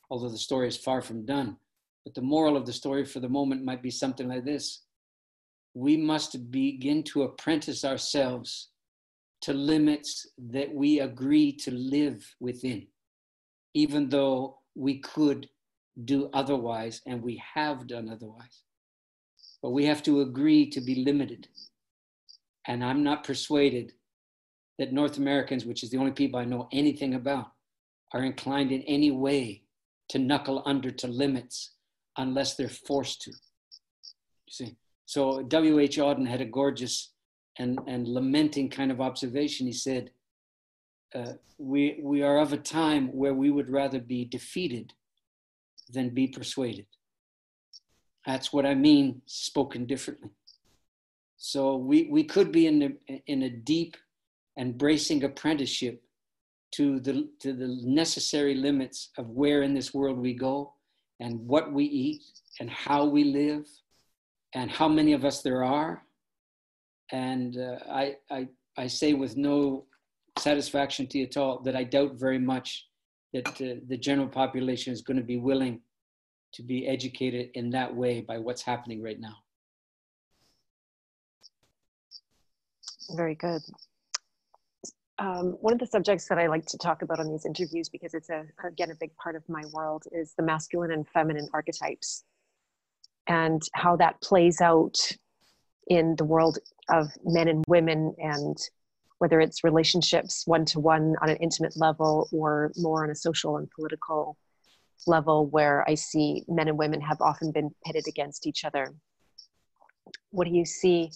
although 0.09 0.29
the 0.29 0.37
story 0.37 0.67
is 0.67 0.77
far 0.77 1.01
from 1.01 1.25
done, 1.25 1.57
but 2.03 2.13
the 2.13 2.21
moral 2.21 2.57
of 2.57 2.65
the 2.65 2.73
story 2.73 3.05
for 3.05 3.19
the 3.19 3.29
moment 3.29 3.63
might 3.63 3.83
be 3.83 3.91
something 3.91 4.27
like 4.27 4.45
this. 4.45 4.83
We 5.73 5.97
must 5.97 6.49
begin 6.51 7.03
to 7.03 7.23
apprentice 7.23 7.85
ourselves 7.85 8.69
to 9.41 9.53
limits 9.53 10.27
that 10.37 10.73
we 10.73 10.99
agree 10.99 11.51
to 11.57 11.71
live 11.71 12.35
within, 12.39 12.87
even 13.73 14.09
though 14.09 14.58
we 14.79 14.99
could 14.99 15.49
do 16.05 16.29
otherwise 16.33 17.01
and 17.05 17.21
we 17.21 17.41
have 17.53 17.85
done 17.85 18.09
otherwise. 18.09 18.63
But 19.61 19.71
we 19.71 19.85
have 19.85 20.01
to 20.03 20.21
agree 20.21 20.69
to 20.69 20.79
be 20.79 21.03
limited. 21.03 21.49
And 22.65 22.83
I'm 22.83 23.03
not 23.03 23.25
persuaded 23.25 23.91
that 24.77 24.93
North 24.93 25.17
Americans, 25.17 25.65
which 25.65 25.83
is 25.83 25.89
the 25.89 25.97
only 25.97 26.13
people 26.13 26.39
I 26.39 26.45
know 26.45 26.69
anything 26.71 27.15
about, 27.15 27.51
are 28.13 28.23
inclined 28.23 28.71
in 28.71 28.81
any 28.83 29.11
way 29.11 29.63
to 30.09 30.17
knuckle 30.17 30.63
under 30.65 30.91
to 30.91 31.07
limits 31.07 31.75
unless 32.17 32.55
they're 32.55 32.69
forced 32.69 33.21
to. 33.23 33.31
You 33.31 34.51
see? 34.51 34.77
So 35.05 35.41
W.H. 35.43 35.97
Auden 35.97 36.25
had 36.25 36.39
a 36.39 36.45
gorgeous 36.45 37.11
and, 37.57 37.77
and 37.85 38.07
lamenting 38.07 38.69
kind 38.69 38.91
of 38.91 39.01
observation. 39.01 39.67
He 39.67 39.73
said, 39.73 40.11
uh, 41.15 41.33
we, 41.57 41.99
we 42.01 42.21
are 42.21 42.39
of 42.39 42.53
a 42.53 42.57
time 42.57 43.07
where 43.13 43.33
we 43.33 43.49
would 43.49 43.69
rather 43.69 43.99
be 43.99 44.25
defeated 44.25 44.93
than 45.89 46.09
be 46.09 46.27
persuaded. 46.27 46.85
That's 48.25 48.53
what 48.53 48.65
I 48.65 48.75
mean, 48.75 49.21
spoken 49.25 49.85
differently. 49.85 50.29
So 51.37 51.77
we, 51.77 52.07
we 52.11 52.23
could 52.23 52.51
be 52.51 52.67
in, 52.67 52.97
in 53.27 53.43
a 53.43 53.49
deep 53.49 53.97
and 54.57 54.77
bracing 54.77 55.23
apprenticeship 55.23 56.03
to 56.71 56.99
the, 56.99 57.27
to 57.39 57.53
the 57.53 57.79
necessary 57.83 58.53
limits 58.53 59.09
of 59.17 59.29
where 59.29 59.63
in 59.63 59.73
this 59.73 59.93
world 59.93 60.17
we 60.19 60.33
go 60.33 60.73
and 61.19 61.39
what 61.47 61.71
we 61.71 61.85
eat 61.85 62.21
and 62.59 62.69
how 62.69 63.05
we 63.05 63.23
live 63.23 63.65
and 64.53 64.69
how 64.69 64.87
many 64.87 65.13
of 65.13 65.25
us 65.25 65.41
there 65.41 65.63
are 65.63 66.03
and 67.11 67.57
uh, 67.57 67.77
I, 67.89 68.15
I, 68.29 68.47
I 68.77 68.87
say 68.87 69.13
with 69.13 69.35
no 69.35 69.85
satisfaction 70.37 71.07
to 71.07 71.19
you 71.19 71.25
at 71.25 71.37
all 71.37 71.59
that 71.63 71.75
I 71.75 71.83
doubt 71.83 72.13
very 72.15 72.39
much 72.39 72.87
that 73.33 73.47
uh, 73.47 73.79
the 73.87 73.97
general 73.97 74.27
population 74.27 74.93
is 74.93 75.01
going 75.01 75.17
to 75.17 75.23
be 75.23 75.37
willing 75.37 75.81
to 76.53 76.63
be 76.63 76.87
educated 76.87 77.49
in 77.53 77.69
that 77.71 77.95
way 77.95 78.21
by 78.21 78.37
what's 78.37 78.61
happening 78.61 79.03
right 79.03 79.19
now. 79.19 79.35
Very 83.15 83.35
good. 83.35 83.61
Um, 85.19 85.57
one 85.59 85.73
of 85.73 85.79
the 85.79 85.87
subjects 85.87 86.27
that 86.29 86.39
I 86.39 86.47
like 86.47 86.65
to 86.67 86.77
talk 86.77 87.01
about 87.01 87.19
on 87.19 87.29
these 87.29 87.45
interviews, 87.45 87.89
because 87.89 88.13
it's 88.13 88.29
a 88.29 88.45
again 88.63 88.89
a 88.89 88.95
big 88.95 89.15
part 89.17 89.35
of 89.35 89.43
my 89.49 89.63
world, 89.73 90.03
is 90.11 90.33
the 90.37 90.43
masculine 90.43 90.91
and 90.91 91.07
feminine 91.07 91.49
archetypes, 91.53 92.23
and 93.27 93.61
how 93.73 93.97
that 93.97 94.21
plays 94.21 94.61
out 94.61 94.97
in 95.87 96.15
the 96.15 96.23
world 96.23 96.59
of 96.89 97.07
men 97.25 97.47
and 97.47 97.65
women 97.67 98.15
and 98.19 98.57
whether 99.19 99.39
it's 99.39 99.63
relationships 99.63 100.43
one 100.47 100.65
to 100.65 100.79
one 100.79 101.15
on 101.21 101.29
an 101.29 101.37
intimate 101.37 101.77
level 101.77 102.27
or 102.31 102.71
more 102.77 103.03
on 103.03 103.11
a 103.11 103.15
social 103.15 103.57
and 103.57 103.69
political 103.71 104.37
level 105.07 105.47
where 105.47 105.87
I 105.87 105.95
see 105.95 106.43
men 106.47 106.67
and 106.67 106.77
women 106.77 107.01
have 107.01 107.21
often 107.21 107.51
been 107.51 107.71
pitted 107.85 108.07
against 108.07 108.47
each 108.47 108.65
other. 108.65 108.93
What 110.31 110.47
do 110.47 110.53
you 110.53 110.65
see 110.65 111.11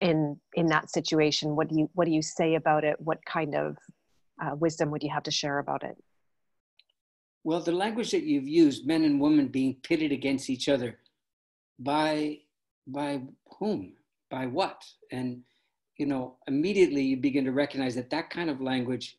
in 0.00 0.40
in 0.54 0.66
that 0.66 0.90
situation? 0.90 1.56
What 1.56 1.68
do 1.68 1.76
you 1.76 1.90
what 1.94 2.06
do 2.06 2.12
you 2.12 2.22
say 2.22 2.54
about 2.54 2.84
it? 2.84 2.96
What 3.00 3.24
kind 3.24 3.54
of 3.54 3.76
uh, 4.42 4.54
wisdom 4.54 4.90
would 4.90 5.02
you 5.02 5.10
have 5.10 5.22
to 5.24 5.30
share 5.30 5.58
about 5.58 5.82
it? 5.82 5.96
Well 7.44 7.60
the 7.60 7.72
language 7.72 8.12
that 8.12 8.24
you've 8.24 8.48
used 8.48 8.86
men 8.86 9.04
and 9.04 9.20
women 9.20 9.48
being 9.48 9.76
pitted 9.82 10.12
against 10.12 10.48
each 10.48 10.68
other 10.68 10.98
by 11.78 12.38
by 12.86 13.22
whom? 13.58 13.94
By 14.30 14.46
what? 14.46 14.82
And 15.10 15.42
you 15.98 16.06
know 16.06 16.36
immediately 16.46 17.02
you 17.02 17.16
begin 17.16 17.44
to 17.44 17.52
recognize 17.52 17.94
that 17.94 18.10
that 18.10 18.30
kind 18.30 18.50
of 18.50 18.60
language 18.60 19.18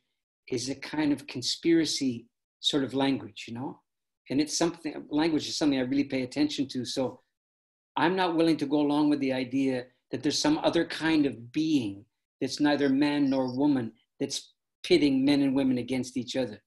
is 0.49 0.69
a 0.69 0.75
kind 0.75 1.11
of 1.11 1.27
conspiracy 1.27 2.27
sort 2.59 2.83
of 2.83 2.93
language 2.93 3.45
you 3.47 3.53
know 3.53 3.79
and 4.29 4.39
it's 4.41 4.57
something 4.57 5.05
language 5.09 5.47
is 5.47 5.57
something 5.57 5.79
i 5.79 5.83
really 5.83 6.03
pay 6.03 6.23
attention 6.23 6.67
to 6.67 6.85
so 6.85 7.19
i'm 7.97 8.15
not 8.15 8.35
willing 8.35 8.57
to 8.57 8.65
go 8.65 8.79
along 8.79 9.09
with 9.09 9.19
the 9.19 9.33
idea 9.33 9.85
that 10.11 10.21
there's 10.21 10.39
some 10.39 10.59
other 10.59 10.85
kind 10.85 11.25
of 11.25 11.51
being 11.51 12.05
that's 12.39 12.59
neither 12.59 12.89
man 12.89 13.29
nor 13.29 13.55
woman 13.55 13.91
that's 14.19 14.53
pitting 14.83 15.25
men 15.25 15.41
and 15.41 15.55
women 15.55 15.77
against 15.77 16.17
each 16.17 16.35
other. 16.35 16.61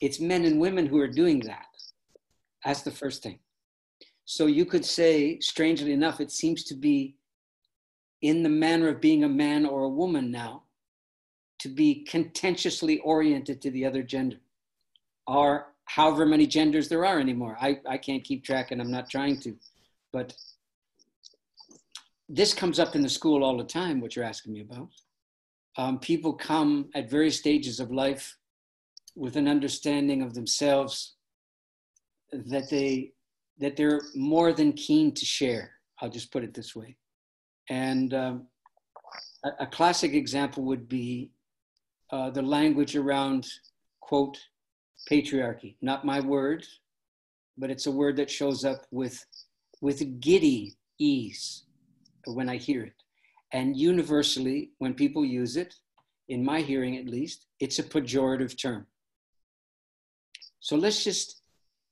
It's 0.00 0.20
men 0.20 0.44
and 0.44 0.60
women 0.60 0.86
who 0.86 0.98
are 1.00 1.08
doing 1.08 1.40
that. 1.40 1.66
That's 2.64 2.82
the 2.82 2.90
first 2.90 3.22
thing. 3.22 3.40
So 4.24 4.46
you 4.46 4.66
could 4.66 4.84
say, 4.84 5.40
strangely 5.40 5.92
enough, 5.92 6.20
it 6.20 6.30
seems 6.30 6.64
to 6.64 6.74
be 6.74 7.16
in 8.22 8.42
the 8.42 8.48
manner 8.48 8.88
of 8.88 9.00
being 9.00 9.24
a 9.24 9.28
man 9.28 9.64
or 9.64 9.84
a 9.84 9.88
woman 9.88 10.30
now 10.30 10.64
to 11.60 11.68
be 11.68 12.04
contentiously 12.04 12.98
oriented 13.00 13.60
to 13.62 13.70
the 13.70 13.84
other 13.84 14.02
gender 14.02 14.38
or 15.26 15.74
however 15.84 16.26
many 16.26 16.46
genders 16.46 16.88
there 16.88 17.04
are 17.04 17.18
anymore. 17.18 17.56
I, 17.60 17.80
I 17.88 17.98
can't 17.98 18.24
keep 18.24 18.44
track 18.44 18.70
and 18.70 18.80
I'm 18.80 18.90
not 18.90 19.10
trying 19.10 19.40
to. 19.40 19.56
But 20.12 20.34
this 22.28 22.52
comes 22.52 22.78
up 22.78 22.94
in 22.94 23.02
the 23.02 23.08
school 23.08 23.42
all 23.42 23.56
the 23.56 23.64
time, 23.64 24.00
what 24.00 24.14
you're 24.14 24.24
asking 24.24 24.52
me 24.52 24.60
about. 24.60 24.88
Um, 25.76 25.98
people 25.98 26.32
come 26.32 26.90
at 26.94 27.10
various 27.10 27.38
stages 27.38 27.80
of 27.80 27.90
life 27.90 28.36
with 29.14 29.36
an 29.36 29.48
understanding 29.48 30.22
of 30.22 30.34
themselves 30.34 31.14
that 32.32 32.68
they 32.70 33.12
that 33.60 33.76
they're 33.76 34.00
more 34.14 34.52
than 34.52 34.72
keen 34.72 35.12
to 35.12 35.24
share. 35.24 35.72
I'll 36.00 36.10
just 36.10 36.30
put 36.30 36.44
it 36.44 36.54
this 36.54 36.76
way. 36.76 36.96
And 37.68 38.14
um, 38.14 38.46
a, 39.44 39.50
a, 39.60 39.66
classic 39.66 40.14
example 40.14 40.64
would 40.64 40.88
be 40.88 41.30
uh, 42.10 42.30
the 42.30 42.42
language 42.42 42.96
around 42.96 43.46
quote 44.00 44.38
patriarchy. 45.10 45.76
Not 45.82 46.04
my 46.04 46.20
word, 46.20 46.66
but 47.58 47.70
it's 47.70 47.86
a 47.86 47.90
word 47.90 48.16
that 48.16 48.30
shows 48.30 48.64
up 48.64 48.86
with 48.90 49.24
with 49.80 50.20
giddy 50.20 50.76
ease 50.98 51.64
when 52.24 52.48
I 52.48 52.56
hear 52.56 52.82
it. 52.84 52.94
And 53.52 53.76
universally, 53.76 54.70
when 54.78 54.94
people 54.94 55.24
use 55.24 55.56
it, 55.56 55.74
in 56.28 56.44
my 56.44 56.60
hearing 56.60 56.96
at 56.96 57.06
least, 57.06 57.46
it's 57.60 57.78
a 57.78 57.82
pejorative 57.82 58.60
term. 58.60 58.86
So 60.60 60.76
let's 60.76 61.04
just 61.04 61.40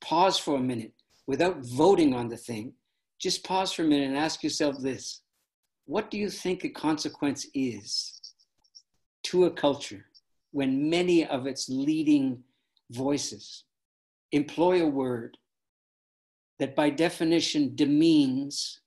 pause 0.01 0.37
for 0.37 0.57
a 0.57 0.61
minute 0.61 0.93
without 1.25 1.57
voting 1.65 2.13
on 2.13 2.27
the 2.27 2.37
thing. 2.37 2.73
Just 3.19 3.43
pause 3.43 3.71
for 3.71 3.83
a 3.83 3.85
minute 3.85 4.09
and 4.09 4.17
ask 4.17 4.43
yourself 4.43 4.75
this 4.79 5.21
What 5.87 6.11
do 6.11 6.17
you 6.17 6.29
think 6.29 6.65
a 6.65 6.69
consequence 6.69 7.47
is 7.53 8.19
to 9.23 9.45
a 9.45 9.51
culture 9.51 10.05
when 10.51 10.89
many 10.89 11.25
of 11.25 11.47
its 11.47 11.69
leading 11.69 12.43
voices 12.91 13.63
employ 14.33 14.83
a 14.83 14.87
word 14.87 15.37
that 16.59 16.75
by 16.75 16.89
definition 16.89 17.73
demeans 17.73 18.81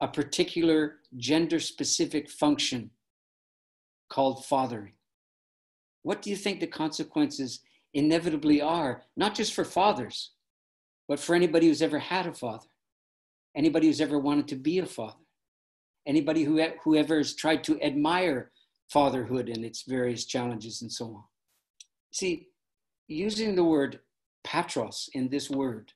a 0.00 0.08
particular 0.08 0.96
gender 1.16 1.60
specific 1.60 2.28
function 2.28 2.90
called 4.08 4.44
fathering. 4.44 4.94
What 6.02 6.20
do 6.20 6.30
you 6.30 6.36
think 6.36 6.58
the 6.58 6.66
consequences 6.66 7.60
inevitably 7.92 8.60
are, 8.60 9.04
not 9.16 9.36
just 9.36 9.54
for 9.54 9.64
fathers, 9.64 10.32
but 11.06 11.20
for 11.20 11.36
anybody 11.36 11.68
who's 11.68 11.82
ever 11.82 12.00
had 12.00 12.26
a 12.26 12.32
father, 12.32 12.66
anybody 13.54 13.86
who's 13.86 14.00
ever 14.00 14.18
wanted 14.18 14.48
to 14.48 14.56
be 14.56 14.80
a 14.80 14.86
father, 14.86 15.23
anybody 16.06 16.44
who, 16.44 16.62
whoever 16.82 17.18
has 17.18 17.34
tried 17.34 17.64
to 17.64 17.80
admire 17.80 18.50
fatherhood 18.88 19.48
and 19.48 19.64
its 19.64 19.82
various 19.82 20.24
challenges 20.24 20.82
and 20.82 20.92
so 20.92 21.06
on? 21.06 21.24
See, 22.12 22.48
using 23.08 23.54
the 23.54 23.64
word 23.64 24.00
patros 24.46 25.08
in 25.14 25.28
this 25.28 25.50
word 25.50 25.92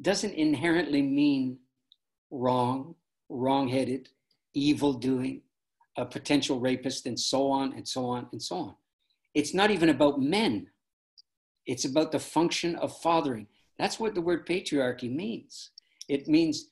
doesn't 0.00 0.34
inherently 0.34 1.02
mean 1.02 1.58
wrong 2.30 2.94
wrongheaded, 3.28 4.08
evil 4.54 4.92
doing, 4.92 5.42
a 5.96 6.04
potential 6.04 6.60
rapist, 6.60 7.06
and 7.06 7.18
so 7.18 7.50
on 7.50 7.72
and 7.72 7.86
so 7.86 8.06
on 8.06 8.26
and 8.32 8.42
so 8.42 8.56
on. 8.56 8.74
It's 9.34 9.54
not 9.54 9.70
even 9.70 9.88
about 9.88 10.20
men, 10.20 10.68
it's 11.66 11.84
about 11.84 12.12
the 12.12 12.18
function 12.18 12.76
of 12.76 12.96
fathering. 13.00 13.46
That's 13.78 13.98
what 13.98 14.14
the 14.14 14.20
word 14.20 14.46
patriarchy 14.46 15.12
means. 15.12 15.70
It 16.08 16.28
means 16.28 16.70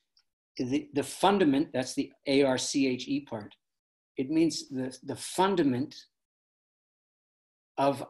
the, 0.56 0.88
the 0.92 1.02
fundament, 1.02 1.68
that's 1.72 1.94
the 1.94 2.12
A 2.26 2.42
R 2.42 2.58
C 2.58 2.86
H 2.86 3.08
E 3.08 3.20
part. 3.20 3.54
It 4.16 4.30
means 4.30 4.68
the, 4.68 4.96
the 5.02 5.16
fundament 5.16 5.94
of 7.78 8.04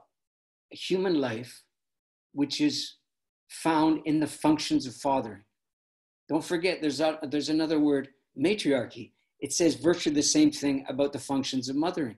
human 0.71 1.21
life, 1.21 1.63
which 2.33 2.61
is 2.61 2.95
found 3.49 4.01
in 4.07 4.19
the 4.19 4.27
functions 4.27 4.87
of 4.87 4.95
fathering. 4.95 5.45
Don't 6.29 6.45
forget, 6.45 6.81
there's, 6.81 7.01
a, 7.01 7.19
there's 7.23 7.51
another 7.51 7.79
word, 7.79 8.09
matriarchy. 8.35 9.13
It 9.41 9.53
says 9.53 9.75
virtually 9.75 10.15
the 10.15 10.23
same 10.23 10.51
thing 10.51 10.85
about 10.89 11.13
the 11.13 11.19
functions 11.19 11.69
of 11.69 11.77
mothering. 11.77 12.17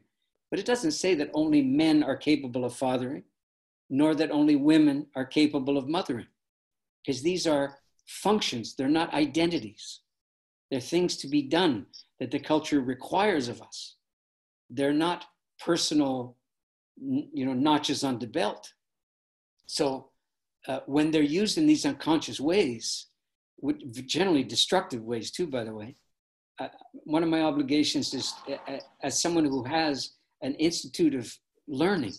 But 0.50 0.60
it 0.60 0.66
doesn't 0.66 0.92
say 0.92 1.14
that 1.16 1.30
only 1.34 1.62
men 1.62 2.02
are 2.02 2.16
capable 2.16 2.64
of 2.64 2.76
fathering, 2.76 3.24
nor 3.90 4.14
that 4.14 4.30
only 4.30 4.56
women 4.56 5.06
are 5.16 5.24
capable 5.24 5.76
of 5.76 5.88
mothering. 5.88 6.26
Because 7.04 7.22
these 7.22 7.46
are 7.46 7.78
functions, 8.06 8.76
they're 8.76 8.88
not 8.88 9.12
identities. 9.12 10.00
They're 10.74 10.80
things 10.80 11.16
to 11.18 11.28
be 11.28 11.42
done 11.42 11.86
that 12.18 12.32
the 12.32 12.40
culture 12.40 12.80
requires 12.80 13.46
of 13.46 13.62
us. 13.62 13.94
They're 14.68 14.92
not 14.92 15.24
personal, 15.60 16.36
you 17.00 17.46
know, 17.46 17.52
notches 17.52 18.02
on 18.02 18.18
the 18.18 18.26
belt. 18.26 18.72
So 19.66 20.10
uh, 20.66 20.80
when 20.86 21.12
they're 21.12 21.22
used 21.22 21.58
in 21.58 21.68
these 21.68 21.86
unconscious 21.86 22.40
ways, 22.40 23.06
generally 24.04 24.42
destructive 24.42 25.04
ways 25.04 25.30
too, 25.30 25.46
by 25.46 25.62
the 25.62 25.72
way, 25.72 25.94
uh, 26.58 26.70
one 27.04 27.22
of 27.22 27.28
my 27.28 27.42
obligations 27.42 28.12
is 28.12 28.34
uh, 28.48 28.78
as 29.00 29.22
someone 29.22 29.44
who 29.44 29.62
has 29.62 30.14
an 30.42 30.54
institute 30.56 31.14
of 31.14 31.32
learning 31.68 32.14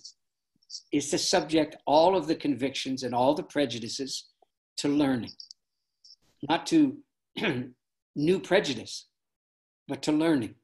is 0.93 1.10
to 1.10 1.18
subject 1.18 1.76
all 1.86 2.16
of 2.16 2.26
the 2.26 2.36
convictions 2.36 3.03
and 3.03 3.14
all 3.14 3.34
the 3.34 3.43
prejudices 3.43 4.30
to 4.78 4.88
learning 4.88 5.34
not 6.47 6.66
to 6.66 6.97
new 8.16 8.39
prejudice 8.39 9.07
but 9.88 10.01
to 10.03 10.11
learning. 10.11 10.55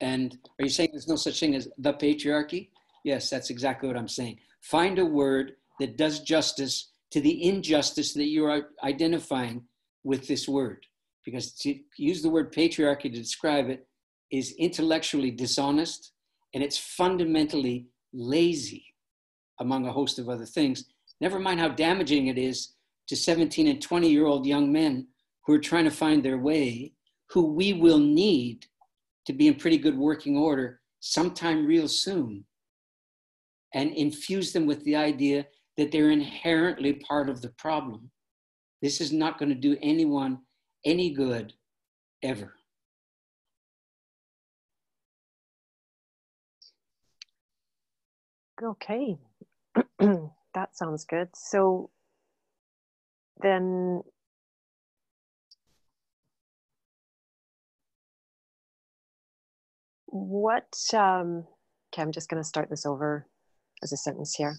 And 0.00 0.38
are 0.58 0.64
you 0.64 0.70
saying 0.70 0.90
there's 0.92 1.08
no 1.08 1.16
such 1.16 1.40
thing 1.40 1.54
as 1.54 1.68
the 1.78 1.92
patriarchy? 1.92 2.70
Yes 3.04 3.30
that's 3.30 3.50
exactly 3.50 3.88
what 3.88 3.96
i'm 3.96 4.08
saying. 4.08 4.38
Find 4.60 4.98
a 4.98 5.04
word 5.04 5.52
that 5.80 5.96
does 5.96 6.20
justice 6.20 6.92
to 7.10 7.20
the 7.20 7.42
injustice 7.44 8.12
that 8.14 8.26
you 8.26 8.44
are 8.44 8.68
identifying 8.84 9.64
with 10.04 10.26
this 10.28 10.48
word. 10.48 10.84
Because 11.24 11.52
to 11.52 11.78
use 11.96 12.22
the 12.22 12.30
word 12.30 12.52
patriarchy 12.52 13.02
to 13.02 13.08
describe 13.10 13.68
it 13.68 13.86
is 14.30 14.54
intellectually 14.58 15.30
dishonest 15.30 16.12
and 16.54 16.62
it's 16.62 16.78
fundamentally 16.78 17.86
lazy, 18.12 18.84
among 19.60 19.86
a 19.86 19.92
host 19.92 20.18
of 20.18 20.28
other 20.28 20.46
things. 20.46 20.84
Never 21.20 21.38
mind 21.38 21.60
how 21.60 21.68
damaging 21.68 22.28
it 22.28 22.38
is 22.38 22.74
to 23.08 23.16
17 23.16 23.66
and 23.66 23.82
20 23.82 24.08
year 24.08 24.26
old 24.26 24.46
young 24.46 24.72
men 24.72 25.06
who 25.48 25.54
are 25.54 25.58
trying 25.58 25.84
to 25.84 25.90
find 25.90 26.22
their 26.22 26.36
way, 26.36 26.92
who 27.30 27.54
we 27.54 27.72
will 27.72 27.98
need 27.98 28.66
to 29.24 29.32
be 29.32 29.48
in 29.48 29.54
pretty 29.54 29.78
good 29.78 29.96
working 29.96 30.36
order 30.36 30.78
sometime 31.00 31.64
real 31.64 31.88
soon, 31.88 32.44
and 33.72 33.94
infuse 33.94 34.52
them 34.52 34.66
with 34.66 34.84
the 34.84 34.94
idea 34.94 35.46
that 35.78 35.90
they're 35.90 36.10
inherently 36.10 36.92
part 36.92 37.30
of 37.30 37.40
the 37.40 37.48
problem. 37.56 38.10
This 38.82 39.00
is 39.00 39.10
not 39.10 39.38
going 39.38 39.48
to 39.48 39.54
do 39.54 39.78
anyone 39.80 40.40
any 40.84 41.14
good 41.14 41.54
ever. 42.22 42.52
Okay, 48.62 49.16
that 49.98 50.76
sounds 50.76 51.06
good. 51.06 51.28
So 51.34 51.88
then 53.40 54.02
what 60.10 60.74
um 60.94 61.44
okay 61.92 62.02
i'm 62.02 62.12
just 62.12 62.28
going 62.28 62.42
to 62.42 62.48
start 62.48 62.68
this 62.70 62.86
over 62.86 63.26
as 63.82 63.92
a 63.92 63.96
sentence 63.96 64.34
here 64.34 64.56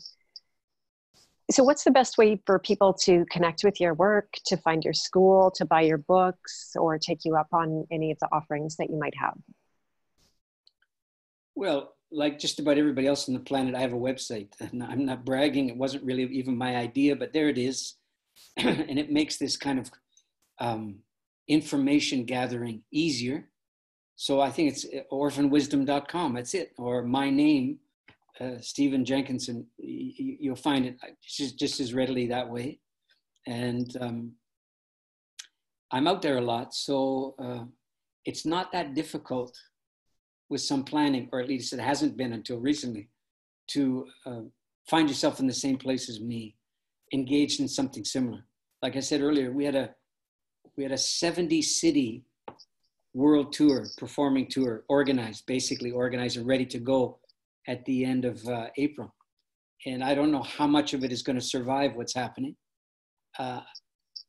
so 1.52 1.64
what's 1.64 1.84
the 1.84 1.91
best 1.91 2.18
way 2.20 2.39
for 2.45 2.60
people 2.60 2.93
to 2.93 3.26
connect 3.32 3.64
with 3.64 3.82
your 3.82 3.95
work 3.95 4.34
to 4.45 4.56
find 4.58 4.84
your 4.84 4.93
school 4.93 5.52
to 5.52 5.66
buy 5.66 5.82
your 5.82 5.97
books 5.97 6.74
or 6.76 6.97
take 6.97 7.26
you 7.26 7.36
up 7.36 7.47
on 7.52 7.86
any 7.91 8.12
of 8.12 8.20
the 8.20 8.28
offerings 8.32 8.76
that 8.78 8.89
you 8.89 9.00
might 9.00 9.16
have 9.20 9.36
Well, 11.60 11.93
like 12.10 12.39
just 12.39 12.60
about 12.60 12.78
everybody 12.78 13.06
else 13.06 13.28
on 13.28 13.34
the 13.34 13.41
planet, 13.41 13.76
I 13.76 13.82
have 13.82 13.91
a 13.91 13.97
website. 13.97 14.54
And 14.62 14.82
I'm 14.82 15.06
not 15.06 15.26
bragging. 15.26 15.68
It 15.68 15.76
wasn't 15.76 16.06
really 16.06 16.24
even 16.24 16.56
my 16.56 16.78
idea, 16.78 17.18
but 17.18 17.34
there 17.34 17.50
it 17.50 17.58
is. 17.58 17.95
and 18.58 18.97
it 18.97 19.12
makes 19.12 19.36
this 19.36 19.58
kind 19.58 19.78
of 19.78 19.91
um, 20.60 21.00
information 21.50 22.24
gathering 22.24 22.84
easier. 22.93 23.49
So 24.22 24.41
I 24.41 24.49
think 24.49 24.74
it's 24.74 24.86
orphanwisdom.com. 25.13 26.34
That's 26.34 26.53
it. 26.53 26.74
Or 26.78 27.03
my 27.03 27.30
name, 27.30 27.80
uh, 28.41 28.59
Stephen 28.59 29.05
Jenkinson. 29.05 29.65
You'll 29.78 30.57
find 30.57 30.86
it 30.86 30.97
just, 31.26 31.57
just 31.57 31.80
as 31.80 31.93
readily 31.93 32.28
that 32.28 32.49
way. 32.49 32.80
And 33.47 33.95
um, 34.01 34.34
I'm 35.89 36.05
out 36.05 36.22
there 36.22 36.38
a 36.38 36.41
lot. 36.41 36.74
So 36.74 37.34
uh, 37.39 37.63
it's 38.26 38.45
not 38.45 38.74
that 38.74 38.93
difficult 38.93 39.57
with 40.49 40.59
some 40.59 40.84
planning, 40.84 41.30
or 41.32 41.39
at 41.39 41.47
least 41.47 41.72
it 41.72 41.80
hasn't 41.80 42.17
been 42.17 42.34
until 42.34 42.59
recently, 42.59 43.07
to 43.67 44.05
uh, 44.26 44.41
find 44.89 45.07
yourself 45.07 45.39
in 45.39 45.47
the 45.47 45.53
same 45.53 45.78
place 45.78 46.09
as 46.09 46.20
me, 46.20 46.57
engaged 47.13 47.61
in 47.61 47.70
something 47.70 48.03
similar. 48.03 48.43
Like 48.82 48.97
I 48.97 48.99
said 48.99 49.22
earlier, 49.22 49.53
we 49.53 49.63
had 49.63 49.76
a 49.76 49.95
we 50.76 50.84
had 50.84 50.91
a 50.91 50.97
70 50.97 51.61
city 51.61 52.26
world 53.14 53.53
tour, 53.53 53.86
performing 53.97 54.47
tour, 54.47 54.84
organized, 54.88 55.45
basically 55.45 55.91
organized 55.91 56.38
and 56.38 56.47
ready 56.47 56.66
to 56.66 56.80
go 56.80 57.20
at 57.68 57.84
the 57.86 58.05
end 58.05 58.26
of 58.26 58.45
uh, 58.47 58.68
April. 58.78 59.14
And 59.86 60.03
I 60.03 60.14
don't 60.14 60.32
know 60.32 60.43
how 60.43 60.68
much 60.68 60.93
of 60.93 61.03
it 61.03 61.12
is 61.12 61.22
going 61.22 61.38
to 61.38 61.45
survive 61.45 61.95
what's 61.95 62.14
happening. 62.14 62.55
Uh, 63.38 63.62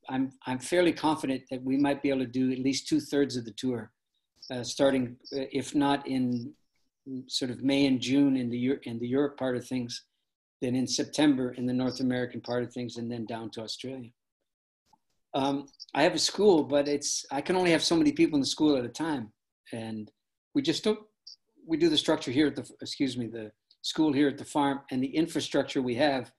I'm, 0.09 0.31
I'm 0.47 0.59
fairly 0.59 0.93
confident 0.93 1.43
that 1.51 1.62
we 1.62 1.76
might 1.76 2.03
be 2.03 2.11
able 2.11 2.20
to 2.20 2.26
do 2.26 2.53
at 2.53 2.59
least 2.59 2.89
two 2.89 3.01
thirds 3.01 3.37
of 3.37 3.45
the 3.45 3.53
tour 3.53 3.93
uh, 4.51 4.62
starting, 4.62 5.16
uh, 5.37 5.45
if 5.53 5.74
not 5.74 6.07
in 6.07 6.53
sort 7.26 7.51
of 7.51 7.62
May 7.62 7.87
and 7.87 8.01
June 8.01 8.37
in 8.37 8.51
the 8.51 8.78
in 8.85 8.99
the 8.99 9.09
Europe 9.09 9.37
part 9.37 9.57
of 9.57 9.66
things, 9.66 10.05
then 10.61 10.74
in 10.74 10.87
September 10.87 11.53
in 11.53 11.66
the 11.66 11.72
North 11.72 12.01
American 12.01 12.41
part 12.41 12.62
of 12.62 12.72
things, 12.72 12.97
and 12.97 13.11
then 13.11 13.26
down 13.26 13.51
to 13.51 13.62
Australia. 13.62 14.11
Um, 15.35 15.66
I 15.95 16.03
have 16.03 16.14
a 16.14 16.18
school, 16.18 16.64
but 16.64 16.89
it's 16.89 17.24
I 17.31 17.41
can 17.41 17.57
only 17.57 17.70
have 17.70 17.83
so 17.83 17.97
many 17.97 18.12
people 18.12 18.37
in 18.37 18.41
the 18.41 18.47
school 18.47 18.76
at 18.76 18.85
a 18.85 18.89
time, 18.89 19.33
and 19.72 20.11
we 20.55 20.62
just 20.62 20.85
don't. 20.85 20.99
We 21.66 21.76
do 21.76 21.89
the 21.89 21.97
structure 21.97 22.31
here 22.31 22.49
at 22.49 22.57
the 22.57 22.68
excuse 22.81 23.16
me 23.16 23.26
the 23.26 23.53
school 23.83 24.12
here 24.12 24.28
at 24.28 24.39
the 24.39 24.45
farm, 24.45 24.81
and 24.91 25.03
the 25.03 25.14
infrastructure 25.14 25.83
we 25.83 25.95
have. 25.97 26.33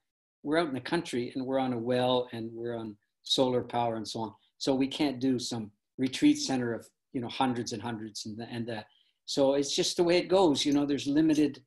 We're 0.44 0.58
out 0.58 0.68
in 0.68 0.74
the 0.74 0.82
country, 0.82 1.32
and 1.36 1.46
we're 1.46 1.60
on 1.60 1.74
a 1.74 1.78
well, 1.78 2.28
and 2.32 2.50
we're 2.52 2.76
on 2.76 2.98
solar 3.24 3.64
power, 3.64 3.96
and 3.96 4.08
so 4.08 4.22
on. 4.22 4.34
So 4.58 4.74
we 4.74 4.88
can't 4.88 5.20
do 5.20 5.38
some 5.40 5.72
retreat 5.98 6.40
center 6.40 6.74
of 6.74 6.88
you 7.14 7.22
know 7.22 7.28
hundreds 7.28 7.74
and 7.74 7.82
hundreds 7.82 8.26
and 8.26 8.38
the, 8.38 8.48
and 8.52 8.68
the, 8.68 8.84
so 9.26 9.54
it's 9.54 9.76
just 9.76 9.98
the 9.98 10.04
way 10.04 10.18
it 10.18 10.28
goes 10.28 10.66
you 10.66 10.74
know 10.74 10.86
there's 10.86 11.08
limited 11.08 11.62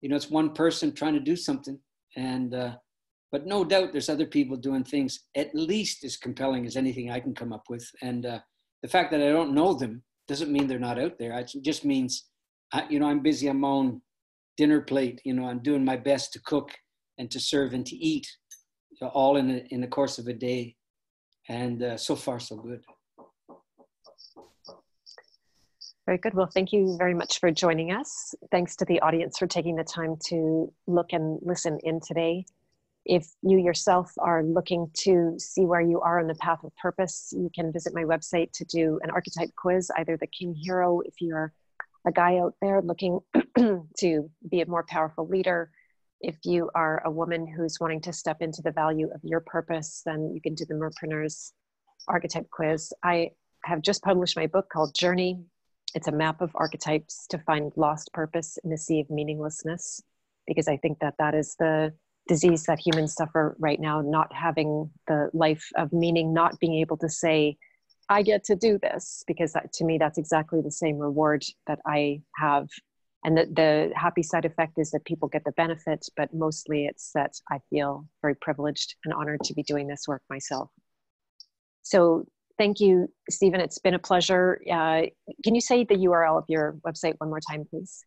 you 0.00 0.08
know 0.08 0.16
it's 0.16 0.30
one 0.30 0.50
person 0.52 0.92
trying 0.92 1.14
to 1.14 1.20
do 1.20 1.36
something 1.36 1.78
and 2.16 2.54
uh, 2.54 2.74
but 3.30 3.46
no 3.46 3.64
doubt 3.64 3.92
there's 3.92 4.08
other 4.08 4.26
people 4.26 4.56
doing 4.56 4.84
things 4.84 5.20
at 5.36 5.54
least 5.54 6.04
as 6.04 6.16
compelling 6.16 6.66
as 6.66 6.76
anything 6.76 7.10
i 7.10 7.20
can 7.20 7.34
come 7.34 7.52
up 7.52 7.64
with 7.68 7.88
and 8.02 8.26
uh, 8.26 8.38
the 8.82 8.88
fact 8.88 9.10
that 9.10 9.20
i 9.20 9.28
don't 9.28 9.54
know 9.54 9.74
them 9.74 10.02
doesn't 10.26 10.52
mean 10.52 10.66
they're 10.66 10.78
not 10.78 10.98
out 10.98 11.18
there 11.18 11.32
it 11.38 11.50
just 11.62 11.84
means 11.84 12.26
I, 12.72 12.86
you 12.88 12.98
know 12.98 13.08
i'm 13.08 13.20
busy 13.20 13.48
on 13.48 13.60
my 13.60 13.68
own 13.68 14.02
dinner 14.56 14.80
plate 14.80 15.20
you 15.24 15.34
know 15.34 15.46
i'm 15.48 15.62
doing 15.62 15.84
my 15.84 15.96
best 15.96 16.32
to 16.34 16.40
cook 16.42 16.70
and 17.18 17.30
to 17.30 17.40
serve 17.40 17.74
and 17.74 17.86
to 17.86 17.96
eat 17.96 18.26
all 19.02 19.36
in, 19.36 19.50
a, 19.50 19.64
in 19.70 19.80
the 19.80 19.86
course 19.86 20.18
of 20.18 20.26
a 20.26 20.32
day 20.32 20.76
and 21.48 21.82
uh, 21.82 21.96
so 21.96 22.16
far 22.16 22.40
so 22.40 22.56
good 22.56 22.82
Very 26.08 26.16
good. 26.16 26.32
Well, 26.32 26.48
thank 26.54 26.72
you 26.72 26.96
very 26.96 27.12
much 27.12 27.38
for 27.38 27.50
joining 27.50 27.92
us. 27.92 28.34
Thanks 28.50 28.74
to 28.76 28.86
the 28.86 28.98
audience 29.00 29.36
for 29.36 29.46
taking 29.46 29.76
the 29.76 29.84
time 29.84 30.16
to 30.28 30.72
look 30.86 31.12
and 31.12 31.38
listen 31.42 31.78
in 31.84 32.00
today. 32.00 32.46
If 33.08 33.26
you 33.42 33.58
yourself 33.58 34.12
are 34.18 34.44
looking 34.44 34.90
to 34.98 35.34
see 35.38 35.64
where 35.64 35.80
you 35.80 36.00
are 36.00 36.20
on 36.20 36.26
the 36.26 36.34
path 36.34 36.62
of 36.62 36.76
purpose, 36.76 37.32
you 37.32 37.50
can 37.54 37.72
visit 37.72 37.94
my 37.94 38.04
website 38.04 38.52
to 38.52 38.64
do 38.66 39.00
an 39.02 39.10
archetype 39.10 39.50
quiz, 39.56 39.90
either 39.96 40.16
the 40.16 40.26
King 40.26 40.54
Hero, 40.54 41.00
if 41.00 41.14
you're 41.20 41.52
a 42.06 42.12
guy 42.12 42.38
out 42.38 42.54
there 42.60 42.80
looking 42.82 43.18
to 43.98 44.30
be 44.48 44.60
a 44.60 44.66
more 44.66 44.84
powerful 44.88 45.26
leader. 45.26 45.70
If 46.20 46.36
you 46.44 46.70
are 46.74 47.02
a 47.04 47.10
woman 47.10 47.46
who's 47.46 47.80
wanting 47.80 48.02
to 48.02 48.12
step 48.12 48.42
into 48.42 48.62
the 48.62 48.72
value 48.72 49.08
of 49.14 49.20
your 49.24 49.40
purpose, 49.40 50.02
then 50.04 50.30
you 50.34 50.40
can 50.40 50.54
do 50.54 50.64
the 50.64 50.74
Merpreneurs 50.74 51.52
archetype 52.08 52.50
quiz. 52.50 52.92
I 53.02 53.30
have 53.64 53.82
just 53.82 54.02
published 54.02 54.36
my 54.36 54.46
book 54.46 54.68
called 54.70 54.94
Journey 54.94 55.40
it's 55.94 56.08
a 56.08 56.12
map 56.12 56.40
of 56.40 56.50
archetypes 56.54 57.26
to 57.28 57.38
find 57.38 57.72
lost 57.76 58.12
purpose 58.12 58.58
in 58.62 58.72
a 58.72 58.78
sea 58.78 59.00
of 59.00 59.10
meaninglessness, 59.10 60.02
because 60.46 60.68
I 60.68 60.76
think 60.76 60.98
that 61.00 61.14
that 61.18 61.34
is 61.34 61.56
the 61.58 61.94
disease 62.28 62.64
that 62.64 62.78
humans 62.78 63.14
suffer 63.14 63.56
right 63.58 63.80
now, 63.80 64.00
not 64.00 64.32
having 64.32 64.90
the 65.06 65.30
life 65.32 65.66
of 65.76 65.92
meaning, 65.92 66.32
not 66.32 66.58
being 66.60 66.74
able 66.74 66.96
to 66.98 67.08
say, 67.08 67.56
I 68.08 68.22
get 68.22 68.44
to 68.44 68.56
do 68.56 68.78
this, 68.78 69.24
because 69.26 69.52
that, 69.52 69.72
to 69.74 69.84
me, 69.84 69.98
that's 69.98 70.18
exactly 70.18 70.60
the 70.60 70.70
same 70.70 70.98
reward 70.98 71.44
that 71.66 71.80
I 71.86 72.22
have. 72.36 72.68
And 73.24 73.36
the, 73.36 73.46
the 73.46 73.92
happy 73.96 74.22
side 74.22 74.44
effect 74.44 74.78
is 74.78 74.90
that 74.92 75.04
people 75.04 75.28
get 75.28 75.44
the 75.44 75.52
benefit, 75.52 76.06
but 76.16 76.32
mostly 76.32 76.86
it's 76.86 77.10
that 77.14 77.32
I 77.50 77.58
feel 77.68 78.06
very 78.22 78.36
privileged 78.36 78.94
and 79.04 79.12
honored 79.12 79.40
to 79.44 79.54
be 79.54 79.62
doing 79.62 79.88
this 79.88 80.04
work 80.06 80.22
myself. 80.30 80.70
So 81.82 82.26
Thank 82.58 82.80
you, 82.80 83.08
Stephen. 83.30 83.60
It's 83.60 83.78
been 83.78 83.94
a 83.94 84.00
pleasure. 84.00 84.60
Uh, 84.68 85.02
can 85.44 85.54
you 85.54 85.60
say 85.60 85.84
the 85.84 85.94
URL 85.94 86.36
of 86.36 86.44
your 86.48 86.76
website 86.84 87.14
one 87.18 87.30
more 87.30 87.40
time, 87.40 87.64
please? 87.70 88.04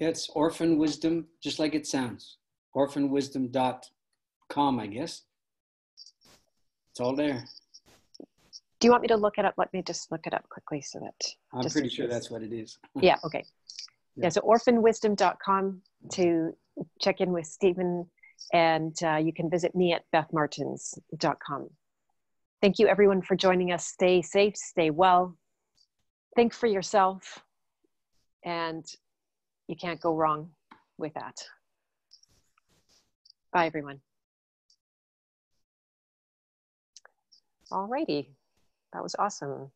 Yeah, 0.00 0.08
it's 0.08 0.30
Orphan 0.30 0.78
Wisdom, 0.78 1.26
just 1.42 1.58
like 1.58 1.74
it 1.74 1.86
sounds. 1.86 2.38
Orphanwisdom.com, 2.74 4.80
I 4.80 4.86
guess. 4.86 5.22
It's 6.92 7.00
all 7.00 7.14
there. 7.14 7.44
Do 8.80 8.86
you 8.86 8.90
want 8.90 9.02
me 9.02 9.08
to 9.08 9.16
look 9.16 9.38
it 9.38 9.44
up? 9.44 9.54
Let 9.58 9.72
me 9.72 9.82
just 9.82 10.10
look 10.10 10.26
it 10.26 10.34
up 10.34 10.48
quickly 10.48 10.80
so 10.80 10.98
that. 11.00 11.14
I'm 11.52 11.68
pretty 11.68 11.90
sure 11.90 12.08
that's 12.08 12.30
what 12.30 12.42
it 12.42 12.52
is. 12.52 12.78
yeah, 13.00 13.16
okay. 13.24 13.44
Yeah, 14.16 14.24
yeah 14.24 14.28
so 14.30 14.40
orphanwisdom.com 14.40 15.82
to 16.12 16.56
check 17.00 17.20
in 17.20 17.32
with 17.32 17.46
Stephen, 17.46 18.06
and 18.52 18.96
uh, 19.02 19.16
you 19.16 19.34
can 19.34 19.50
visit 19.50 19.74
me 19.74 19.92
at 19.92 20.04
bethmartins.com. 20.14 21.68
Thank 22.62 22.78
you, 22.78 22.88
everyone, 22.88 23.22
for 23.22 23.36
joining 23.36 23.72
us. 23.72 23.86
Stay 23.86 24.22
safe, 24.22 24.56
stay 24.56 24.90
well. 24.90 25.36
Think 26.36 26.54
for 26.54 26.66
yourself, 26.66 27.42
and 28.44 28.86
you 29.68 29.76
can't 29.76 30.00
go 30.00 30.14
wrong 30.14 30.50
with 30.96 31.12
that. 31.14 31.36
Bye, 33.52 33.66
everyone. 33.66 34.00
All 37.72 37.86
righty. 37.86 38.30
That 38.92 39.02
was 39.02 39.14
awesome. 39.18 39.70